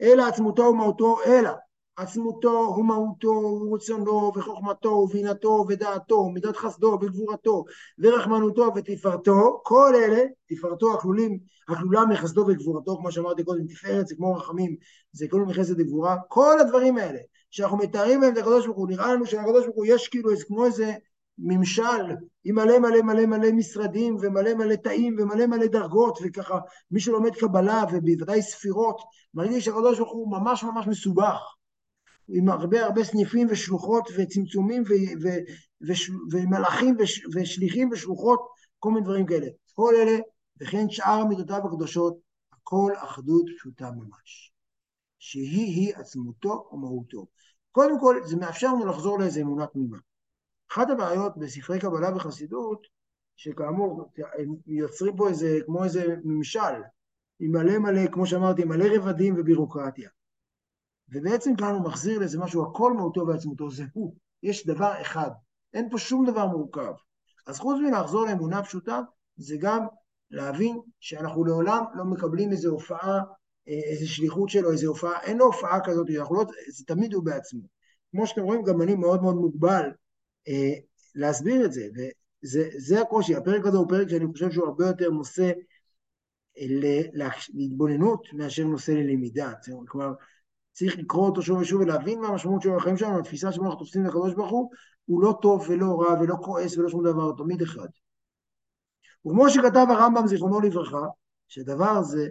אלא 0.01 0.23
עצמותו 0.23 0.63
ומהותו, 0.63 1.19
אלא 1.27 1.51
עצמותו 1.97 2.75
ומהותו 2.79 3.61
ורצונו 3.71 4.33
וחוכמתו 4.37 4.89
ובינתו 4.89 5.65
ודעתו 5.69 6.15
ומידת 6.15 6.57
חסדו 6.57 6.99
וגבורתו 7.03 7.65
ורחמנותו 7.99 8.73
ותפארתו, 8.77 9.61
כל 9.65 9.93
אלה, 9.95 10.23
תפארתו 10.49 10.95
הכלולים, 10.95 11.39
הכלולה 11.69 12.05
מחסדו 12.05 12.45
וגבורתו, 12.49 12.97
כמו 12.97 13.13
שאמרתי 13.13 13.45
קודם, 13.45 13.67
תפארת 13.67 14.07
זה 14.07 14.15
כמו 14.15 14.35
רחמים, 14.35 14.77
זה 15.13 15.27
כלול 15.31 15.45
מחסד 15.45 15.81
וגבורה, 15.81 16.17
כל 16.29 16.61
הדברים 16.61 16.97
האלה 16.97 17.19
שאנחנו 17.51 17.77
מתארים 17.77 18.21
בהם 18.21 18.33
את 18.33 18.39
הקדוש 18.39 18.67
ברוך 18.67 18.79
הוא, 18.79 18.89
נראה 18.89 19.15
לנו 19.15 19.27
שלקדוש 19.27 19.65
ברוך 19.65 19.77
הוא 19.77 19.87
יש 19.89 20.09
כאילו 20.09 20.31
איזה, 20.31 20.45
כמו 20.45 20.67
איזה 20.67 20.93
ממשל 21.43 22.17
עם 22.45 22.55
מלא 22.55 22.79
מלא 22.79 23.03
מלא 23.03 23.27
מלא 23.27 23.53
משרדים 23.53 24.17
ומלא 24.21 24.55
מלא 24.55 24.75
תאים 24.75 25.17
ומלא 25.19 25.47
מלא 25.47 25.67
דרגות 25.67 26.19
וככה 26.23 26.59
מי 26.91 27.01
שלומד 27.01 27.35
קבלה 27.35 27.85
ובוודאי 27.93 28.43
ספירות 28.43 29.01
מרגיש 29.35 29.65
שהקדוש 29.65 29.99
ברוך 29.99 30.13
הוא 30.13 30.33
ממש 30.33 30.65
ממש 30.65 30.87
מסובך 30.87 31.41
עם 32.33 32.49
הרבה 32.49 32.85
הרבה 32.85 33.05
סניפים 33.05 33.47
ושלוחות 33.51 34.09
וצמצומים 34.17 34.83
ו- 34.83 35.23
ו- 35.23 35.43
ו- 35.89 36.33
ומלאכים 36.33 36.97
וש- 36.99 37.27
ושליחים 37.35 37.91
ושלוחות, 37.93 38.41
כל 38.79 38.91
מיני 38.91 39.05
דברים 39.05 39.27
כאלה. 39.27 39.47
כל 39.75 39.95
אלה, 39.95 40.19
וכן 40.61 40.91
שאר 40.91 41.25
מידותיו 41.25 41.61
הקדושות, 41.67 42.19
הכל 42.53 42.93
אחדות 42.97 43.45
פשוטה 43.59 43.91
ממש. 43.91 44.53
שהיא-היא 45.19 45.95
עצמותו 45.95 46.69
ומהותו. 46.73 47.27
קודם 47.73 48.01
כל, 48.01 48.21
זה 48.27 48.37
מאפשר 48.37 48.67
לנו 48.67 48.87
לחזור 48.87 49.19
לאיזו 49.19 49.41
אמונה 49.41 49.67
תמימה. 49.67 49.99
אחת 50.73 50.91
הבעיות 50.91 51.39
בספרי 51.39 51.81
קבלה 51.81 52.17
וחסידות, 52.17 52.87
שכאמור, 53.37 54.11
הם 54.39 54.55
יוצרים 54.67 55.17
פה 55.17 55.29
איזה, 55.29 55.59
כמו 55.67 55.85
איזה 55.85 56.17
ממשל, 56.25 56.83
עם 57.41 57.53
מלא 57.53 57.79
מלא, 57.79 58.07
כמו 58.13 58.27
שאמרתי, 58.27 58.65
מלא 58.65 58.85
רבדים 58.97 59.35
ובירוקרטיה. 59.39 60.11
ובעצם 61.09 61.57
כאן 61.57 61.75
הוא 61.75 61.85
מחזיר 61.85 62.19
לאיזה 62.19 62.39
משהו, 62.39 62.67
הכל 62.67 62.93
מהותו 62.93 63.27
ועצמותו 63.27 63.71
זה 63.71 63.85
הוא. 63.93 64.15
יש 64.43 64.67
דבר 64.67 64.93
אחד, 65.01 65.31
אין 65.75 65.91
פה 65.91 65.99
שום 65.99 66.27
דבר 66.27 66.47
מורכב. 66.47 66.93
אז 67.47 67.59
חוץ 67.59 67.79
מלחזור 67.81 68.27
לאמונה 68.27 68.63
פשוטה, 68.63 69.01
זה 69.37 69.57
גם 69.61 69.87
להבין 70.31 70.81
שאנחנו 71.01 71.45
לעולם 71.45 71.85
לא 71.95 72.05
מקבלים 72.05 72.53
איזו 72.53 72.71
הופעה, 72.71 73.21
איזו 73.67 74.09
שליחות 74.09 74.49
שלו, 74.49 74.73
איזו 74.73 74.89
הופעה, 74.89 75.23
אין 75.23 75.39
לו 75.39 75.45
הופעה 75.45 75.81
כזאת, 75.85 76.07
אנחנו 76.19 76.35
לא, 76.35 76.45
זה 76.69 76.85
תמיד 76.87 77.15
הוא 77.15 77.25
בעצמו. 77.25 77.63
כמו 78.11 78.27
שאתם 78.27 78.43
רואים, 78.43 78.63
גם 78.63 78.83
אני 78.83 78.95
מאוד 78.95 79.23
מאוד 79.23 79.35
מוגבל 79.35 79.91
להסביר 81.15 81.65
את 81.65 81.73
זה, 81.73 81.89
וזה 82.43 83.01
הקושי. 83.01 83.35
הפרק 83.35 83.67
הזה 83.67 83.77
הוא 83.77 83.89
פרק 83.89 84.09
שאני 84.09 84.27
חושב 84.33 84.51
שהוא 84.51 84.67
הרבה 84.67 84.87
יותר 84.87 85.11
נושא 85.11 85.53
אה, 86.59 87.27
להתבוננות 87.55 88.27
מאשר 88.33 88.65
נושא 88.65 88.91
ללמידה. 88.91 89.53
כלומר, 89.89 90.13
צריך 90.73 90.99
לקרוא 90.99 91.27
אותו 91.27 91.43
שוב 91.43 91.59
ושוב 91.59 91.81
ולהבין 91.81 92.21
מה 92.21 92.29
המשמעות 92.29 92.63
שלו 92.63 92.77
בחיים 92.77 92.97
שלנו, 92.97 93.19
התפיסה 93.19 93.53
שבה 93.53 93.65
אנחנו 93.65 93.79
תופסים 93.79 94.05
לקדוש 94.05 94.35
ברוך 94.35 94.51
הוא, 94.51 94.71
הוא 95.05 95.23
לא 95.23 95.39
טוב 95.43 95.67
ולא 95.69 96.03
רע 96.03 96.21
ולא 96.21 96.37
כועס 96.43 96.79
ולא 96.79 96.89
שום 96.89 97.05
דבר, 97.05 97.33
תמיד 97.39 97.63
אחד. 97.63 97.89
וכמו 99.27 99.51
שכתב 99.51 99.87
הרמב"ם 99.89 100.27
זיכרונו 100.27 100.61
לברכה, 100.61 101.07
שדבר 101.49 101.91
הזה 101.91 102.29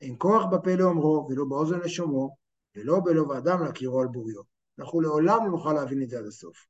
אין 0.00 0.14
כוח 0.18 0.44
בפה 0.52 0.74
לאומרו 0.74 1.26
ולא 1.30 1.44
באוזן 1.44 1.78
לשומרו 1.78 2.36
ולא 2.76 3.00
בלב 3.04 3.30
האדם 3.32 3.62
להכירו 3.62 4.00
על 4.00 4.06
בוריו. 4.06 4.42
אנחנו 4.78 5.00
לעולם 5.00 5.44
לא 5.44 5.50
נוכל 5.50 5.72
להבין 5.72 6.02
את 6.02 6.08
זה 6.08 6.18
עד 6.18 6.26
הסוף. 6.26 6.66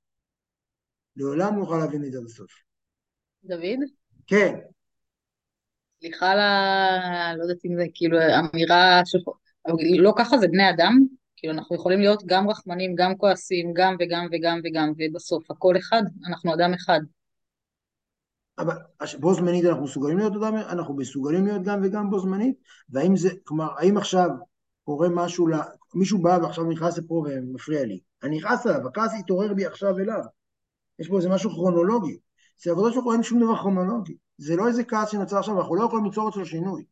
לעולם 1.18 1.54
לא 1.54 1.60
נוכל 1.60 1.78
להבין 1.78 2.04
את 2.04 2.12
זה 2.12 2.18
עד 2.18 2.24
הסוף. 2.24 2.50
דוד? 3.44 3.78
כן. 4.26 4.54
סליחה 6.00 6.30
על 6.30 6.38
ה... 6.38 7.34
לא 7.36 7.42
יודעת 7.42 7.64
אם 7.64 7.76
זה 7.76 7.84
כאילו 7.94 8.18
אמירה 8.18 9.00
ש... 9.04 9.16
אבל 9.66 9.76
לא 9.98 10.12
ככה 10.18 10.38
זה 10.38 10.48
בני 10.48 10.70
אדם, 10.70 11.06
כאילו 11.36 11.54
אנחנו 11.54 11.76
יכולים 11.76 12.00
להיות 12.00 12.22
גם 12.26 12.50
רחמנים, 12.50 12.94
גם 12.94 13.16
כועסים, 13.16 13.72
גם 13.74 13.96
וגם 14.00 14.26
וגם 14.32 14.60
וגם, 14.64 14.92
ובסוף 14.98 15.50
הכל 15.50 15.76
אחד, 15.76 16.02
אנחנו 16.28 16.54
אדם 16.54 16.74
אחד. 16.74 17.00
אבל 18.58 18.74
בו 19.20 19.34
זמנית 19.34 19.64
אנחנו 19.64 19.84
מסוגלים 19.84 20.18
להיות 20.18 20.32
אדם, 20.36 20.56
אנחנו 20.56 20.96
מסוגלים 20.96 21.46
להיות 21.46 21.62
גם 21.62 21.80
וגם 21.84 22.10
בו 22.10 22.20
זמנית, 22.20 22.56
והאם 22.88 23.16
זה, 23.16 23.28
כלומר, 23.44 23.68
האם 23.78 23.96
עכשיו 23.96 24.28
קורה 24.84 25.08
משהו, 25.08 25.46
לה, 25.46 25.62
מישהו 25.94 26.22
בא 26.22 26.38
ועכשיו 26.42 26.64
נכנס 26.64 26.98
לפה 26.98 27.24
ומפריע 27.26 27.84
לי, 27.84 28.00
אני 28.22 28.36
נכנס 28.36 28.66
אליו, 28.66 28.86
הכעס 28.88 29.14
יתעורר 29.20 29.54
בי 29.54 29.66
עכשיו 29.66 29.98
אליו, 29.98 30.20
יש 30.98 31.08
פה 31.08 31.16
איזה 31.16 31.28
משהו 31.28 31.50
כרונולוגי, 31.50 32.18
אצל 32.58 32.70
עבודה 32.70 32.92
שלך 32.92 33.04
אין 33.12 33.22
שום 33.22 33.40
דבר 33.40 33.56
כרונולוגי, 33.56 34.16
זה 34.38 34.56
לא 34.56 34.68
איזה 34.68 34.84
כעס 34.84 35.08
שנוצר 35.08 35.38
עכשיו, 35.38 35.60
אנחנו 35.60 35.74
לא 35.74 35.84
יכולים 35.84 36.04
ליצור 36.04 36.28
אצלו 36.28 36.46
שינוי. 36.46 36.84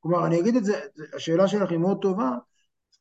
כלומר, 0.00 0.26
אני 0.26 0.40
אגיד 0.40 0.56
את 0.56 0.64
זה, 0.64 0.80
השאלה 1.16 1.48
שלך 1.48 1.70
היא 1.70 1.78
מאוד 1.78 1.98
טובה, 2.02 2.30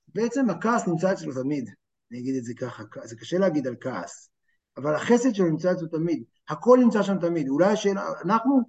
בעצם 0.07 0.49
הכעס 0.49 0.87
נמצא 0.87 1.13
אצלו 1.13 1.33
תמיד, 1.43 1.69
אני 2.11 2.19
אגיד 2.19 2.35
את 2.35 2.43
זה 2.43 2.53
ככה, 2.59 2.83
זה 3.03 3.15
קשה 3.15 3.37
להגיד 3.37 3.67
על 3.67 3.75
כעס, 3.81 4.29
אבל 4.77 4.95
החסד 4.95 5.35
שלו 5.35 5.45
נמצא 5.45 5.71
אצלו 5.71 5.87
תמיד, 5.87 6.23
הכל 6.49 6.79
נמצא 6.81 7.03
שם 7.03 7.19
תמיד, 7.19 7.49
אולי 7.49 7.65
השאלה, 7.65 8.01
אנחנו, 8.25 8.61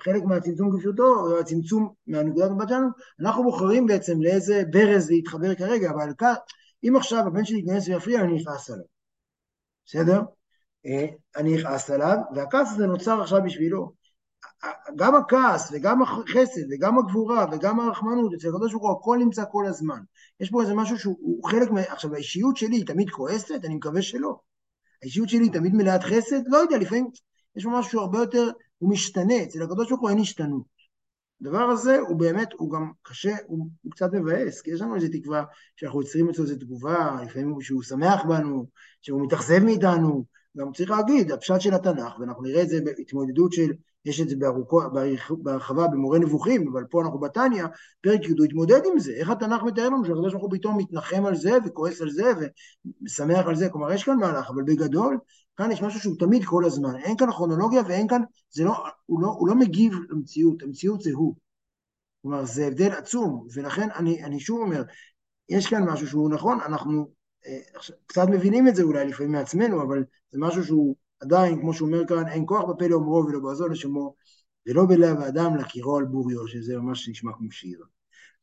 חלק 0.00 0.22
מהצמצום 0.22 0.70
כפשוטו, 0.72 1.02
או 1.02 1.40
הצמצום 1.40 1.92
מהנקודת 2.06 2.50
מבט 2.50 2.68
שלנו, 2.68 2.88
אנחנו 3.20 3.42
בוחרים 3.42 3.86
בעצם 3.86 4.22
לאיזה 4.22 4.62
ברז 4.70 5.10
להתחבר 5.10 5.54
כרגע, 5.54 5.90
אבל 5.90 6.12
כ... 6.18 6.22
אם 6.84 6.96
עכשיו 6.96 7.26
הבן 7.26 7.44
שלי 7.44 7.58
ייכנס 7.58 7.88
ויפריע, 7.88 8.20
אני 8.20 8.42
אכעס 8.42 8.70
עליו, 8.70 8.84
בסדר? 9.86 10.20
אה, 10.86 11.06
אני 11.36 11.60
אכעס 11.60 11.90
עליו, 11.90 12.16
והכעס 12.34 12.72
הזה 12.72 12.86
נוצר 12.86 13.20
עכשיו 13.22 13.42
בשבילו. 13.44 13.92
גם 14.96 15.14
הכעס 15.14 15.72
וגם 15.72 16.02
החסד 16.02 16.60
וגם 16.70 16.98
הגבורה 16.98 17.46
וגם 17.52 17.80
הרחמנות 17.80 18.34
אצל 18.34 18.48
הקדוש 18.48 18.72
ברוך 18.72 18.84
הוא 18.84 18.98
הכל 19.00 19.18
נמצא 19.18 19.44
כל 19.52 19.66
הזמן. 19.66 20.00
יש 20.40 20.50
פה 20.50 20.62
איזה 20.62 20.74
משהו 20.74 20.98
שהוא 20.98 21.48
חלק 21.48 21.70
מה... 21.70 21.80
עכשיו 21.80 22.14
האישיות 22.14 22.56
שלי 22.56 22.76
היא 22.76 22.86
תמיד 22.86 23.10
כועסת? 23.10 23.64
אני 23.64 23.74
מקווה 23.74 24.02
שלא. 24.02 24.38
האישיות 25.02 25.28
שלי 25.28 25.44
היא 25.44 25.52
תמיד 25.52 25.74
מלאת 25.74 26.02
חסד? 26.02 26.40
לא 26.46 26.56
יודע, 26.56 26.78
לפעמים 26.78 27.06
יש 27.56 27.64
פה 27.64 27.70
משהו 27.70 27.90
שהוא 27.90 28.02
הרבה 28.02 28.18
יותר, 28.18 28.50
הוא 28.78 28.90
משתנה, 28.90 29.42
אצל 29.42 29.62
הקדוש 29.62 29.88
ברוך 29.88 30.00
הוא 30.00 30.10
אין 30.10 30.18
השתנות. 30.18 30.72
הדבר 31.40 31.62
הזה 31.62 31.98
הוא 31.98 32.18
באמת, 32.18 32.48
הוא 32.52 32.72
גם 32.72 32.92
קשה, 33.02 33.34
הוא, 33.46 33.68
הוא 33.82 33.92
קצת 33.92 34.12
מבאס, 34.12 34.60
כי 34.60 34.70
יש 34.70 34.80
לנו 34.80 34.94
איזו 34.96 35.06
תקווה 35.12 35.44
שאנחנו 35.76 36.00
יוצרים 36.00 36.28
אצלו 36.28 36.44
איזו 36.44 36.56
תגובה, 36.56 37.16
לפעמים 37.22 37.60
שהוא 37.60 37.82
שמח 37.82 38.22
בנו, 38.28 38.66
שהוא 39.00 39.26
מתאכזב 39.26 39.58
מאיתנו, 39.64 40.24
גם 40.56 40.72
צריך 40.72 40.90
להגיד, 40.90 41.32
הפשט 41.32 41.60
של 41.60 41.74
התנ"ך, 41.74 42.18
ואנחנו 42.20 42.42
נראה 42.42 42.62
את 42.62 42.68
זה 42.68 42.80
בהתמודדות 42.84 43.52
של 43.52 43.72
יש 44.04 44.20
את 44.20 44.28
זה 44.28 44.36
בארוכו, 44.36 44.80
בהרחבה 45.42 45.88
במורה 45.88 46.18
נבוכים, 46.18 46.68
אבל 46.72 46.84
פה 46.90 47.02
אנחנו 47.02 47.20
בתניא, 47.20 47.64
פרק 48.00 48.24
י' 48.24 48.32
הוא 48.38 48.44
התמודד 48.44 48.80
עם 48.92 48.98
זה. 48.98 49.12
איך 49.12 49.30
התנ"ך 49.30 49.62
מתאר 49.62 49.86
לנו 49.86 50.04
שהקדוש 50.04 50.32
ברוך 50.32 50.44
הוא 50.44 50.52
פתאום 50.52 50.78
מתנחם 50.78 51.26
על 51.26 51.36
זה 51.36 51.52
וכועס 51.64 52.00
על 52.00 52.10
זה 52.10 52.32
ושמח 53.04 53.46
על 53.46 53.56
זה, 53.56 53.68
כלומר 53.68 53.92
יש 53.92 54.04
כאן 54.04 54.16
מהלך, 54.16 54.50
אבל 54.50 54.62
בגדול, 54.62 55.18
כאן 55.56 55.70
יש 55.70 55.82
משהו 55.82 56.00
שהוא 56.00 56.16
תמיד 56.18 56.44
כל 56.44 56.64
הזמן. 56.64 56.96
אין 56.96 57.16
כאן 57.16 57.32
כרונולוגיה 57.32 57.82
ואין 57.88 58.08
כאן, 58.08 58.22
זה 58.50 58.64
לא, 58.64 58.74
הוא 59.06 59.22
לא, 59.22 59.28
הוא 59.28 59.48
לא 59.48 59.54
מגיב 59.54 59.94
למציאות, 60.10 60.62
המציאות 60.62 61.00
זה 61.00 61.10
הוא. 61.14 61.34
כלומר, 62.22 62.44
זה 62.44 62.66
הבדל 62.66 62.92
עצום, 62.92 63.46
ולכן 63.54 63.88
אני, 63.90 64.24
אני 64.24 64.40
שוב 64.40 64.60
אומר, 64.60 64.82
יש 65.48 65.66
כאן 65.66 65.84
משהו 65.84 66.06
שהוא 66.06 66.30
נכון, 66.30 66.58
אנחנו 66.60 67.21
קצת 68.06 68.28
מבינים 68.30 68.68
את 68.68 68.76
זה 68.76 68.82
אולי 68.82 69.08
לפעמים 69.08 69.32
מעצמנו, 69.32 69.82
אבל 69.82 70.04
זה 70.30 70.38
משהו 70.40 70.64
שהוא 70.64 70.96
עדיין, 71.20 71.60
כמו 71.60 71.74
שהוא 71.74 71.88
אומר 71.88 72.06
כאן, 72.06 72.28
אין 72.28 72.44
כוח 72.46 72.64
בפה 72.64 72.86
לאומרו 72.86 73.24
ולא 73.26 73.38
באזון 73.40 73.72
לשמו, 73.72 74.14
ולא 74.66 74.86
בלב 74.88 75.20
האדם 75.20 75.56
להכירו 75.56 75.96
על 75.96 76.04
בוריו, 76.04 76.48
שזה 76.48 76.76
ממש 76.76 77.08
נשמע 77.08 77.32
כמו 77.32 77.50
שיר. 77.50 77.84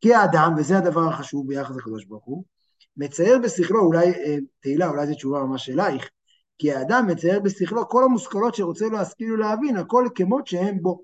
כי 0.02 0.14
האדם, 0.14 0.54
וזה 0.58 0.78
הדבר 0.78 1.08
החשוב 1.10 1.48
ביחס 1.48 1.76
לקדוש 1.76 2.06
ברוך 2.06 2.26
הוא, 2.26 2.44
מצייר 2.98 3.38
בשכלו, 3.44 3.86
אולי 3.86 4.12
תהילה, 4.60 4.90
אולי 4.90 5.08
זו 5.08 5.14
תשובה 5.14 5.44
ממש 5.44 5.70
אלייך, 5.70 6.10
כי 6.58 6.72
האדם 6.74 7.08
מצייר 7.08 7.40
בשכלו 7.40 7.90
כל 7.90 8.04
המושכלות 8.04 8.56
שרוצה 8.56 8.86
להשכיל 8.88 9.34
ולהבין, 9.34 9.78
הכל 9.78 10.08
כמות 10.16 10.48
שהם 10.48 10.82
בו. 10.82 11.04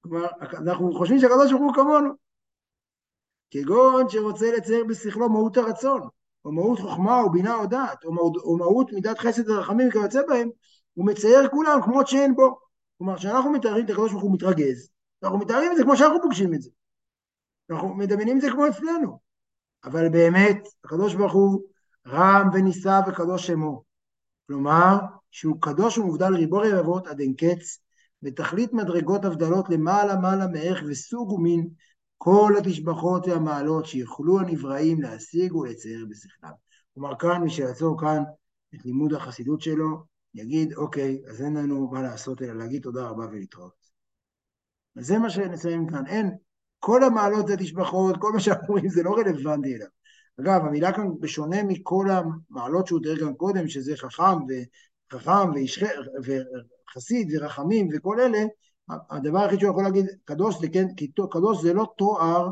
כלומר, 0.00 0.26
אנחנו 0.40 0.92
חושבים 0.92 1.20
שהקדוש 1.20 1.52
ברוך 1.52 1.62
הוא 1.62 1.74
כמונו. 1.74 2.10
כגון 3.50 4.08
שרוצה 4.08 4.52
לצייר 4.56 4.84
בשכלו 4.84 5.28
מהות 5.28 5.56
הרצון, 5.56 6.08
או 6.44 6.52
מהות 6.52 6.80
חוכמה 6.80 7.20
או 7.20 7.30
בינה 7.30 7.54
או 7.54 7.66
דעת, 7.66 8.04
או, 8.04 8.12
מהות, 8.12 8.36
או 8.36 8.56
מהות 8.56 8.92
מידת 8.92 9.18
חסד 9.18 9.50
ורחמים 9.50 9.88
וכיוצא 9.88 10.20
בהם, 10.28 10.48
הוא 10.94 11.06
מצייר 11.06 11.48
כולם 11.48 11.80
כמות 11.84 12.08
שאין 12.08 12.34
בו. 12.34 12.58
כלומר, 12.98 13.16
כשאנחנו 13.16 13.50
מתארים 13.50 13.84
את 13.84 13.90
הקדוש 13.90 14.12
ברוך 14.12 14.22
הוא 14.22 14.34
מתרגז, 14.34 14.88
אנחנו 15.22 15.38
מתארים 15.38 15.72
את 15.72 15.76
זה 15.76 15.82
כמו 15.82 15.96
שאנחנו 15.96 16.22
פוגשים 16.22 16.54
את 16.54 16.62
זה. 16.62 16.70
אנחנו 17.70 17.94
מדמיינים 17.94 18.36
את 18.36 18.42
זה 18.42 18.50
כמו 18.50 18.66
אצלנו. 18.68 19.18
אבל 19.84 20.08
באמת, 20.08 20.68
הקדוש 20.84 21.14
ברוך 21.14 21.32
הוא 21.32 21.62
רם 22.06 22.48
ונישא 22.52 23.00
וקדוש 23.08 23.46
שמו. 23.46 23.82
כלומר, 24.46 24.96
שהוא 25.30 25.56
קדוש 25.60 25.98
ומובדל 25.98 26.34
ריבו 26.34 26.56
רבבות 26.56 27.06
עד 27.06 27.20
אין 27.20 27.34
קץ, 27.34 27.78
ותכלית 28.22 28.72
מדרגות 28.72 29.24
הבדלות 29.24 29.70
למעלה 29.70 30.16
מעלה 30.16 30.46
מערך 30.46 30.82
וסוג 30.88 31.32
ומין 31.32 31.68
כל 32.18 32.54
התשבחות 32.58 33.26
והמעלות 33.26 33.86
שיוכלו 33.86 34.40
הנבראים 34.40 35.02
להשיג 35.02 35.54
ולצייר 35.54 36.06
בשכלם. 36.10 36.50
כלומר, 36.94 37.18
כאן 37.18 37.42
מי 37.42 37.50
שיעצור 37.50 38.00
כאן 38.00 38.22
את 38.74 38.84
לימוד 38.84 39.12
החסידות 39.12 39.60
שלו, 39.60 40.04
יגיד, 40.34 40.72
אוקיי, 40.72 41.22
אז 41.28 41.42
אין 41.42 41.56
לנו 41.56 41.90
מה 41.92 42.02
לעשות 42.02 42.42
אלא 42.42 42.54
להגיד 42.54 42.82
תודה 42.82 43.08
רבה 43.08 43.26
ולהתראות. 43.26 43.84
וזה 44.96 45.18
מה 45.18 45.30
שנסיים 45.30 45.86
כאן. 45.86 46.06
אין, 46.06 46.30
כל 46.78 47.04
המעלות 47.04 47.46
זה 47.46 47.56
תשבחות, 47.56 48.16
כל 48.20 48.32
מה 48.32 48.40
שאנחנו 48.40 48.68
אומרים 48.68 48.88
זה 48.88 49.02
לא 49.02 49.14
רלוונטי 49.16 49.74
אליו. 49.74 49.86
אגב, 50.40 50.66
המילה 50.66 50.92
כאן, 50.92 51.08
בשונה 51.20 51.62
מכל 51.62 52.06
המעלות 52.10 52.86
שהוא 52.86 53.00
תיאר 53.02 53.18
גם 53.20 53.34
קודם, 53.34 53.68
שזה 53.68 53.96
חכם 53.96 54.38
וחכם 55.12 55.50
וחסיד 56.24 57.28
ורחמים 57.32 57.88
וכל 57.92 58.20
אלה, 58.20 58.44
הדבר 58.88 59.38
היחיד 59.38 59.60
שהוא 59.60 59.70
יכול 59.70 59.82
להגיד, 59.82 60.06
קדוש 60.24 60.60
זה 60.60 60.68
כן, 60.68 60.94
כי 60.96 61.12
קדוש 61.30 61.62
זה 61.62 61.72
לא 61.72 61.92
תואר 61.98 62.50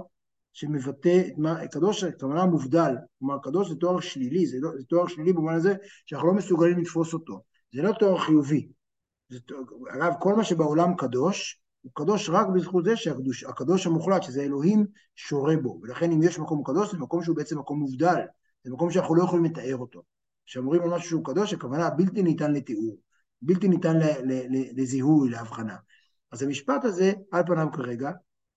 שמבטא, 0.53 1.23
קדוש 1.71 2.05
הכוונה 2.05 2.47
מובדל, 2.47 2.95
כלומר 3.19 3.39
קדוש 3.43 3.69
זה 3.69 3.77
תואר 3.77 4.01
שלילי, 4.01 4.47
זה, 4.47 4.57
לא, 4.61 4.71
זה 4.79 4.85
תואר 4.85 5.07
שלילי 5.07 5.33
במובן 5.33 5.55
הזה 5.55 5.75
שאנחנו 6.07 6.29
לא 6.29 6.35
מסוגלים 6.35 6.79
לתפוס 6.79 7.15
אותו, 7.15 7.43
זה 7.75 7.83
לא 7.83 7.93
תואר 7.93 8.19
חיובי. 8.19 8.69
זה, 9.29 9.39
אגב, 9.95 10.13
כל 10.21 10.35
מה 10.35 10.45
שבעולם 10.45 10.97
קדוש, 10.97 11.63
הוא 11.83 11.93
קדוש 11.95 12.31
רק 12.31 12.47
בזכות 12.55 12.85
זה 12.85 12.93
שהקדוש 12.97 13.87
המוחלט, 13.87 14.23
שזה 14.23 14.43
אלוהים, 14.43 14.87
שורה 15.17 15.57
בו, 15.57 15.79
ולכן 15.83 16.13
אם 16.13 16.23
יש 16.23 16.39
מקום 16.39 16.63
קדוש, 16.65 16.93
זה 16.93 16.99
מקום 16.99 17.23
שהוא 17.23 17.37
בעצם 17.37 17.59
מקום 17.59 17.79
מובדל, 17.79 18.21
זה 18.65 18.73
מקום 18.73 18.91
שאנחנו 18.91 19.15
לא 19.15 19.23
יכולים 19.23 19.45
לתאר 19.45 19.77
אותו. 19.77 20.03
כשאומרים 20.47 20.83
על 20.83 20.91
משהו 20.91 21.09
שהוא 21.09 21.25
קדוש, 21.25 21.55
הכוונה 21.55 21.91
בלתי 21.91 22.23
ניתן 22.23 22.53
לתיאור, 22.53 22.99
בלתי 23.43 23.69
ניתן 23.69 23.99
לזיהוי, 24.77 25.31
להבחנה. 25.31 25.77
אז 26.33 26.43
המשפט 26.43 26.85
הזה, 26.85 27.13
על 27.31 27.43
פניו 27.47 27.67
כרגע, 27.73 28.11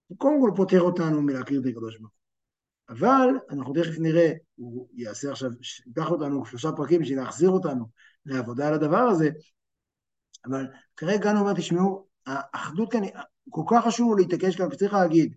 הוא 0.08 0.18
קודם 0.18 0.42
כל 0.42 0.52
פוטר 0.56 0.82
אותנו 0.82 1.22
מלהכיר 1.22 1.62
את 1.62 1.66
הקדוש 1.66 1.98
ברוך 1.98 2.12
הוא. 2.12 2.26
אבל 2.98 3.30
אנחנו 3.50 3.74
תכף 3.74 4.00
נראה, 4.00 4.32
הוא 4.56 4.88
יעשה 4.94 5.32
עכשיו, 5.32 5.50
ייקח 5.86 6.12
אותנו 6.12 6.46
שלושה 6.46 6.72
פרקים 6.72 7.02
בשביל 7.02 7.20
להחזיר 7.20 7.50
אותנו 7.50 7.86
לעבודה 8.26 8.68
על 8.68 8.74
הדבר 8.74 8.98
הזה, 8.98 9.30
אבל 10.46 10.68
כרגע 10.98 11.32
אני 11.32 11.40
אומר, 11.40 11.54
תשמעו, 11.54 12.08
האחדות 12.26 12.92
כאן, 12.92 13.02
כל 13.50 13.64
כך 13.70 13.86
חשוב 13.86 14.18
להתעקש 14.18 14.56
כאן, 14.56 14.70
צריך 14.70 14.94
להגיד, 14.94 15.36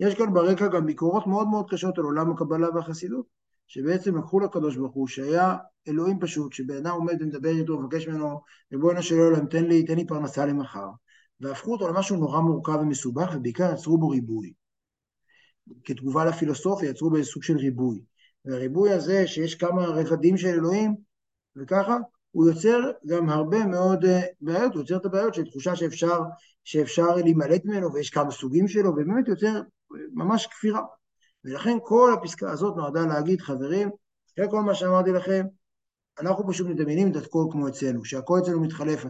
יש 0.00 0.14
כאן 0.14 0.34
ברקע 0.34 0.66
גם 0.68 0.86
ביקורות 0.86 1.26
מאוד 1.26 1.48
מאוד 1.48 1.70
קשות 1.70 1.98
על 1.98 2.04
עולם 2.04 2.30
הקבלה 2.30 2.68
והחסידות, 2.74 3.26
שבעצם 3.66 4.18
לקחו 4.18 4.40
לקדוש 4.40 4.76
ברוך 4.76 4.94
הוא, 4.94 5.08
שהיה 5.08 5.56
אלוהים 5.88 6.20
פשוט, 6.20 6.52
שבן 6.52 6.76
אדם 6.76 6.94
עומד 6.94 7.22
ומדבר 7.22 7.50
איתו 7.50 7.72
ומבקש 7.72 8.08
ממנו, 8.08 8.40
ריבונו 8.72 9.02
של 9.02 9.18
עולם, 9.18 9.46
תן 9.46 9.64
לי, 9.64 9.86
תן 9.86 9.94
לי 9.94 10.06
פרנסה 10.06 10.46
למחר. 10.46 10.88
והפכו 11.40 11.72
אותו 11.72 11.88
למשהו 11.88 12.16
נורא 12.16 12.40
מורכב 12.40 12.78
ומסובך, 12.82 13.30
ובעיקר 13.34 13.72
יצרו 13.74 13.98
בו 13.98 14.08
ריבוי. 14.08 14.52
כתגובה 15.84 16.24
לפילוסופיה, 16.24 16.90
יצרו 16.90 17.10
בו 17.10 17.24
סוג 17.24 17.42
של 17.42 17.56
ריבוי. 17.56 18.02
והריבוי 18.44 18.92
הזה, 18.92 19.26
שיש 19.26 19.54
כמה 19.54 19.84
רבדים 19.84 20.36
של 20.36 20.48
אלוהים, 20.48 20.94
וככה, 21.56 21.96
הוא 22.30 22.50
יוצר 22.50 22.90
גם 23.06 23.28
הרבה 23.28 23.66
מאוד 23.66 24.04
אה, 24.04 24.20
בעיות, 24.40 24.72
הוא 24.72 24.80
יוצר 24.80 24.96
את 24.96 25.06
הבעיות 25.06 25.34
של 25.34 25.44
תחושה 25.44 25.76
שאפשר, 25.76 26.20
שאפשר 26.64 27.14
להימלט 27.14 27.64
ממנו, 27.64 27.92
ויש 27.92 28.10
כמה 28.10 28.30
סוגים 28.30 28.68
שלו, 28.68 28.90
ובאמת 28.90 29.28
יוצר 29.28 29.60
ממש 30.12 30.46
כפירה. 30.46 30.80
ולכן 31.44 31.78
כל 31.84 32.12
הפסקה 32.12 32.50
הזאת 32.50 32.76
נועדה 32.76 33.06
להגיד, 33.06 33.40
חברים, 33.40 33.90
אחרי 34.34 34.46
כל 34.50 34.60
מה 34.60 34.74
שאמרתי 34.74 35.10
לכם, 35.10 35.46
אנחנו 36.20 36.48
פשוט 36.48 36.66
מדמיינים 36.66 37.10
את 37.10 37.16
הכל 37.16 37.44
כמו 37.52 37.68
אצלנו, 37.68 38.04
שהכל 38.04 38.38
אצלנו 38.42 38.60
מתחלף, 38.60 39.04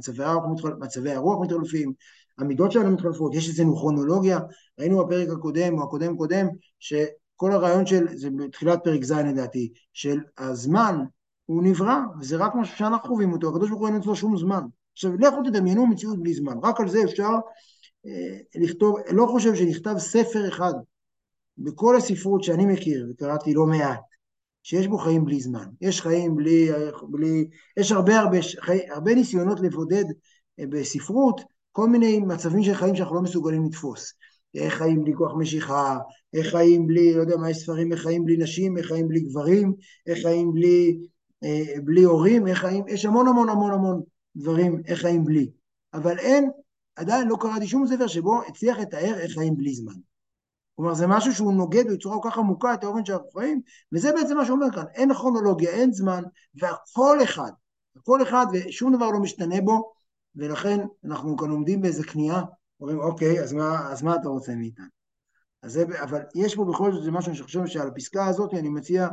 מצבי 0.80 1.12
הרוח 1.12 1.38
מתחלפים, 1.42 1.92
המידות 2.40 2.72
שלנו 2.72 2.90
מתחלפות, 2.90 3.34
יש 3.34 3.50
אצלנו 3.50 3.76
כרונולוגיה, 3.76 4.38
ראינו 4.78 5.06
בפרק 5.06 5.28
הקודם 5.28 5.78
או 5.78 5.84
הקודם 5.84 6.16
קודם, 6.16 6.46
שכל 6.78 7.52
הרעיון 7.52 7.86
של, 7.86 8.16
זה 8.16 8.28
בתחילת 8.30 8.78
פרק 8.84 9.04
ז' 9.04 9.12
לדעתי, 9.12 9.72
של 9.92 10.20
הזמן 10.38 11.04
הוא 11.46 11.62
נברא, 11.62 11.96
וזה 12.20 12.36
רק 12.36 12.54
משהו 12.54 12.76
שאנחנו 12.76 13.08
חווים 13.08 13.32
אותו, 13.32 13.48
הקדוש 13.48 13.68
ברוך 13.68 13.80
הוא 13.80 13.88
אין 13.88 13.96
אצלו 13.96 14.16
שום 14.16 14.36
זמן. 14.36 14.62
עכשיו, 14.92 15.12
לכו 15.18 15.42
תדמיינו 15.44 15.86
מציאות 15.86 16.20
בלי 16.22 16.34
זמן, 16.34 16.54
רק 16.62 16.80
על 16.80 16.88
זה 16.88 16.98
אפשר 17.04 17.30
אה, 18.06 18.38
לכתוב, 18.54 18.96
לא 19.12 19.26
חושב 19.26 19.54
שנכתב 19.54 19.94
ספר 19.98 20.48
אחד 20.48 20.72
בכל 21.58 21.96
הספרות 21.96 22.44
שאני 22.44 22.66
מכיר, 22.66 23.06
וקראתי 23.10 23.54
לא 23.54 23.66
מעט, 23.66 24.00
שיש 24.62 24.86
בו 24.86 24.98
חיים 24.98 25.24
בלי 25.24 25.40
זמן. 25.40 25.66
יש 25.80 26.00
חיים 26.00 26.36
בלי, 26.36 26.68
בלי 27.02 27.48
יש 27.76 27.92
הרבה 27.92 28.18
הרבה, 28.18 28.38
חי, 28.60 28.78
הרבה 28.90 29.14
ניסיונות 29.14 29.60
לבודד 29.60 30.04
אה, 30.60 30.64
בספרות 30.68 31.40
כל 31.72 31.88
מיני 31.88 32.18
מצבים 32.18 32.62
של 32.62 32.74
חיים 32.74 32.96
שאנחנו 32.96 33.14
לא 33.14 33.22
מסוגלים 33.22 33.64
לתפוס. 33.64 34.12
איך 34.54 34.74
חיים 34.74 35.02
בלי 35.02 35.14
כוח 35.14 35.32
משיכה, 35.38 35.98
איך 36.34 36.46
חיים 36.46 36.86
בלי, 36.86 37.14
לא 37.14 37.20
יודע 37.20 37.36
מה 37.36 37.50
יש 37.50 37.56
ספרים, 37.56 37.92
איך 37.92 38.02
חיים 38.02 38.24
בלי 38.24 38.36
נשים, 38.36 38.78
איך 38.78 38.86
חיים 38.86 39.08
בלי 39.08 39.20
גברים, 39.20 39.74
איך 40.06 40.18
חיים 40.22 40.52
בלי, 40.52 40.98
אה, 41.44 41.80
בלי 41.84 42.02
הורים, 42.02 42.46
איך 42.46 42.58
חיים, 42.58 42.88
יש 42.88 43.04
המון 43.04 43.28
המון 43.28 43.48
המון 43.48 43.72
המון 43.72 44.02
דברים, 44.36 44.82
איך 44.86 45.00
חיים 45.00 45.24
בלי. 45.24 45.50
אבל 45.94 46.18
אין, 46.18 46.50
עדיין 46.96 47.28
לא 47.28 47.36
קראתי 47.40 47.66
שום 47.66 47.86
ספר 47.86 48.06
שבו 48.06 48.42
הצליח 48.48 48.78
לתאר 48.78 49.14
איך 49.20 49.32
חיים 49.32 49.56
בלי 49.56 49.74
זמן. 49.74 49.94
כלומר, 50.76 50.94
זה 50.94 51.06
משהו 51.06 51.34
שהוא 51.34 51.52
נוגד 51.52 51.84
בצורה 51.92 52.22
כל 52.22 52.28
כך 52.30 52.38
עמוקה 52.38 52.74
את 52.74 52.84
האופן 52.84 53.04
שאנחנו 53.04 53.30
חיים, 53.30 53.60
וזה 53.92 54.12
בעצם 54.12 54.36
מה 54.36 54.44
שאומר 54.44 54.66
כאן, 54.74 54.84
אין 54.94 55.14
כרונולוגיה, 55.14 55.70
אין 55.70 55.92
זמן, 55.92 56.22
והכל 56.54 57.22
אחד, 57.22 57.50
הכל 57.96 58.22
אחד, 58.22 58.46
ושום 58.52 58.96
דבר 58.96 59.10
לא 59.10 59.20
משתנה 59.20 59.60
בו, 59.60 59.92
ולכן 60.36 60.78
אנחנו 61.04 61.36
כאן 61.36 61.50
עומדים 61.50 61.82
באיזה 61.82 62.04
כניעה, 62.04 62.42
אומרים, 62.80 62.98
אוקיי, 62.98 63.42
אז 63.42 63.52
מה, 63.52 63.92
אז 63.92 64.02
מה 64.02 64.16
אתה 64.16 64.28
רוצה 64.28 64.54
מאיתנו? 64.54 64.84
אז 65.62 65.72
זה, 65.72 65.84
אבל 66.02 66.20
יש 66.34 66.54
פה 66.54 66.64
בכל 66.64 66.92
זאת, 66.92 67.12
משהו 67.12 67.34
שאני 67.34 67.44
חושב 67.44 67.66
שעל 67.66 67.88
הפסקה 67.88 68.26
הזאת, 68.26 68.54
אני 68.54 68.68
מציע, 68.68 69.08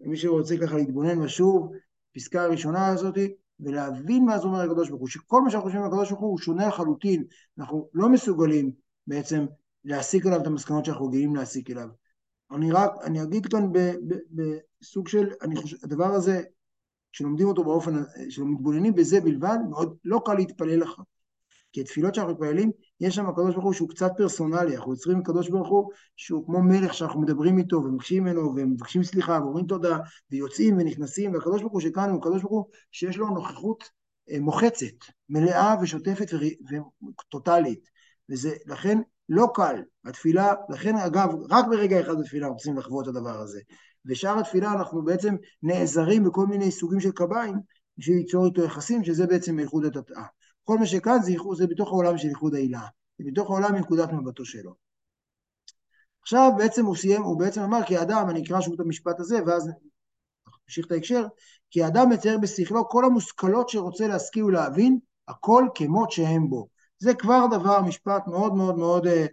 למי 0.00 0.16
שרוצה 0.16 0.54
ככה 0.62 0.76
להתבונן 0.76 1.18
ושוב, 1.18 1.72
פסקה 2.14 2.42
הראשונה 2.42 2.88
הזאת, 2.88 3.14
ולהבין 3.60 4.24
מה 4.24 4.38
זה 4.38 4.44
אומר 4.44 4.60
הקדוש 4.60 4.88
ברוך 4.88 5.00
הוא, 5.00 5.08
שכל 5.08 5.42
מה 5.42 5.50
שאנחנו 5.50 5.66
חושבים 5.66 5.82
על 5.84 5.88
הקדוש 5.88 6.10
ברוך 6.10 6.20
הוא 6.20 6.38
שונה 6.38 6.68
לחלוטין, 6.68 7.24
אנחנו 7.58 7.88
לא 7.94 8.08
מסוגלים 8.08 8.72
בעצם 9.06 9.46
להסיק 9.84 10.26
עליו 10.26 10.40
את 10.40 10.46
המסקנות 10.46 10.84
שאנחנו 10.84 11.06
רגילים 11.06 11.36
להסיק 11.36 11.70
אליו. 11.70 11.88
אני 12.52 12.72
רק, 12.72 12.90
אני 13.02 13.22
אגיד 13.22 13.46
כאן 13.46 13.68
בסוג 14.80 15.08
של, 15.08 15.28
אני 15.42 15.56
חושב, 15.56 15.76
הדבר 15.82 16.06
הזה, 16.06 16.42
כשלומדים 17.12 17.48
אותו 17.48 17.64
באופן, 17.64 18.02
כשמתבוננים 18.28 18.94
בזה 18.94 19.20
בלבד, 19.20 19.58
מאוד 19.70 19.96
לא 20.04 20.20
קל 20.24 20.34
להתפלל 20.34 20.80
לך. 20.80 21.00
כי 21.72 21.80
התפילות 21.80 22.14
שאנחנו 22.14 22.32
מתפללים, 22.32 22.70
יש 23.00 23.14
שם 23.14 23.26
הקדוש 23.26 23.54
ברוך 23.54 23.64
הוא 23.64 23.72
שהוא 23.72 23.88
קצת 23.88 24.12
פרסונלי, 24.16 24.76
אנחנו 24.76 24.92
יוצרים 24.92 25.22
קדוש 25.22 25.48
ברוך 25.48 25.68
הוא 25.68 25.90
שהוא 26.16 26.46
כמו 26.46 26.62
מלך 26.62 26.94
שאנחנו 26.94 27.20
מדברים 27.20 27.58
איתו 27.58 27.76
ומבקשים 27.76 28.24
ממנו 28.24 28.52
ומבקשים 28.56 29.02
סליחה 29.02 29.38
ואומרים 29.42 29.66
תודה 29.66 29.98
ויוצאים 30.30 30.78
ונכנסים, 30.78 31.34
והקדוש 31.34 31.60
ברוך 31.60 31.72
הוא 31.72 31.80
שכאן 31.80 32.10
הוא 32.10 32.22
קדוש 32.22 32.42
ברוך 32.42 32.52
הוא 32.52 32.64
שיש 32.92 33.16
לו 33.16 33.28
נוכחות 33.28 33.84
אה, 34.30 34.40
מוחצת, 34.40 34.94
מלאה 35.28 35.74
ושוטפת 35.82 36.30
וטוטאלית, 37.18 37.90
וזה 38.30 38.54
לכן 38.66 38.98
לא 39.28 39.48
קל. 39.54 39.82
התפילה, 40.04 40.52
לכן 40.68 40.96
אגב, 40.96 41.28
רק 41.50 41.64
ברגע 41.70 42.00
אחד 42.00 42.18
בתפילה 42.20 42.48
צריכים 42.54 42.78
לחוות 42.78 43.08
את 43.08 43.08
הדבר 43.08 43.38
הזה. 43.38 43.60
ושאר 44.06 44.38
התפילה 44.38 44.72
אנחנו 44.72 45.04
בעצם 45.04 45.36
נעזרים 45.62 46.24
בכל 46.24 46.46
מיני 46.46 46.70
סוגים 46.70 47.00
של 47.00 47.12
קביים 47.12 47.54
בשביל 47.98 48.16
ליצור 48.16 48.46
איתו 48.46 48.64
יחסים, 48.64 49.04
שזה 49.04 49.26
בעצם 49.26 49.58
ייחודא 49.58 49.84
תתאה. 49.84 50.24
כל 50.64 50.78
מה 50.78 50.86
שכאן 50.86 51.22
זה, 51.22 51.32
זה 51.56 51.66
בתוך 51.66 51.88
העולם 51.88 52.18
של 52.18 52.28
ייחודא 52.28 52.54
עילאה, 52.54 52.82
זה 53.18 53.24
בתוך 53.30 53.50
העולם 53.50 53.74
מנקודת 53.74 54.12
מבטו 54.12 54.44
שלו. 54.44 54.74
עכשיו 56.22 56.50
בעצם 56.58 56.86
הוא 56.86 56.96
סיים, 56.96 57.22
הוא 57.22 57.38
בעצם 57.38 57.60
אמר 57.60 57.82
כי 57.86 57.96
האדם, 57.96 58.26
אני 58.30 58.42
אקרא 58.42 58.60
שוב 58.60 58.74
את 58.74 58.80
המשפט 58.80 59.20
הזה, 59.20 59.38
ואז 59.46 59.70
נמשיך 60.64 60.86
את 60.86 60.92
ההקשר, 60.92 61.26
כי 61.70 61.82
האדם 61.82 62.10
מצייר 62.10 62.38
בשכלו 62.38 62.88
כל 62.88 63.04
המושכלות 63.04 63.68
שרוצה 63.68 64.08
להשכיל 64.08 64.44
ולהבין, 64.44 64.98
הכל 65.28 65.64
כמות 65.74 66.10
שהם 66.10 66.50
בו. 66.50 66.68
זה 66.98 67.14
כבר 67.14 67.46
דבר, 67.50 67.82
משפט 67.82 68.26
מאוד 68.26 68.54
מאוד 68.54 68.76
מאוד, 68.76 69.06
אה, 69.06 69.26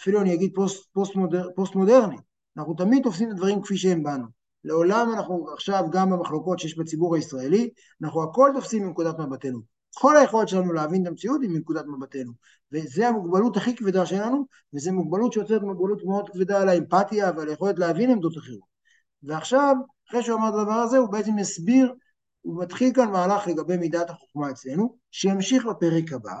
אפילו 0.00 0.20
אני 0.20 0.34
אגיד 0.34 0.50
פוסט, 0.54 0.92
פוסט, 0.92 1.14
מודר, 1.14 1.48
פוסט 1.56 1.74
מודרני. 1.74 2.16
אנחנו 2.56 2.74
תמיד 2.74 3.02
תופסים 3.02 3.28
את 3.28 3.32
הדברים 3.32 3.62
כפי 3.62 3.76
שהם 3.76 4.02
בנו. 4.02 4.26
לעולם 4.64 5.12
אנחנו 5.16 5.52
עכשיו, 5.52 5.84
גם 5.90 6.10
במחלוקות 6.10 6.58
שיש 6.58 6.78
בציבור 6.78 7.14
הישראלי, 7.14 7.70
אנחנו 8.02 8.22
הכל 8.22 8.50
תופסים 8.54 8.86
מנקודת 8.86 9.18
מבטנו. 9.18 9.60
כל 9.94 10.16
היכולת 10.16 10.48
שלנו 10.48 10.72
להבין 10.72 11.02
את 11.02 11.06
המציאות 11.06 11.40
היא 11.42 11.50
מנקודת 11.50 11.84
מבטנו. 11.86 12.32
וזו 12.72 13.04
המוגבלות 13.04 13.56
הכי 13.56 13.76
כבדה 13.76 14.06
שלנו, 14.06 14.46
וזו 14.74 14.92
מוגבלות 14.92 15.32
שיוצרת 15.32 15.62
מוגבלות 15.62 16.04
מאוד 16.04 16.30
כבדה 16.30 16.60
על 16.62 16.68
האמפתיה 16.68 17.30
ועל 17.36 17.48
היכולת 17.48 17.78
להבין 17.78 18.10
עמדות 18.10 18.36
אחרות. 18.38 18.74
ועכשיו, 19.22 19.76
אחרי 20.10 20.22
שהוא 20.22 20.38
אמר 20.38 20.48
את 20.48 20.54
הדבר 20.54 20.72
הזה, 20.72 20.98
הוא 20.98 21.12
בעצם 21.12 21.36
מסביר, 21.36 21.94
הוא 22.40 22.62
מתחיל 22.62 22.92
כאן 22.94 23.10
מהלך 23.10 23.46
לגבי 23.46 23.76
מידת 23.76 24.10
החוכמה 24.10 24.50
אצלנו, 24.50 24.96
שימשיך 25.10 25.66
בפרק 25.66 26.12
הבא, 26.12 26.40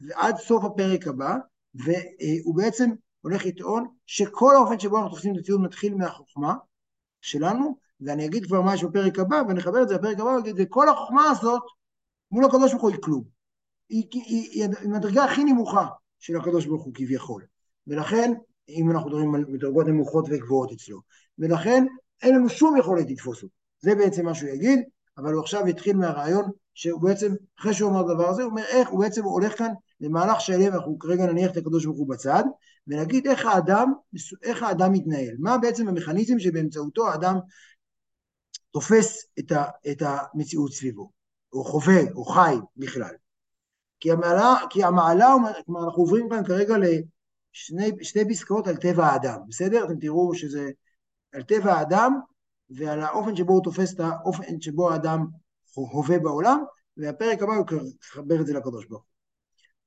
ועד 0.00 0.36
סוף 0.36 0.64
הפרק 0.64 1.06
הבא, 1.06 1.36
והוא 1.74 2.56
בעצם 2.56 2.90
הולך 3.20 3.46
לטעון 3.46 3.86
שכל 4.06 4.56
האופן 4.56 4.78
שבו 4.78 4.96
אנחנו 4.98 5.10
תופסים 5.10 5.34
את 5.34 5.40
הציון 5.40 5.64
מתחיל 5.64 5.94
מהחוכמה 5.94 6.54
שלנו, 7.20 7.76
ואני 8.00 8.26
אגיד 8.26 8.46
כבר 8.46 8.62
מה 8.62 8.74
יש 8.74 8.84
בפרק 8.84 9.18
הבא, 9.18 9.42
ונחבר 9.48 9.82
את 9.82 9.88
זה 9.88 9.94
לפרק 9.94 10.20
הבא, 10.20 10.28
ואגיד, 10.28 10.56
וכל 10.58 10.88
החוכמה 10.88 11.30
הזאת 11.30 11.62
מול 12.30 12.44
הקדוש 12.44 12.70
ברוך 12.72 12.82
הוא 12.82 12.90
היא 12.90 12.98
כלום. 13.02 13.24
היא, 13.88 14.04
היא, 14.12 14.22
היא, 14.22 14.50
היא 14.50 14.68
המדרגה 14.84 15.24
הכי 15.24 15.44
נמוכה 15.44 15.86
של 16.18 16.36
הקדוש 16.36 16.66
ברוך 16.66 16.84
הוא 16.84 16.94
כביכול. 16.94 17.44
ולכן, 17.86 18.32
אם 18.68 18.90
אנחנו 18.90 19.10
מדברים 19.10 19.34
על 19.34 19.44
מדרגות 19.48 19.86
נמוכות 19.86 20.24
וגבוהות 20.30 20.72
אצלו, 20.72 21.00
ולכן 21.38 21.84
אין 22.22 22.34
לנו 22.34 22.48
שום 22.48 22.76
יכולת 22.76 23.10
לתפוס 23.10 23.42
אותו. 23.42 23.54
זה 23.80 23.94
בעצם 23.94 24.24
מה 24.24 24.34
שהוא 24.34 24.50
יגיד, 24.50 24.80
אבל 25.18 25.32
הוא 25.32 25.42
עכשיו 25.42 25.66
התחיל 25.66 25.96
מהרעיון 25.96 26.50
שהוא 26.74 27.00
בעצם, 27.00 27.34
אחרי 27.60 27.74
שהוא 27.74 27.90
אמר 27.90 28.00
את 28.00 28.10
הדבר 28.10 28.28
הזה, 28.28 28.42
הוא 28.42 28.50
אומר 28.50 28.62
איך, 28.62 28.88
הוא 28.88 29.00
בעצם 29.00 29.24
הולך 29.24 29.58
כאן 29.58 29.72
למהלך 30.00 30.40
שלם, 30.40 30.74
אנחנו 30.74 30.98
כרגע 30.98 31.26
נניח 31.26 31.52
את 31.52 31.56
הקדוש 31.56 31.84
ברוך 31.84 31.98
הוא 31.98 32.08
בצד, 32.08 32.44
ונגיד 32.86 33.26
איך 33.26 33.46
האדם, 33.46 33.92
איך 34.42 34.62
האדם 34.62 34.92
מתנהל, 34.92 35.36
מה 35.38 35.58
בעצם 35.58 35.88
המכניזם 35.88 36.38
שבאמצעותו 36.38 37.08
האדם 37.08 37.36
תופס 38.70 39.26
את, 39.38 39.52
ה, 39.52 39.64
את 39.90 40.02
המציאות 40.02 40.72
סביבו, 40.72 41.10
או 41.52 41.64
חווה, 41.64 42.00
או 42.14 42.24
חי 42.24 42.56
בכלל. 42.76 43.14
כי 44.00 44.12
המעלה, 44.12 44.54
כי 44.70 44.84
המעלה, 44.84 45.34
כלומר 45.66 45.84
אנחנו 45.84 46.02
עוברים 46.02 46.28
כאן 46.28 46.44
כרגע 46.44 46.74
לשני 48.00 48.28
פסקאות 48.30 48.66
על 48.66 48.76
טבע 48.76 49.06
האדם, 49.06 49.38
בסדר? 49.48 49.84
אתם 49.84 49.98
תראו 49.98 50.34
שזה 50.34 50.70
על 51.32 51.42
טבע 51.42 51.72
האדם 51.72 52.20
ועל 52.70 53.00
האופן 53.00 53.36
שבו 53.36 53.52
הוא 53.52 53.64
תופס 53.64 53.94
את 53.94 54.00
האופן 54.00 54.60
שבו 54.60 54.90
האדם 54.90 55.26
הווה 55.74 56.18
בעולם, 56.18 56.64
והפרק 56.96 57.42
הבא 57.42 57.52
הוא 57.52 57.66
יחבר 58.02 58.40
את 58.40 58.46
זה 58.46 58.54
לקדוש 58.54 58.86
ברוך 58.86 59.02
הוא. 59.02 59.08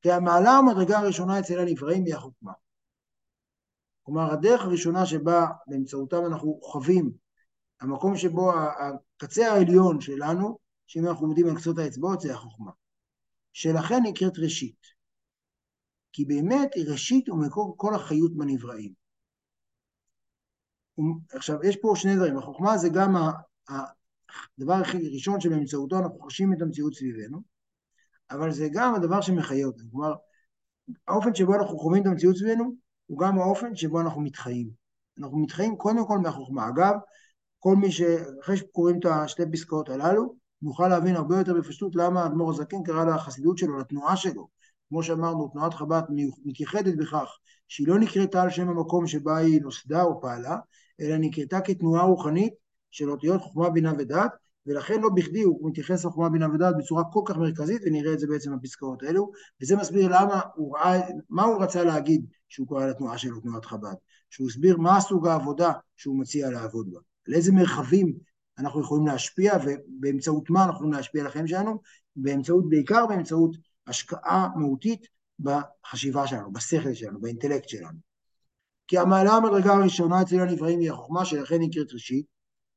כי 0.01 0.11
המעלה 0.11 0.51
המדרגה 0.51 0.99
הראשונה 0.99 1.39
אצל 1.39 1.59
הנבראים 1.59 2.05
היא 2.05 2.15
החוכמה. 2.15 2.51
כלומר, 4.03 4.31
הדרך 4.33 4.61
הראשונה 4.61 5.05
שבה 5.05 5.45
באמצעותם 5.67 6.25
אנחנו 6.25 6.59
חווים, 6.63 7.11
המקום 7.81 8.17
שבו 8.17 8.51
הקצה 8.53 9.53
העליון 9.53 10.01
שלנו, 10.01 10.57
שאם 10.87 11.07
אנחנו 11.07 11.25
עומדים 11.25 11.47
על 11.47 11.55
קצות 11.55 11.77
האצבעות, 11.77 12.21
זה 12.21 12.33
החוכמה. 12.33 12.71
שלכן 13.53 13.99
נקראת 14.03 14.37
ראשית. 14.37 14.81
כי 16.13 16.25
באמת 16.25 16.71
ראשית 16.89 17.29
ומקור 17.29 17.73
כל 17.77 17.95
החיות 17.95 18.37
בנבראים. 18.37 19.00
עכשיו, 21.33 21.63
יש 21.63 21.75
פה 21.75 21.93
שני 21.95 22.15
דברים. 22.15 22.37
החוכמה 22.37 22.77
זה 22.77 22.89
גם 22.89 23.15
הדבר 23.69 24.73
הכי 24.73 25.09
ראשון 25.13 25.39
שבאמצעותו 25.39 25.99
אנחנו 25.99 26.19
חשים 26.19 26.53
את 26.53 26.61
המציאות 26.61 26.93
סביבנו, 26.93 27.41
אבל 28.31 28.51
זה 28.51 28.67
גם 28.71 28.95
הדבר 28.95 29.21
שמחיה 29.21 29.65
אותנו. 29.65 29.91
כלומר, 29.91 30.13
האופן 31.07 31.35
שבו 31.35 31.55
אנחנו 31.55 31.79
חווים 31.79 32.01
את 32.01 32.07
המציאות 32.07 32.37
סביבנו, 32.37 32.75
הוא 33.05 33.19
גם 33.19 33.39
האופן 33.39 33.75
שבו 33.75 34.01
אנחנו 34.01 34.21
מתחיים. 34.21 34.69
אנחנו 35.19 35.39
מתחיים 35.39 35.75
קודם 35.75 36.07
כל 36.07 36.17
מהחוכמה. 36.17 36.69
אגב, 36.69 36.93
כל 37.59 37.75
מי 37.75 37.91
ש... 37.91 38.01
אחרי 38.41 38.57
שקוראים 38.57 38.99
את 38.99 39.05
השתי 39.05 39.43
פסקאות 39.51 39.89
הללו, 39.89 40.35
נוכל 40.61 40.87
להבין 40.87 41.15
הרבה 41.15 41.37
יותר 41.37 41.53
בפשטות 41.53 41.95
למה 41.95 42.23
האדמו"ר 42.23 42.49
הזקן 42.49 42.83
קרא 42.83 43.05
לחסידות 43.05 43.57
שלו, 43.57 43.79
לתנועה 43.79 44.17
שלו. 44.17 44.47
כמו 44.89 45.03
שאמרנו, 45.03 45.47
תנועת 45.47 45.73
חב"ד 45.73 46.01
מתייחדת 46.45 46.95
בכך 46.97 47.37
שהיא 47.67 47.87
לא 47.87 47.99
נקראתה 47.99 48.41
על 48.41 48.49
שם 48.49 48.69
המקום 48.69 49.07
שבה 49.07 49.37
היא 49.37 49.61
נוסדה 49.61 50.03
או 50.03 50.21
פעלה, 50.21 50.57
אלא 51.01 51.17
נקראתה 51.17 51.61
כתנועה 51.61 52.03
רוחנית 52.03 52.53
של 52.91 53.11
אותיות 53.11 53.41
חוכמה, 53.41 53.69
בינה 53.69 53.93
ודעת, 53.97 54.31
ולכן 54.65 55.01
לא 55.01 55.09
בכדי 55.09 55.41
הוא 55.41 55.69
מתייחס 55.69 56.05
לחוכמה, 56.05 56.29
בינה 56.29 56.53
ודעת 56.53 56.75
בצורה 56.77 57.03
כל 57.11 57.21
כך 57.25 57.37
מרכזית, 57.37 57.81
ונראה 57.85 58.13
את 58.13 58.19
זה 58.19 58.27
בעצם 58.27 58.57
בפסקאות 58.57 59.03
האלו, 59.03 59.31
וזה 59.61 59.75
מסביר 59.75 60.07
למה 60.07 60.41
הוא 60.55 60.77
ראה, 60.77 61.01
מה 61.29 61.43
הוא 61.43 61.63
רצה 61.63 61.83
להגיד 61.83 62.25
שהוא 62.49 62.67
קורא 62.67 62.85
לתנועה 62.85 63.17
שלו 63.17 63.39
תנועת 63.39 63.65
חב"ד, 63.65 63.95
שהוא 64.29 64.47
הסביר 64.47 64.77
מה 64.77 65.01
סוג 65.01 65.27
העבודה 65.27 65.71
שהוא 65.95 66.19
מציע 66.19 66.49
לעבוד 66.49 66.91
בה, 66.91 66.99
על 67.27 67.33
איזה 67.33 67.51
מרחבים 67.51 68.13
אנחנו 68.59 68.81
יכולים 68.81 69.07
להשפיע, 69.07 69.53
ובאמצעות 69.65 70.49
מה 70.49 70.63
אנחנו 70.63 70.75
יכולים 70.75 70.93
להשפיע 70.93 71.21
על 71.21 71.27
החיים 71.27 71.47
שלנו, 71.47 71.81
באמצעות, 72.15 72.69
בעיקר 72.69 73.05
באמצעות 73.05 73.55
השקעה 73.87 74.47
מהותית 74.55 75.07
בחשיבה 75.39 76.27
שלנו, 76.27 76.51
בשכל 76.51 76.93
שלנו, 76.93 77.21
באינטלקט 77.21 77.69
שלנו. 77.69 78.10
כי 78.91 78.97
המעלה 78.97 79.31
המדרגה 79.31 79.73
הראשונה 79.73 80.21
אצל 80.21 80.39
הנבראים 80.39 80.79
היא 80.79 80.91
החוכמה 80.91 81.25
שלכן 81.25 81.55
נקראת 81.59 81.93
ראשית, 81.93 82.25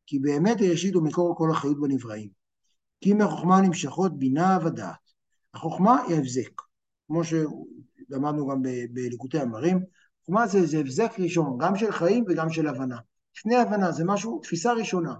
כי 0.06 0.18
באמת 0.18 0.56
הראשית 0.60 0.94
הוא 0.94 1.02
מקור 1.02 1.34
כל 1.36 1.50
החיות 1.50 1.80
בנבראים. 1.80 2.28
כי 3.00 3.12
מהחוכמה 3.14 3.60
נמשכות 3.60 4.18
בינה 4.18 4.58
ודעת. 4.64 5.12
החוכמה 5.54 6.02
היא 6.02 6.16
הבזק, 6.16 6.60
כמו 7.06 7.24
שלמדנו 7.24 8.46
גם 8.46 8.62
בליקוטי 8.90 9.38
המרים, 9.38 9.84
חוכמה 10.20 10.46
זה, 10.46 10.66
זה 10.66 10.78
הבזק 10.78 11.12
ראשון, 11.18 11.58
גם 11.58 11.76
של 11.76 11.92
חיים 11.92 12.24
וגם 12.28 12.50
של 12.50 12.66
הבנה. 12.66 12.98
לפני 13.36 13.56
הבנה 13.56 13.92
זה 13.92 14.04
משהו, 14.04 14.40
תפיסה 14.42 14.72
ראשונה. 14.72 15.14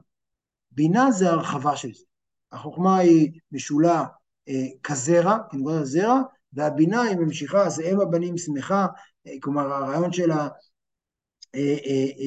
בינה 0.71 1.11
זה 1.11 1.31
הרחבה 1.31 1.77
של 1.77 1.95
זה. 1.95 2.05
החוכמה 2.53 2.99
היא 2.99 3.41
משולה 3.53 4.05
אה, 4.49 4.67
כזרע, 4.83 5.39
כנקודת 5.51 5.81
הזרע, 5.81 6.23
והבינה 6.53 7.03
היא 7.03 7.17
ממשיכה, 7.17 7.71
זה 7.71 7.83
אם 7.83 8.01
הבנים 8.01 8.39
שמחה, 8.39 8.87
אה, 9.27 9.33
כלומר 9.41 9.73
הרעיון 9.73 10.13
של 10.13 10.31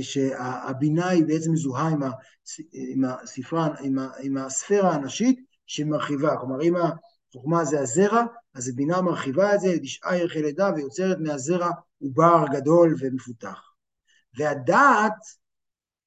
שהבינה 0.02 1.10
היא 1.10 1.26
בעצם 1.26 1.52
מזוהה 1.52 1.88
עם, 1.88 2.04
עם, 2.74 3.04
עם, 3.80 3.98
עם 4.20 4.38
הספירה 4.38 4.94
הנשית 4.94 5.40
שמרחיבה, 5.66 6.38
כלומר 6.38 6.62
אם 6.62 6.74
החוכמה 6.76 7.66
זה 7.66 7.80
הזרע, 7.80 8.24
אז 8.54 8.70
הבינה 8.70 9.02
מרחיבה 9.02 9.56
את 9.56 9.60
זה 9.60 9.76
לתשעה 9.76 10.16
ערכי 10.18 10.42
לידה 10.42 10.72
ויוצרת 10.76 11.18
מהזרע 11.20 11.70
עובר 12.02 12.46
גדול 12.52 12.96
ומפותח. 13.00 13.62
והדעת, 14.38 15.14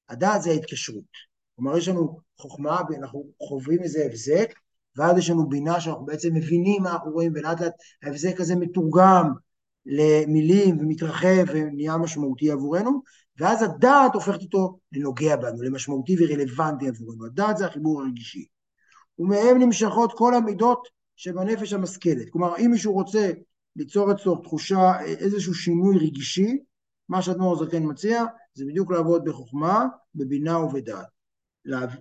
הדעת 0.09 0.41
זה 0.41 0.49
ההתקשרות. 0.49 1.31
כלומר 1.55 1.77
יש 1.77 1.87
לנו 1.87 2.19
חוכמה 2.37 2.81
ואנחנו 2.89 3.25
חווים 3.39 3.83
איזה 3.83 4.05
הבזק, 4.05 4.53
ואז 4.95 5.17
יש 5.17 5.29
לנו 5.29 5.49
בינה 5.49 5.81
שאנחנו 5.81 6.05
בעצם 6.05 6.33
מבינים 6.33 6.83
מה 6.83 6.91
אנחנו 6.91 7.11
רואים, 7.11 7.31
ולאט 7.35 7.61
לאט 7.61 7.73
ההבזק 8.03 8.39
הזה 8.39 8.55
מתורגם 8.55 9.31
למילים 9.85 10.79
ומתרחב 10.79 11.45
ונהיה 11.53 11.97
משמעותי 11.97 12.51
עבורנו, 12.51 13.01
ואז 13.39 13.63
הדעת 13.63 14.13
הופכת 14.13 14.41
אותו 14.41 14.79
לנוגע 14.91 15.35
בנו, 15.35 15.61
למשמעותי 15.61 16.15
ורלוונטי 16.19 16.87
עבורנו. 16.87 17.25
הדעת 17.25 17.57
זה 17.57 17.65
החיבור 17.65 18.01
הרגישי. 18.01 18.45
ומהם 19.19 19.57
נמשכות 19.57 20.13
כל 20.13 20.35
המידות 20.35 20.87
שבנפש 21.15 21.73
המשכלת. 21.73 22.29
כלומר, 22.29 22.57
אם 22.57 22.71
מישהו 22.71 22.93
רוצה 22.93 23.31
ליצור 23.75 24.11
אצלו 24.11 24.35
תחושה, 24.35 25.01
איזשהו 25.05 25.53
שינוי 25.53 25.97
רגשי, 25.97 26.57
מה 27.09 27.21
שאדמו"ר 27.21 27.65
זקן 27.65 27.83
מציע, 27.85 28.23
זה 28.53 28.65
בדיוק 28.65 28.91
לעבוד 28.91 29.23
בחוכמה, 29.25 29.85
בבינה 30.15 30.59
ובדעת. 30.59 31.05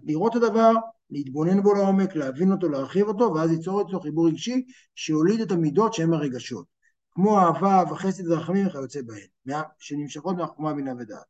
לראות 0.02 0.36
את 0.36 0.42
הדבר, 0.42 0.72
להתבונן 1.10 1.62
בו 1.62 1.74
לעומק, 1.74 2.16
להבין 2.16 2.52
אותו, 2.52 2.68
להרחיב 2.68 3.08
אותו, 3.08 3.34
ואז 3.34 3.50
ליצור 3.50 3.82
אצלו 3.82 4.00
חיבור 4.00 4.28
רגשי 4.28 4.64
שיוליד 4.94 5.40
את 5.40 5.50
המידות 5.50 5.94
שהן 5.94 6.12
הרגשות. 6.12 6.79
כמו 7.22 7.38
אהבה 7.38 7.82
וחסד 7.90 8.28
ורחמים 8.28 8.66
וכיוצא 8.66 9.00
בהן, 9.02 9.60
שנמשכות 9.78 10.36
מהחוכמה 10.36 10.74
בינה 10.74 10.92
ודעת. 10.98 11.24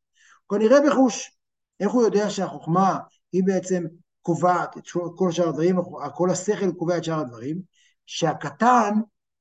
כנראה 0.50 0.78
בחוש, 0.86 1.38
איך 1.80 1.90
הוא 1.90 2.02
יודע 2.02 2.30
שהחוכמה 2.30 2.98
היא 3.32 3.42
בעצם 3.46 3.84
קובעת 4.22 4.78
את 4.78 4.84
כל 5.16 5.32
שאר 5.32 5.48
הדברים, 5.48 5.76
כל 6.14 6.30
השכל 6.30 6.72
קובע 6.72 6.96
את 6.96 7.04
שאר 7.04 7.20
הדברים, 7.20 7.62
שהקטן, 8.06 8.94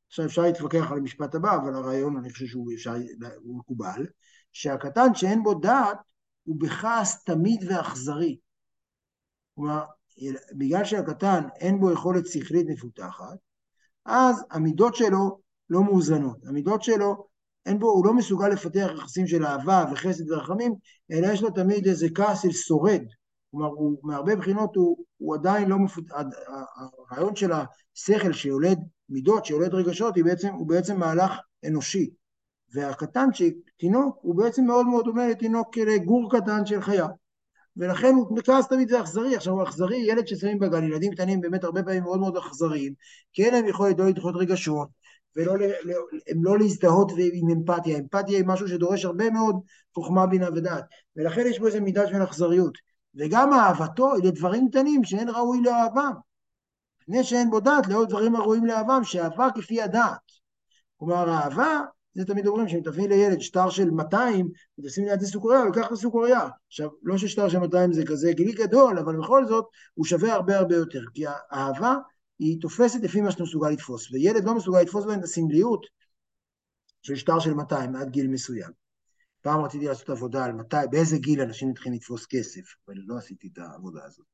עכשיו 0.07 0.25
אפשר 0.25 0.41
להתווכח 0.41 0.91
על 0.91 0.97
המשפט 0.97 1.35
הבא, 1.35 1.55
אבל 1.55 1.75
הרעיון 1.75 2.17
אני 2.17 2.29
חושב 2.29 2.45
שהוא 2.45 2.73
אפשר, 2.73 2.93
הוא 3.37 3.57
מקובל, 3.57 4.07
שהקטן 4.51 5.15
שאין 5.15 5.43
בו 5.43 5.53
דעת 5.53 5.97
הוא 6.43 6.59
בכעס 6.59 7.23
תמיד 7.23 7.71
ואכזרי. 7.71 8.37
כלומר, 9.55 9.83
בגלל 10.53 10.85
שהקטן 10.85 11.47
אין 11.55 11.79
בו 11.79 11.91
יכולת 11.91 12.27
שכלית 12.27 12.67
מפותחת, 12.69 13.37
אז 14.05 14.43
המידות 14.51 14.95
שלו 14.95 15.48
לא 15.69 15.83
מאוזנות. 15.83 16.37
המידות 16.45 16.83
שלו, 16.83 17.27
אין 17.65 17.79
בו, 17.79 17.89
הוא 17.89 18.05
לא 18.05 18.13
מסוגל 18.13 18.47
לפתח 18.47 18.89
יחסים 18.95 19.27
של 19.27 19.45
אהבה 19.45 19.85
וחסד 19.91 20.31
ורחמים, 20.31 20.75
אלא 21.11 21.27
יש 21.27 21.41
לו 21.41 21.49
תמיד 21.49 21.87
איזה 21.87 22.07
כעס 22.15 22.41
של 22.41 22.51
שורד, 22.51 23.01
כלומר, 23.51 23.67
הוא, 23.67 23.99
מהרבה 24.03 24.35
בחינות 24.35 24.75
הוא, 24.75 25.05
הוא 25.17 25.35
עדיין 25.35 25.69
לא 25.69 25.79
מפות... 25.79 26.03
הרעיון 27.09 27.35
של 27.35 27.51
השכל 27.51 28.33
שיולד 28.33 28.79
מידות, 29.09 29.45
שיולד 29.45 29.73
רגשות, 29.73 30.17
הוא 30.17 30.25
בעצם, 30.25 30.53
הוא 30.53 30.67
בעצם 30.67 30.99
מהלך 30.99 31.31
אנושי. 31.67 32.09
והקטנצ'יק, 32.73 33.55
תינוק, 33.77 34.17
הוא 34.21 34.35
בעצם 34.35 34.65
מאוד 34.65 34.87
מאוד 34.87 35.05
דומה 35.05 35.27
לתינוק, 35.27 35.77
לגור 35.77 36.31
קטן 36.31 36.65
של 36.65 36.81
חיה. 36.81 37.07
ולכן 37.77 38.15
הוא 38.15 38.37
נכנס 38.37 38.67
תמיד 38.67 38.89
זה 38.89 39.01
אכזרי. 39.01 39.35
עכשיו 39.35 39.53
הוא 39.53 39.63
אכזרי, 39.63 39.97
ילד 39.97 40.27
ששמים 40.27 40.59
בגן, 40.59 40.83
ילדים 40.83 41.13
קטנים 41.13 41.41
באמת 41.41 41.63
הרבה 41.63 41.83
פעמים 41.83 42.03
מאוד 42.03 42.19
מאוד 42.19 42.37
אכזריים, 42.37 42.93
כי 43.33 43.45
אין 43.45 43.53
להם 43.53 43.67
יכולת 43.67 43.99
לא 43.99 44.07
לדחות 44.07 44.35
רגשות, 44.35 44.87
ולא 45.35 45.53
לא 46.43 46.57
להזדהות 46.59 47.11
עם 47.33 47.49
אמפתיה. 47.49 47.97
אמפתיה 47.97 48.37
היא 48.37 48.45
משהו 48.47 48.67
שדורש 48.67 49.05
הרבה 49.05 49.29
מאוד 49.29 49.55
חוכמה, 49.93 50.27
בינה 50.27 50.47
ודעת. 50.55 50.83
ולכן 51.15 51.47
יש 51.47 51.59
פה 51.59 51.67
איזו 51.67 51.81
מידה 51.81 52.07
של 52.07 52.23
אכזריות. 52.23 52.77
וגם 53.15 53.53
אהבתו 53.53 54.13
היא 54.15 54.23
לדברים 54.23 54.69
קטנים 54.69 55.03
שאין 55.03 55.29
ראוי 55.29 55.61
לאהבם. 55.61 56.11
לפני 57.01 57.23
שאין 57.23 57.49
בו 57.49 57.59
דעת, 57.59 57.87
לעוד 57.87 58.09
דברים 58.09 58.35
הראויים 58.35 58.65
לאהבם, 58.65 59.03
שאהבה 59.03 59.47
כפי 59.55 59.81
הדעת. 59.81 60.19
כלומר, 60.97 61.29
האהבה 61.29 61.81
זה 62.13 62.25
תמיד 62.25 62.47
אומרים 62.47 62.67
שאם 62.67 62.81
תביא 62.83 63.09
לילד 63.09 63.41
שטר 63.41 63.69
של 63.69 63.89
200 63.89 64.49
ותשים 64.79 65.05
ליד 65.05 65.19
זה 65.19 65.27
סוכריה, 65.27 65.59
הוא 65.59 65.65
לוקח 65.65 65.87
את 65.87 65.91
הסוכריה. 65.91 66.47
עכשיו, 66.67 66.89
לא 67.03 67.17
ששטר 67.17 67.49
של 67.49 67.59
200 67.59 67.93
זה 67.93 68.05
כזה 68.05 68.33
גילי 68.33 68.51
גדול, 68.51 68.99
אבל 68.99 69.17
בכל 69.17 69.45
זאת 69.47 69.65
הוא 69.93 70.05
שווה 70.05 70.33
הרבה 70.33 70.57
הרבה 70.57 70.75
יותר, 70.75 71.01
כי 71.13 71.23
האהבה 71.27 71.95
היא 72.39 72.61
תופסת 72.61 72.99
לפי 73.03 73.21
מה 73.21 73.31
שאתה 73.31 73.43
מסוגל 73.43 73.69
לתפוס, 73.69 74.11
וילד 74.11 74.45
לא 74.45 74.55
מסוגל 74.55 74.81
לתפוס 74.81 75.05
בהם 75.05 75.19
את 75.19 75.23
הסמליות 75.23 75.85
של 77.01 77.15
שטר 77.15 77.39
של 77.39 77.53
200 77.53 77.95
עד 77.95 78.09
גיל 78.09 78.27
מסוים. 78.27 78.71
פעם 79.41 79.61
רציתי 79.61 79.85
לעשות 79.85 80.09
עבודה 80.09 80.45
על 80.45 80.51
מתי, 80.51 80.77
באיזה 80.91 81.17
גיל 81.17 81.41
אנשים 81.41 81.69
מתחילים 81.69 81.97
לתפוס 81.97 82.25
כסף, 82.29 82.61
אבל 82.87 82.95
לא 83.05 83.17
עשיתי 83.17 83.49
את 83.53 83.57
העבודה 83.57 84.05
הזאת. 84.05 84.25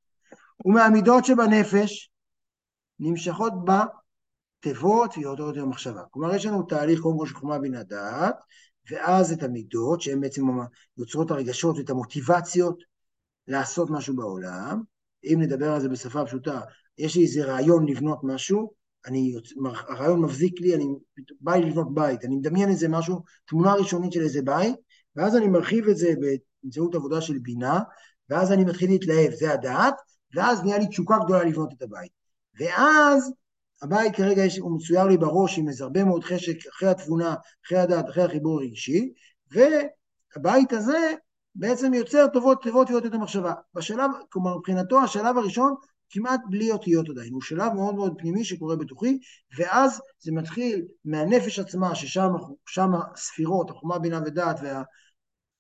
ומהמידות 0.66 1.26
שבנפש 1.26 2.12
נמשכות 3.00 3.54
בה 3.66 3.86
תיבות 4.60 5.18
ויותר 5.18 5.44
יותר 5.44 5.66
מחשבה. 5.66 6.04
כלומר, 6.12 6.36
יש 6.36 6.46
לנו 6.46 6.64
תהליך 6.64 7.00
קודם 7.00 7.18
כל 7.18 7.28
של 7.28 7.34
חוכמה 7.34 7.60
בינה 7.60 7.84
דעת, 7.84 8.36
ואז 8.92 9.32
את 9.32 9.44
המידות, 9.44 10.02
שהן 10.02 10.22
בעצם 10.22 10.42
יוצרות 10.98 11.32
הרגשות 11.32 11.78
ואת 11.78 11.90
המוטיבציות 11.90 12.84
לעשות 13.48 13.90
משהו 13.90 14.16
בעולם. 14.16 14.82
אם 15.24 15.38
נדבר 15.42 15.72
על 15.72 15.82
זה 15.82 15.90
בשפה 15.90 16.26
פשוטה, 16.26 16.62
יש 16.98 17.16
לי 17.16 17.24
איזה 17.24 17.46
רעיון 17.46 17.90
לבנות 17.90 18.20
משהו, 18.24 18.72
אני, 19.08 19.36
הרעיון 19.90 20.22
מבזיק 20.22 20.62
לי, 20.62 20.76
אני 20.76 20.86
בא 21.42 21.56
לי 21.56 21.70
לבנות 21.70 21.94
בית, 21.94 22.26
אני 22.26 22.36
מדמיין 22.36 22.70
איזה 22.70 22.88
משהו, 22.88 23.24
תמונה 23.48 23.74
ראשונית 23.74 24.12
של 24.14 24.22
איזה 24.22 24.42
בית, 24.42 24.76
ואז 25.16 25.36
אני 25.36 25.48
מרחיב 25.48 25.88
את 25.90 25.98
זה 25.98 26.14
באמצעות 26.20 26.96
עבודה 26.96 27.22
של 27.22 27.38
בינה, 27.40 27.80
ואז 28.30 28.52
אני 28.52 28.66
מתחיל 28.66 28.90
להתלהב, 28.90 29.34
זה 29.34 29.54
הדעת, 29.54 29.96
ואז 30.36 30.64
נהיה 30.64 30.78
לי 30.78 30.88
תשוקה 30.88 31.18
גדולה 31.26 31.44
לבנות 31.44 31.74
את 31.78 31.82
הבית. 31.82 32.12
ואז 32.60 33.34
הבית 33.82 34.16
כרגע 34.16 34.46
יש, 34.46 34.58
הוא 34.58 34.76
מצויר 34.76 35.04
לי 35.04 35.18
בראש 35.18 35.60
עם 35.60 35.68
איזה 35.68 35.84
הרבה 35.84 36.04
מאוד 36.04 36.24
חשק 36.24 36.68
אחרי 36.68 36.90
התבונה, 36.90 37.36
אחרי 37.66 37.78
הדעת, 37.78 38.10
אחרי 38.10 38.24
החיבור 38.24 38.60
הרגשי, 38.60 39.14
והבית 39.52 40.74
הזה 40.74 41.14
בעצם 41.56 41.94
יוצר 41.94 42.28
טובות, 42.34 42.64
טובות 42.64 42.90
ויותר 42.90 43.08
את 43.08 43.14
המחשבה. 43.14 43.54
בשלב, 43.74 44.12
כלומר 44.30 44.58
מבחינתו 44.58 45.02
השלב 45.02 45.38
הראשון 45.38 45.76
כמעט 46.16 46.42
בלי 46.50 46.72
אותיות 46.72 47.10
עדיין, 47.10 47.34
הוא 47.34 47.42
שלב 47.42 47.74
מאוד 47.74 47.96
מאוד 47.96 48.14
פנימי 48.18 48.44
שקורה 48.44 48.76
בתוכי, 48.76 49.20
ואז 49.58 50.02
זה 50.20 50.32
מתחיל 50.32 50.86
מהנפש 51.06 51.60
עצמה, 51.60 51.96
ששם 51.96 52.92
הספירות, 53.14 53.70
החומה 53.70 54.00
בינה 54.00 54.20
ודעת 54.26 54.60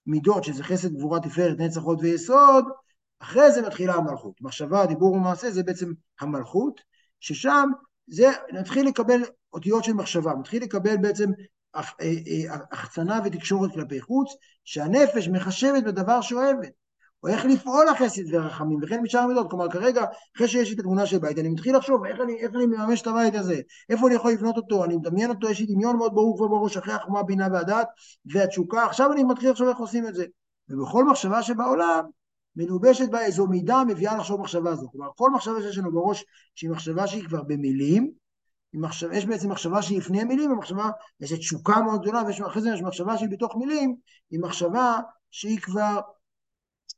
והמידות, 0.07 0.43
שזה 0.43 0.63
חסד, 0.63 0.93
גבורה, 0.93 1.19
תפארת, 1.19 1.59
נצח, 1.59 1.81
הוד 1.81 1.99
ויסוד, 2.01 2.65
אחרי 3.19 3.51
זה 3.51 3.61
מתחילה 3.61 3.93
המלכות. 3.93 4.41
מחשבה, 4.41 4.85
דיבור 4.85 5.13
ומעשה 5.13 5.51
זה 5.51 5.63
בעצם 5.63 5.91
המלכות, 6.19 6.81
ששם 7.19 7.69
זה 8.07 8.31
נתחיל 8.51 8.87
לקבל 8.87 9.21
אותיות 9.53 9.83
של 9.83 9.93
מחשבה, 9.93 10.33
נתחיל 10.39 10.63
לקבל 10.63 10.97
בעצם 10.97 11.29
אה, 11.75 11.81
אה, 12.01 12.55
החצנה 12.71 13.19
ותקשורת 13.25 13.73
כלפי 13.73 14.01
חוץ, 14.01 14.33
שהנפש 14.63 15.27
מחשבת 15.27 15.83
בדבר 15.83 16.21
שאוהבת. 16.21 16.84
או 17.25 17.29
איך 17.29 17.45
לפעול 17.45 17.87
החסד 17.87 18.21
ורחמים, 18.31 18.79
וכן 18.81 19.01
משאר 19.01 19.19
המידות. 19.19 19.49
כלומר, 19.49 19.69
כרגע, 19.69 20.05
אחרי 20.35 20.47
שיש 20.47 20.69
לי 20.69 20.75
את 20.75 20.79
התמונה 20.79 21.05
של 21.05 21.17
בית, 21.17 21.39
אני 21.39 21.49
מתחיל 21.49 21.77
לחשוב 21.77 22.05
איך 22.05 22.19
אני, 22.19 22.35
איך 22.41 22.51
אני 22.55 22.65
מממש 22.65 23.01
את 23.01 23.07
הבית 23.07 23.35
הזה, 23.35 23.61
איפה 23.89 24.07
אני 24.07 24.15
יכול 24.15 24.31
לבנות 24.31 24.57
אותו, 24.57 24.83
אני 24.83 24.95
מדמיין 24.95 25.29
אותו, 25.29 25.49
יש 25.49 25.59
לי 25.59 25.65
דמיון 25.65 25.97
מאוד 25.97 26.15
ברור 26.15 26.37
כבר 26.37 26.47
בראש, 26.47 26.77
אחרי 26.77 26.93
החומה, 26.93 27.23
בינה 27.23 27.47
והדעת 27.51 27.87
והתשוקה, 28.25 28.85
עכשיו 28.85 29.11
אני 29.11 29.23
מתחיל 29.23 29.51
לחשוב 29.51 29.67
איך 29.67 29.77
עושים 29.77 30.07
את 30.07 30.15
זה. 30.15 30.25
ובכל 30.69 31.05
מחשבה 31.05 31.43
שבעולם, 31.43 32.05
מלובשת 32.55 33.09
בה 33.09 33.21
איזו 33.21 33.47
מידה 33.47 33.83
מביאה 33.87 34.17
לחשוב 34.17 34.41
מחשבה 34.41 34.75
זו. 34.75 34.91
כלומר, 34.91 35.09
כל 35.15 35.31
מחשבה 35.31 35.61
שיש 35.61 35.77
לנו 35.77 35.91
בראש, 35.91 36.25
שהיא 36.55 36.69
מחשבה 36.69 37.07
שהיא 37.07 37.23
כבר 37.27 37.43
במילים, 37.43 38.11
מחשב, 38.73 39.09
יש 39.13 39.25
בעצם 39.25 39.49
מחשבה 39.51 39.81
שהיא 39.81 39.97
לפני 39.97 40.23
מילים, 40.23 40.51
ומחשבה, 40.51 40.89
יש 41.19 41.31
תשוקה 41.33 41.81
מאוד 41.81 42.01
גדולה, 42.01 42.23
ואחרי 42.27 42.61
זה 42.61 42.69
יש 42.69 42.81
מחשבה 42.81 43.17
שהיא 43.17 43.29
בתוך 43.29 43.55
מילים, 43.55 43.95
היא 44.31 44.39
מחשבה 44.39 44.99
שהיא 45.31 45.59
כבר 45.59 45.99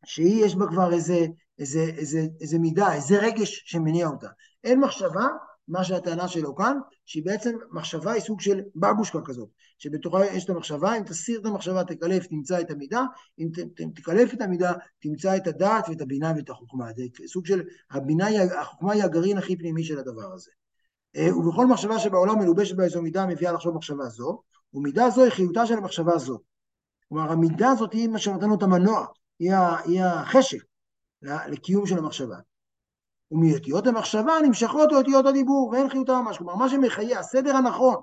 שהיא 0.06 0.46
יש 0.46 0.56
בה 0.56 0.68
כבר 0.68 0.94
איזה, 0.94 1.26
איזה, 1.60 1.84
איזה, 1.98 2.28
איזה 2.42 2.60
מידה, 2.60 2.94
איזה 2.94 3.20
רגש 3.20 3.64
שמניע 3.66 4.08
אותה. 4.08 4.28
אין 4.64 4.80
מחשבה, 4.80 5.28
מה 5.68 5.84
שהטענה 5.84 6.28
שלו 6.28 6.56
כאן, 6.56 6.78
שהיא 7.06 7.26
בעצם 7.26 7.56
מחשבה 7.72 8.12
היא 8.12 8.22
סוג 8.22 8.42
של 8.42 8.62
בבושקה 8.76 9.20
כזאת, 9.26 9.50
שבתוכה 9.78 10.26
יש 10.26 10.46
את 10.46 10.50
המחשבה, 10.50 10.98
אם 10.98 11.04
תסיר 11.04 11.40
את 11.40 11.46
המחשבה 11.46 11.84
תקלף, 11.84 12.28
תמצא 12.28 12.60
את 12.62 12.72
המידה, 12.72 13.04
אם 13.40 13.50
תקלף 13.96 14.34
את 14.34 14.42
המידה, 14.42 14.74
תמצא 15.00 15.38
את 15.38 15.48
הדעת 15.48 15.90
ואת 15.90 16.02
הבינה 16.02 16.34
ואת 16.36 16.50
החוכמה. 16.50 16.88
זה 16.96 17.04
סוג 17.28 17.46
של, 17.46 17.64
הבינה, 17.92 18.28
החוכמה 18.60 18.94
היא 18.94 19.04
הגרעין 19.04 19.38
הכי 19.38 19.58
פנימי 19.58 19.84
של 19.84 20.00
הדבר 20.00 20.34
הזה. 20.34 20.52
אה, 21.16 21.38
ובכל 21.38 21.68
מחשבה 21.68 22.00
שבעולם 22.00 22.40
מלובשת 22.40 22.76
בה 22.76 22.84
איזו 22.84 23.02
מידה 23.02 23.26
מביאה 23.26 23.52
לחשוב 23.52 23.76
מחשבה 23.76 24.06
זו, 24.06 24.42
ומידה 24.74 25.10
זו 25.10 25.24
היא 25.24 25.32
חיותה 25.32 25.66
של 25.66 25.78
המחשבה 25.78 26.18
זו. 26.18 26.40
כלומר, 27.10 27.32
המידה 27.32 27.70
הזאת 27.70 27.94
היא 27.94 28.08
מה 28.08 28.20
שנותן 28.20 28.50
לו 28.50 28.56
את 28.56 28.64
המנוע, 28.64 29.06
היא 29.40 30.04
החשק 30.04 30.64
לקיום 31.22 31.86
של 31.86 31.98
המחשבה. 31.98 32.38
ומאותיות 33.32 33.88
המחשבה 33.88 34.34
נמשכות 34.44 34.92
אותיות 34.92 35.26
הדיבור, 35.26 35.70
ואין 35.70 35.90
חיותה 35.90 36.22
ממש. 36.22 36.38
כלומר, 36.38 36.56
מה 36.56 36.70
שמחיה, 36.70 37.20
הסדר 37.20 37.56
הנכון 37.56 37.96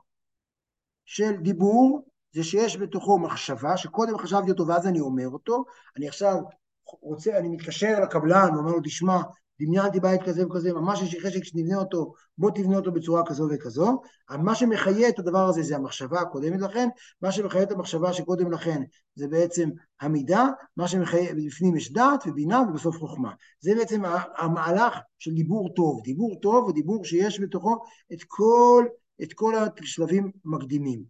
של 1.04 1.36
דיבור, 1.36 2.08
זה 2.32 2.44
שיש 2.44 2.76
בתוכו 2.76 3.18
מחשבה, 3.18 3.76
שקודם 3.76 4.18
חשבתי 4.18 4.50
אותו 4.50 4.66
ואז 4.66 4.86
אני 4.86 5.00
אומר 5.00 5.28
אותו, 5.28 5.64
אני 5.96 6.08
עכשיו 6.08 6.36
רוצה, 6.84 7.38
אני 7.38 7.48
מתקשר 7.48 8.00
לקבלן 8.02 8.54
ואומר 8.54 8.72
לו, 8.72 8.80
תשמע, 8.84 9.16
דמיינתי 9.60 10.00
בית 10.00 10.22
כזה 10.22 10.46
וכזה, 10.46 10.72
ממש 10.72 11.02
יש 11.02 11.14
לי 11.14 11.20
חשק 11.20 11.44
שתבנה 11.44 11.76
אותו, 11.76 12.12
בוא 12.38 12.50
תבנה 12.50 12.76
אותו 12.76 12.92
בצורה 12.92 13.26
כזו 13.26 13.48
וכזו. 13.50 14.00
מה 14.30 14.54
שמחיה 14.54 15.08
את 15.08 15.18
הדבר 15.18 15.48
הזה 15.48 15.62
זה 15.62 15.76
המחשבה 15.76 16.20
הקודמת 16.20 16.60
לכן, 16.60 16.88
מה 17.22 17.32
שמחיה 17.32 17.62
את 17.62 17.72
המחשבה 17.72 18.12
שקודם 18.12 18.52
לכן 18.52 18.82
זה 19.14 19.28
בעצם 19.28 19.70
המידה, 20.00 20.46
מה 20.76 20.88
שמחיה, 20.88 21.34
בפנים 21.46 21.76
יש 21.76 21.92
דעת 21.92 22.24
ובינה 22.26 22.60
ובסוף 22.60 22.96
חוכמה. 22.96 23.32
זה 23.60 23.74
בעצם 23.74 24.02
המהלך 24.36 24.98
של 25.18 25.34
דיבור 25.34 25.74
טוב. 25.74 26.00
דיבור 26.04 26.40
טוב 26.42 26.64
הוא 26.64 26.72
דיבור 26.72 27.04
שיש 27.04 27.40
בתוכו 27.40 27.76
את 28.12 28.18
כל, 28.26 28.86
את 29.22 29.32
כל 29.32 29.54
השלבים 29.82 30.30
מקדימים. 30.44 31.02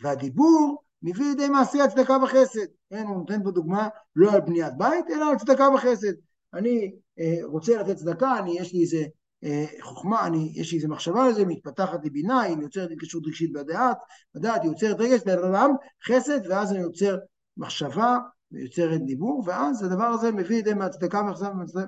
והדיבור 0.00 0.82
מביא 1.02 1.24
לידי 1.24 1.48
מעשי 1.48 1.80
הצדקה 1.80 2.16
וחסד. 2.22 2.66
כן, 2.90 3.06
הוא 3.06 3.16
נותן 3.16 3.42
פה 3.42 3.50
דוגמה 3.50 3.88
לא 4.16 4.32
על 4.32 4.40
בניית 4.40 4.74
בית, 4.78 5.04
אלא 5.10 5.30
על 5.30 5.38
צדקה 5.38 5.68
וחסד. 5.74 6.12
אני 6.54 6.92
אה, 7.18 7.38
רוצה 7.42 7.76
לתת 7.76 7.96
צדקה, 7.96 8.38
אני, 8.38 8.58
יש 8.58 8.72
לי 8.72 8.80
איזה 8.80 9.04
אה, 9.44 9.64
חוכמה, 9.80 10.26
אני, 10.26 10.52
יש 10.54 10.72
לי 10.72 10.78
איזה 10.78 10.88
מחשבה 10.88 11.24
על 11.24 11.34
זה, 11.34 11.44
מתפתחת 11.44 12.04
לי 12.04 12.10
בינה, 12.10 12.40
היא 12.40 12.56
יוצרת 12.60 12.90
התקשרות 12.90 13.26
רגשית 13.26 13.52
בדעת, 13.52 13.96
בדעת 14.34 14.62
היא 14.62 14.70
יוצרת 14.70 14.96
רגש, 15.00 15.20
באדם 15.26 15.70
חסד, 16.06 16.40
ואז 16.48 16.72
אני 16.72 16.80
יוצר 16.80 17.16
מחשבה, 17.56 18.18
ויוצרת 18.52 19.04
דיבור, 19.04 19.42
ואז 19.46 19.82
הדבר 19.82 20.04
הזה 20.04 20.32
מביא 20.32 20.56
לידי 20.56 20.74
מהצדקה 20.74 21.22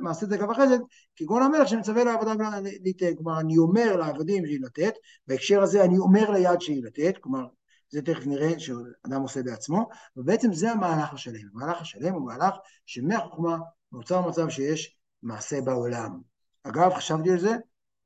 מעשה 0.01 0.27
צדקה 0.27 0.51
וחסד, 0.51 0.79
כגון 1.17 1.43
המלך 1.43 1.69
שמצווה 1.69 2.05
לעבודם 2.05 2.37
ליתן. 2.85 3.15
כלומר, 3.15 3.41
אני 3.41 3.59
אומר 3.59 3.97
לעבדים 3.97 4.47
שהיא 4.47 4.61
לתת, 4.63 4.93
בהקשר 5.27 5.63
הזה 5.63 5.85
אני 5.85 5.99
אומר 5.99 6.31
ליד 6.31 6.61
שהיא 6.61 6.85
לתת, 6.85 7.19
כלומר, 7.21 7.47
זה 7.91 8.03
תכף 8.03 8.27
נראה 8.27 8.59
שאדם 8.59 9.23
עושה 9.23 9.43
בעצמו, 9.43 9.89
ובעצם 10.17 10.53
זה 10.53 10.73
המהלך 10.73 11.13
השלם. 11.13 11.49
המהלך 11.55 11.81
השלם 11.81 12.15
הוא 12.15 12.27
מהלך 12.27 12.55
שמהחוכמה 12.87 13.57
נוצר 13.93 14.29
מצב 14.29 14.49
שיש 14.49 14.97
מעשה 15.23 15.61
בעולם. 15.61 16.21
אגב, 16.63 16.95
חשבתי 16.95 17.31
על 17.31 17.39
זה, 17.39 17.57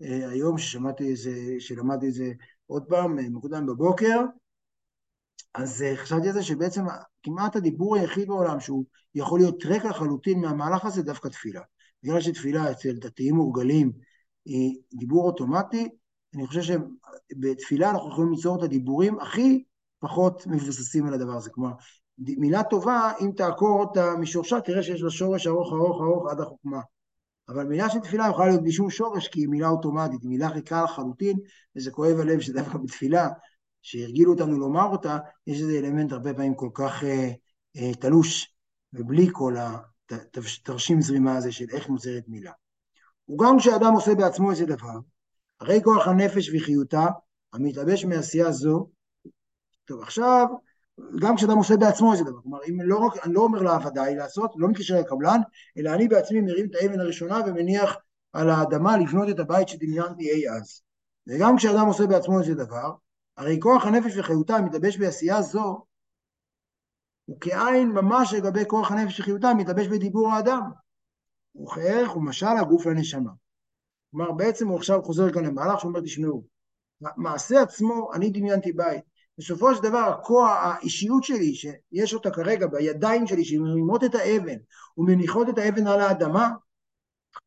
אה, 0.03 0.31
היום 0.31 0.59
ששמעתי 0.59 1.11
איזה, 1.11 1.33
שלמדתי 1.59 2.09
את 2.09 2.13
זה 2.13 2.33
עוד 2.67 2.85
פעם, 2.89 3.19
אה, 3.19 3.29
מוקדם 3.31 3.67
בבוקר, 3.67 4.21
אז 5.55 5.83
אה, 5.83 5.97
חשבתי 5.97 6.29
על 6.29 6.35
זה 6.35 6.43
שבעצם 6.43 6.85
כמעט 7.23 7.57
הדיבור 7.57 7.97
היחיד 7.97 8.29
בעולם 8.29 8.61
שהוא 8.61 8.85
יכול 9.15 9.41
להיות 9.41 9.65
ריק 9.65 9.85
לחלוטין 9.85 10.41
מהמהלך 10.41 10.85
הזה, 10.85 11.03
דווקא 11.03 11.29
תפילה. 11.29 11.63
בגלל 12.03 12.21
שתפילה 12.21 12.71
אצל 12.71 12.93
דתיים 12.93 13.35
מורגלים 13.35 13.93
היא 14.45 14.81
דיבור 14.95 15.27
אוטומטי, 15.27 15.89
אני 16.35 16.47
חושב 16.47 16.61
שבתפילה 16.63 17.91
אנחנו 17.91 18.11
יכולים 18.11 18.33
ליצור 18.33 18.59
את 18.59 18.63
הדיבורים 18.63 19.21
הכי 19.21 19.65
פחות 19.99 20.47
מבוססים 20.47 21.07
על 21.07 21.15
הדבר 21.15 21.33
הזה. 21.33 21.51
כלומר, 21.51 21.73
מילה 22.21 22.63
טובה, 22.63 23.13
אם 23.21 23.31
תעקור 23.37 23.81
אותה 23.81 24.17
משורשה, 24.19 24.61
תראה 24.61 24.83
שיש 24.83 25.03
לה 25.03 25.11
שורש 25.11 25.47
ארוך 25.47 25.73
ארוך 25.73 26.01
ארוך 26.01 26.31
עד 26.31 26.41
החוכמה. 26.41 26.81
אבל 27.49 27.65
מילה 27.65 27.91
של 27.91 27.99
תפילה 27.99 28.29
יכולה 28.31 28.49
להיות 28.49 28.63
בלי 28.63 28.73
שום 28.73 28.91
שורש, 28.91 29.29
כי 29.29 29.41
היא 29.41 29.49
מילה 29.49 29.69
אוטומטית, 29.69 30.23
היא 30.23 30.31
מילה 30.31 30.49
ריקה 30.49 30.83
לחלוטין, 30.83 31.37
וזה 31.77 31.91
כואב 31.91 32.21
הלב 32.21 32.41
שדווקא 32.41 32.79
בתפילה, 32.79 33.29
שהרגילו 33.83 34.33
אותנו 34.33 34.59
לומר 34.59 34.85
אותה, 34.85 35.19
יש 35.47 35.61
איזה 35.61 35.79
אלמנט 35.79 36.13
הרבה 36.13 36.35
פעמים 36.35 36.55
כל 36.55 36.69
כך 36.75 37.05
אה, 37.05 37.31
אה, 37.77 37.95
תלוש, 37.95 38.55
ובלי 38.93 39.29
כל 39.33 39.55
התרשים 40.11 41.01
זרימה 41.01 41.37
הזה 41.37 41.53
של 41.53 41.65
איך 41.73 41.89
נוצרת 41.89 42.25
מילה. 42.29 42.53
וגם 43.29 43.59
כשאדם 43.59 43.93
עושה 43.95 44.15
בעצמו 44.15 44.51
איזה 44.51 44.67
דבר, 44.67 44.99
הרי 45.61 45.81
כוח 45.85 46.09
הנפש 46.09 46.51
וחיותה, 46.55 47.07
המתלבש 47.53 48.05
מעשייה 48.05 48.53
זו, 48.53 48.89
טוב 49.85 50.03
עכשיו, 50.03 50.47
גם 51.21 51.37
כשאדם 51.37 51.57
עושה 51.57 51.77
בעצמו 51.77 52.13
איזה 52.13 52.25
דבר, 52.25 52.43
כלומר, 52.43 52.59
אם 52.69 52.81
לא 52.81 52.99
רק, 52.99 53.27
אני 53.27 53.35
לא 53.35 53.41
אומר 53.41 53.63
לעבדיי 53.63 54.15
לעשות, 54.15 54.53
לא 54.57 54.69
מתקשר 54.69 55.01
לקבלן, 55.01 55.41
אלא 55.79 55.95
אני 55.95 56.09
בעצמי 56.09 56.41
מרים 56.41 56.67
את 56.67 56.75
האבן 56.75 57.01
הראשונה 57.01 57.41
ומניח 57.47 57.97
על 58.33 58.51
האדמה 58.51 58.97
לבנות 58.97 59.29
את 59.29 59.39
הבית 59.39 59.69
שדמיינתי 59.69 60.31
אי 60.31 60.51
אז. 60.51 60.83
וגם 61.27 61.57
כשאדם 61.57 61.87
עושה 61.87 62.07
בעצמו 62.07 62.41
איזה 62.41 62.55
דבר, 62.55 62.93
הרי 63.37 63.61
כוח 63.61 63.87
הנפש 63.87 64.17
וחיותה 64.17 64.57
המתלבש 64.57 64.97
בעשייה 64.97 65.43
זו, 65.43 65.85
הוא 67.25 67.41
כאין 67.41 67.89
ממש 67.89 68.35
לגבי 68.35 68.65
כוח 68.67 68.93
הנפש 68.93 69.21
וחיותה 69.21 69.49
המתלבש 69.49 69.87
בדיבור 69.87 70.33
האדם. 70.33 70.71
הוא 71.53 71.71
כערך 71.71 72.17
ומשל 72.17 72.57
הגוף 72.61 72.87
לנשמה. 72.87 73.31
כלומר, 74.11 74.33
בעצם 74.33 74.69
הוא 74.69 74.77
עכשיו 74.77 75.03
חוזר 75.03 75.33
כאן 75.33 75.45
למהלך 75.45 75.81
שאומר, 75.81 76.01
תשמעו, 76.01 76.45
מעשה 77.01 77.63
עצמו, 77.63 78.11
אני 78.15 78.31
דמיינתי 78.31 78.73
בית. 78.73 79.10
בסופו 79.41 79.75
של 79.75 79.83
דבר, 79.83 79.99
הכוח, 79.99 80.51
האישיות 80.51 81.25
שלי, 81.25 81.55
שיש 81.55 82.15
אותה 82.15 82.31
כרגע 82.31 82.67
בידיים 82.67 83.27
שלי, 83.27 83.45
שמרימות 83.45 84.05
את 84.05 84.15
האבן 84.15 84.57
ומניחות 84.99 85.49
את 85.49 85.59
האבן 85.59 85.87
על 85.87 86.01
האדמה, 86.01 86.51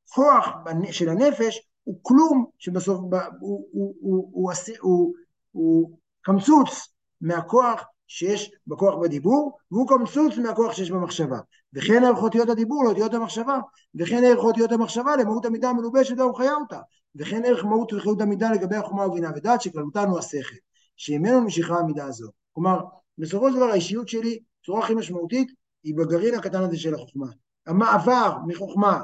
הכוח 0.10 0.48
של 0.92 1.10
הנפש 1.10 1.68
הוא 1.84 2.00
כלום 2.02 2.46
שבסוף 2.58 3.00
הוא, 3.00 3.12
הוא, 3.40 3.68
הוא, 3.72 3.96
הוא, 4.02 4.32
הוא, 4.42 4.52
הוא, 4.82 5.14
הוא 5.52 5.98
קמצוץ 6.22 6.90
מהכוח 7.22 7.84
שיש 8.08 8.52
בכוח 8.68 8.96
בדיבור, 9.02 9.58
והוא 9.72 9.88
קמצוץ 9.88 10.38
מהכוח 10.38 10.74
שיש 10.74 10.92
במחשבה. 10.92 11.40
וכן 11.74 12.04
ערך 12.04 12.24
אותיות 12.24 12.50
הדיבור 12.50 12.84
לאותיות 12.84 13.14
המחשבה, 13.14 13.60
וכן 13.96 14.24
ערך 14.24 14.44
אותיות 14.44 14.72
המחשבה 14.72 15.16
למהות 15.16 15.46
המידה 15.46 15.70
המלובשת 15.70 16.20
והוא 16.20 16.36
חיה 16.36 16.54
אותה, 16.54 16.80
וכן 17.16 17.42
ערך 17.46 17.66
מהות 17.66 17.94
וחיות 17.94 18.22
המידה 18.22 18.52
לגבי 18.52 18.76
החומה 18.76 19.08
ובינה 19.08 19.32
ודעת 19.36 19.62
שכללותן 19.62 20.08
הוא 20.08 20.20
השכל, 20.20 20.56
שממנו 21.04 21.40
נמשיכה 21.40 21.76
המידה 21.76 22.06
הזו. 22.06 22.32
כלומר, 22.54 22.80
בסופו 23.18 23.50
של 23.50 23.56
דבר 23.56 23.66
האישיות 23.66 24.08
שלי, 24.08 24.40
בצורה 24.62 24.84
הכי 24.84 24.96
משמעותית, 24.96 25.52
היא 25.84 25.96
בגרעין 25.98 26.36
הקטן 26.36 26.64
הזה 26.64 26.78
של 26.78 26.96
החוכמה. 26.96 27.28
המעבר 27.68 28.38
מחוכמה 28.48 29.02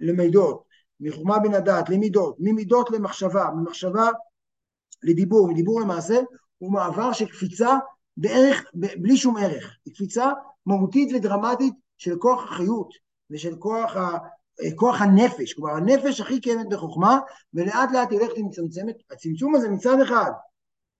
למידות, 0.00 0.62
מחוכמה 1.00 1.38
בין 1.38 1.54
הדעת 1.54 1.88
למידות, 1.88 2.36
ממידות 2.38 2.90
למחשבה, 2.90 3.50
ממחשבה 3.56 4.08
לדיבור, 5.02 5.48
מדיבור 5.48 5.80
למעשה, 5.80 6.20
הוא 6.58 6.72
מעבר 6.72 7.12
של 7.12 7.26
קפיצה 7.26 7.78
בערך, 8.16 8.64
בלי 8.74 9.16
שום 9.16 9.36
ערך. 9.36 9.76
היא 9.84 9.94
קפיצה 9.94 10.32
מהותית 10.66 11.08
ודרמטית 11.14 11.74
של 11.98 12.18
כוח 12.18 12.44
החיות 12.44 12.88
ושל 13.30 13.56
כוח, 13.56 13.96
ה, 13.96 14.18
כוח 14.76 15.00
הנפש. 15.00 15.54
כלומר, 15.54 15.72
הנפש 15.72 16.20
הכי 16.20 16.40
קיימת 16.40 16.68
בחוכמה, 16.68 17.18
ולאט 17.54 17.92
לאט 17.92 18.10
היא 18.10 18.20
הולכת 18.20 18.38
ומצמצמת. 18.38 18.96
הצמצום 19.10 19.54
הזה 19.54 19.68
מצד 19.68 20.00
אחד 20.00 20.30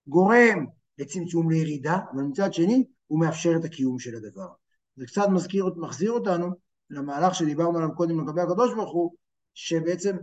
גורם 0.09 0.65
לצמצום 0.97 1.49
לירידה, 1.49 1.99
אבל 2.13 2.23
מצד 2.23 2.53
שני 2.53 2.85
הוא 3.07 3.19
מאפשר 3.19 3.51
את 3.59 3.65
הקיום 3.65 3.99
של 3.99 4.15
הדבר. 4.15 4.47
זה 4.95 5.05
קצת 5.05 5.27
מזכיר, 5.31 5.65
מחזיר 5.77 6.11
אותנו 6.11 6.47
למהלך 6.89 7.35
שדיברנו 7.35 7.77
עליו 7.77 7.95
קודם 7.95 8.21
לגבי 8.21 8.41
הקדוש 8.41 8.73
ברוך 8.73 8.93
הוא, 8.93 9.11
שבעצם 9.53 10.17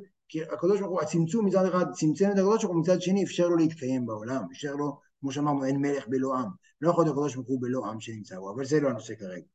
הקדוש 0.53 0.81
ברוך 0.81 0.93
הוא, 0.93 1.01
הצמצום 1.01 1.47
מצד 1.47 1.67
אחד 1.67 1.85
צמצם 1.93 2.27
את 2.27 2.39
הקדוש 2.39 2.65
ברוך 2.65 2.75
הוא, 2.75 2.83
מצד 2.83 3.01
שני 3.01 3.25
אפשר 3.25 3.49
לו 3.49 3.57
להתקיים 3.57 4.07
בעולם, 4.07 4.43
אפשר 4.53 4.75
לו, 4.75 4.99
כמו 5.21 5.33
שאמרנו, 5.33 5.65
אין 5.65 5.77
מלך 5.77 6.09
בלא 6.09 6.35
עם. 6.39 6.49
לא 6.81 6.91
יכול 6.91 7.05
להיות 7.05 7.17
הקדוש 7.17 7.35
ברוך 7.35 7.49
הוא 7.49 7.63
בלא 7.63 7.87
עם 7.87 8.01
שנמצא 8.01 8.39
בו, 8.39 8.55
אבל 8.55 8.65
זה 8.65 8.81
לא 8.81 8.89
הנושא 8.89 9.15
כרגע. 9.15 9.47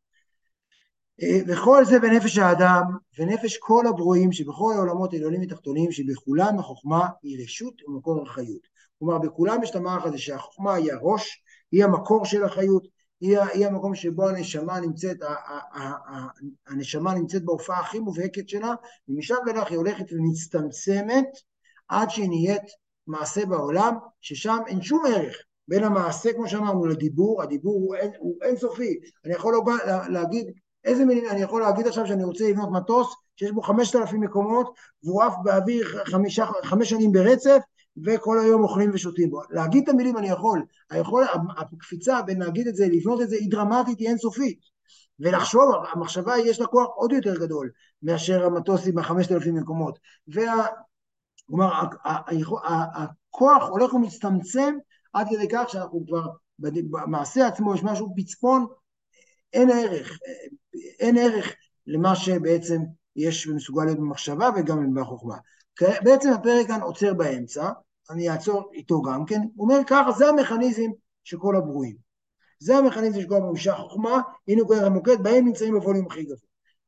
אה, 1.21 1.39
וכל 1.47 1.85
זה 1.85 1.99
בנפש 1.99 2.37
האדם, 2.37 2.83
ונפש 3.19 3.57
כל 3.57 3.87
הברואים 3.87 4.31
שבכל 4.31 4.73
העולמות 4.75 5.13
העליונים 5.13 5.41
ותחתונים, 5.41 5.91
שבכולם 5.91 6.59
החוכמה 6.59 7.07
היא 7.23 7.43
רשות 7.43 7.81
ומקור 7.87 8.21
החיות. 8.21 8.70
כלומר, 9.01 9.17
בכולם 9.17 9.63
יש 9.63 9.69
את 9.69 9.75
המערך 9.75 10.05
הזה 10.05 10.17
שהחוכמה 10.17 10.73
היא 10.73 10.93
הראש, 10.93 11.43
היא 11.71 11.83
המקור 11.83 12.25
של 12.25 12.43
החיות, 12.43 12.87
היא, 13.21 13.39
היא 13.39 13.67
המקום 13.67 13.95
שבו 13.95 14.29
הנשמה 14.29 14.79
נמצאת, 14.79 15.17
הנשמה 16.67 17.13
נמצאת 17.13 17.45
בהופעה 17.45 17.79
הכי 17.79 17.99
מובהקת 17.99 18.49
שלה, 18.49 18.73
ומשם 19.09 19.35
ואילך 19.45 19.67
היא 19.69 19.77
הולכת 19.77 20.05
ומצטמצמת 20.11 21.27
עד 21.87 22.09
שהיא 22.09 22.29
נהיית 22.29 22.63
מעשה 23.07 23.45
בעולם, 23.45 23.95
ששם 24.21 24.57
אין 24.67 24.81
שום 24.81 25.03
ערך 25.07 25.35
בין 25.67 25.83
המעשה, 25.83 26.33
כמו 26.33 26.47
שאמרנו, 26.47 26.85
לדיבור, 26.85 27.41
הדיבור 27.41 27.73
הוא, 27.73 27.95
אין, 27.95 28.11
הוא 28.19 28.35
אינסופי. 28.41 28.99
אני 29.25 29.33
יכול 29.33 29.55
להגיד, 30.09 30.51
איזה 30.83 31.05
מילים, 31.05 31.29
אני 31.29 31.41
יכול 31.41 31.61
להגיד 31.61 31.87
עכשיו 31.87 32.07
שאני 32.07 32.23
רוצה 32.23 32.49
לבנות 32.49 32.69
מטוס 32.71 33.15
שיש 33.35 33.51
בו 33.51 33.61
חמשת 33.61 33.95
אלפים 33.95 34.21
מקומות, 34.21 34.73
והוא 35.03 35.23
עף 35.23 35.33
באוויר 35.43 36.05
חמישה, 36.05 36.45
חמש 36.63 36.89
שנים 36.89 37.11
ברצף, 37.11 37.59
וכל 38.05 38.39
היום 38.39 38.63
אוכלים 38.63 38.91
ושותים 38.93 39.29
בו. 39.29 39.41
להגיד 39.49 39.83
את 39.83 39.89
המילים 39.89 40.17
אני 40.17 40.29
יכול, 40.29 40.65
היכול, 40.89 41.23
הקפיצה 41.57 42.21
בין 42.21 42.39
להגיד 42.39 42.67
את 42.67 42.75
זה, 42.75 42.87
לבנות 42.87 43.21
את 43.21 43.29
זה, 43.29 43.35
היא 43.35 43.51
דרמטית, 43.51 43.99
היא 43.99 44.07
אינסופית. 44.07 44.59
ולחשוב, 45.19 45.71
המחשבה 45.93 46.37
יש 46.37 46.59
לה 46.59 46.67
כוח 46.67 46.87
עוד 46.95 47.11
יותר 47.11 47.35
גדול 47.35 47.71
מאשר 48.03 48.45
המטוס 48.45 48.87
עם 48.87 48.97
החמשת 48.97 49.31
אלפים 49.31 49.55
מקומות. 49.55 49.99
וה... 50.27 50.65
כלומר, 51.45 51.71
הכוח 52.93 53.69
הולך 53.69 53.93
ומצטמצם 53.93 54.75
עד 55.13 55.27
כדי 55.29 55.47
כך 55.51 55.63
שאנחנו 55.67 56.05
כבר, 56.07 56.27
במעשה 56.59 57.47
עצמו 57.47 57.75
יש 57.75 57.83
משהו 57.83 58.13
פצפון, 58.17 58.65
אין 59.53 59.69
ערך, 59.69 60.19
אין 60.99 61.17
ערך 61.17 61.53
למה 61.87 62.15
שבעצם 62.15 62.81
יש 63.15 63.47
ומסוגל 63.47 63.85
להיות 63.85 63.97
במחשבה 63.97 64.49
וגם 64.55 64.93
בחוכמה. 64.93 65.37
בעצם 66.03 66.29
הפרק 66.33 66.67
כאן 66.67 66.81
עוצר 66.81 67.13
באמצע, 67.13 67.69
אני 68.09 68.29
אעצור 68.29 68.71
איתו 68.73 69.01
גם 69.01 69.25
כן, 69.25 69.41
הוא 69.55 69.69
אומר 69.69 69.83
ככה, 69.87 70.11
זה 70.11 70.27
המכניזם 70.27 70.89
של 71.23 71.37
כל 71.37 71.55
הברואים. 71.55 71.95
זה 72.59 72.77
המכניזם 72.77 73.21
של 73.21 73.27
כל 73.27 73.35
הברואים, 73.35 73.57
שהחוכמה 73.57 74.21
היא 74.47 74.57
נקודת 74.57 74.83
המוקד, 74.83 75.23
בהם 75.23 75.45
נמצאים 75.45 75.73
בווליום 75.73 76.05
הכי 76.05 76.23
גבוה. 76.23 76.37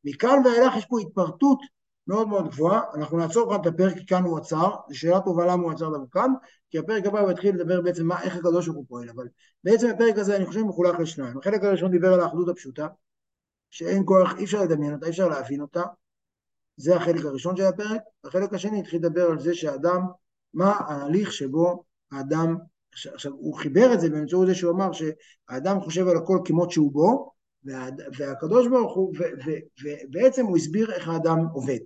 מכאן 0.03 0.41
ואילך 0.45 0.77
יש 0.77 0.85
פה 0.85 0.99
התפרטות 0.99 1.59
מאוד 2.07 2.27
מאוד 2.27 2.47
גבוהה, 2.47 2.81
אנחנו 2.95 3.17
נעצור 3.17 3.49
כאן 3.51 3.61
את 3.61 3.73
הפרק, 3.73 3.97
כי 3.97 4.05
כאן 4.05 4.23
הוא 4.23 4.37
עצר, 4.37 4.69
זו 4.89 4.99
שאלה 4.99 5.21
טובה 5.21 5.45
למה 5.45 5.63
הוא 5.63 5.71
עצר 5.71 5.89
דווקא 5.89 6.19
כאן, 6.19 6.33
כי 6.69 6.79
הפרק 6.79 7.05
הבא 7.05 7.19
הוא 7.19 7.31
יתחיל 7.31 7.55
לדבר 7.55 7.81
בעצם 7.81 8.05
מה, 8.05 8.21
איך 8.21 8.35
הקדוש 8.35 8.67
ברוך 8.67 8.77
הוא 8.77 8.85
פועל, 8.87 9.09
אבל 9.09 9.27
בעצם 9.63 9.89
הפרק 9.89 10.17
הזה 10.17 10.35
אני 10.35 10.45
חושב 10.45 10.61
מחולק 10.61 10.99
לשניים. 10.99 11.37
החלק 11.37 11.63
הראשון 11.63 11.91
דיבר 11.91 12.13
על 12.13 12.19
האחדות 12.19 12.49
הפשוטה, 12.49 12.87
שאין 13.69 14.03
כוח, 14.05 14.37
אי 14.37 14.43
אפשר 14.43 14.61
לדמיין 14.61 14.93
אותה, 14.93 15.05
אי 15.05 15.11
אפשר 15.11 15.27
להבין 15.27 15.61
אותה, 15.61 15.83
זה 16.77 16.95
החלק 16.95 17.25
הראשון 17.25 17.57
של 17.57 17.63
הפרק. 17.63 18.01
החלק 18.23 18.53
השני 18.53 18.79
התחיל 18.79 18.99
לדבר 18.99 19.25
על 19.25 19.39
זה 19.39 19.55
שהאדם, 19.55 20.01
מה 20.53 20.71
ההליך 20.71 21.31
שבו 21.31 21.83
האדם, 22.11 22.55
עכשיו 23.13 23.31
הוא 23.31 23.57
חיבר 23.57 23.93
את 23.93 23.99
זה 23.99 24.09
באמצעות 24.09 24.47
זה 24.47 24.55
שהוא 24.55 24.71
אמר 24.71 24.89
שהאדם 24.91 25.81
חושב 25.81 26.07
על 26.07 26.17
הכל 26.17 26.39
כמות 26.45 26.71
שהוא 26.71 26.91
בו, 26.93 27.31
וה, 27.65 27.87
והקדוש 28.17 28.67
ברוך 28.67 28.95
הוא, 28.95 29.13
ובעצם 29.83 30.45
הוא 30.45 30.57
הסביר 30.57 30.93
איך 30.93 31.07
האדם 31.07 31.39
עובד. 31.53 31.79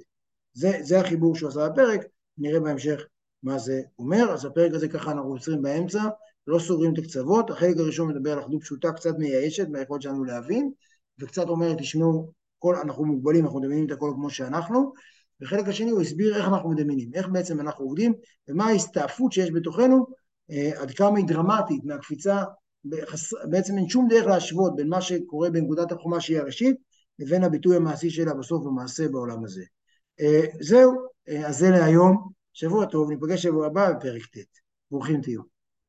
זה, 0.54 0.72
זה 0.82 1.00
החיבור 1.00 1.36
שהוא 1.36 1.50
עשה 1.50 1.70
בפרק, 1.70 2.02
נראה 2.38 2.60
בהמשך 2.60 3.02
מה 3.44 3.58
זה 3.58 3.82
אומר. 4.00 4.32
אז 4.34 4.46
הפרק 4.46 4.74
הזה 4.74 4.88
ככה 4.88 5.12
אנחנו 5.12 5.30
עוצרים 5.30 5.62
באמצע, 5.62 6.04
לא 6.48 6.60
סוגרים 6.60 6.94
את 6.94 6.98
הקצוות. 6.98 7.50
החלק 7.50 7.78
הראשון 7.78 8.08
מדבר 8.08 8.32
על 8.32 8.40
אחדות 8.40 8.62
פשוטה, 8.62 8.92
קצת 8.92 9.18
מייאשת 9.18 9.68
מהיכולת 9.70 10.02
שלנו 10.02 10.24
להבין, 10.24 10.72
וקצת 11.20 11.48
אומר, 11.48 11.74
תשמעו, 11.74 12.32
כל, 12.60 12.76
אנחנו 12.76 13.06
מוגבלים, 13.06 13.46
אנחנו 13.46 13.60
מדמיינים 13.60 13.86
את 13.86 13.92
הכל 13.92 14.12
כמו 14.16 14.30
שאנחנו, 14.30 14.94
וחלק 15.42 15.68
השני 15.68 15.90
הוא 15.90 16.02
הסביר 16.02 16.38
איך 16.38 16.48
אנחנו 16.48 16.70
מדמיינים, 16.70 17.10
איך 17.14 17.28
בעצם 17.28 17.60
אנחנו 17.60 17.86
עובדים, 17.86 18.14
ומה 18.48 18.66
ההסתעפות 18.66 19.32
שיש 19.32 19.52
בתוכנו, 19.52 20.06
אה, 20.52 20.82
עד 20.82 20.92
כמה 20.92 21.18
היא 21.18 21.26
דרמטית 21.28 21.86
מהקפיצה. 21.86 22.44
בעצם 23.50 23.78
אין 23.78 23.90
שום 23.90 24.08
דרך 24.10 24.26
להשוות 24.26 24.76
בין 24.76 24.90
מה 24.90 25.02
שקורה 25.02 25.50
בנקודת 25.50 25.92
החומה 25.92 26.22
שהיא 26.22 26.40
הראשית, 26.40 26.76
לבין 27.20 27.44
הביטוי 27.44 27.76
המעשי 27.76 28.10
שלה 28.10 28.34
בסוף 28.34 28.66
במעשה 28.66 29.10
בעולם 29.10 29.44
הזה. 29.44 29.64
אה, 30.22 30.46
זהו, 30.62 30.94
אה, 31.30 31.48
אז 31.48 31.58
זה 31.58 31.70
להיום, 31.70 32.30
שבוע 32.54 32.86
טוב, 32.86 33.10
ניפגש 33.10 33.44
שבוע 33.44 33.66
הבא 33.66 33.94
בפרק 33.94 34.26
ט'. 34.26 34.38
ברוכים 34.92 35.22
תהיו. 35.22 35.57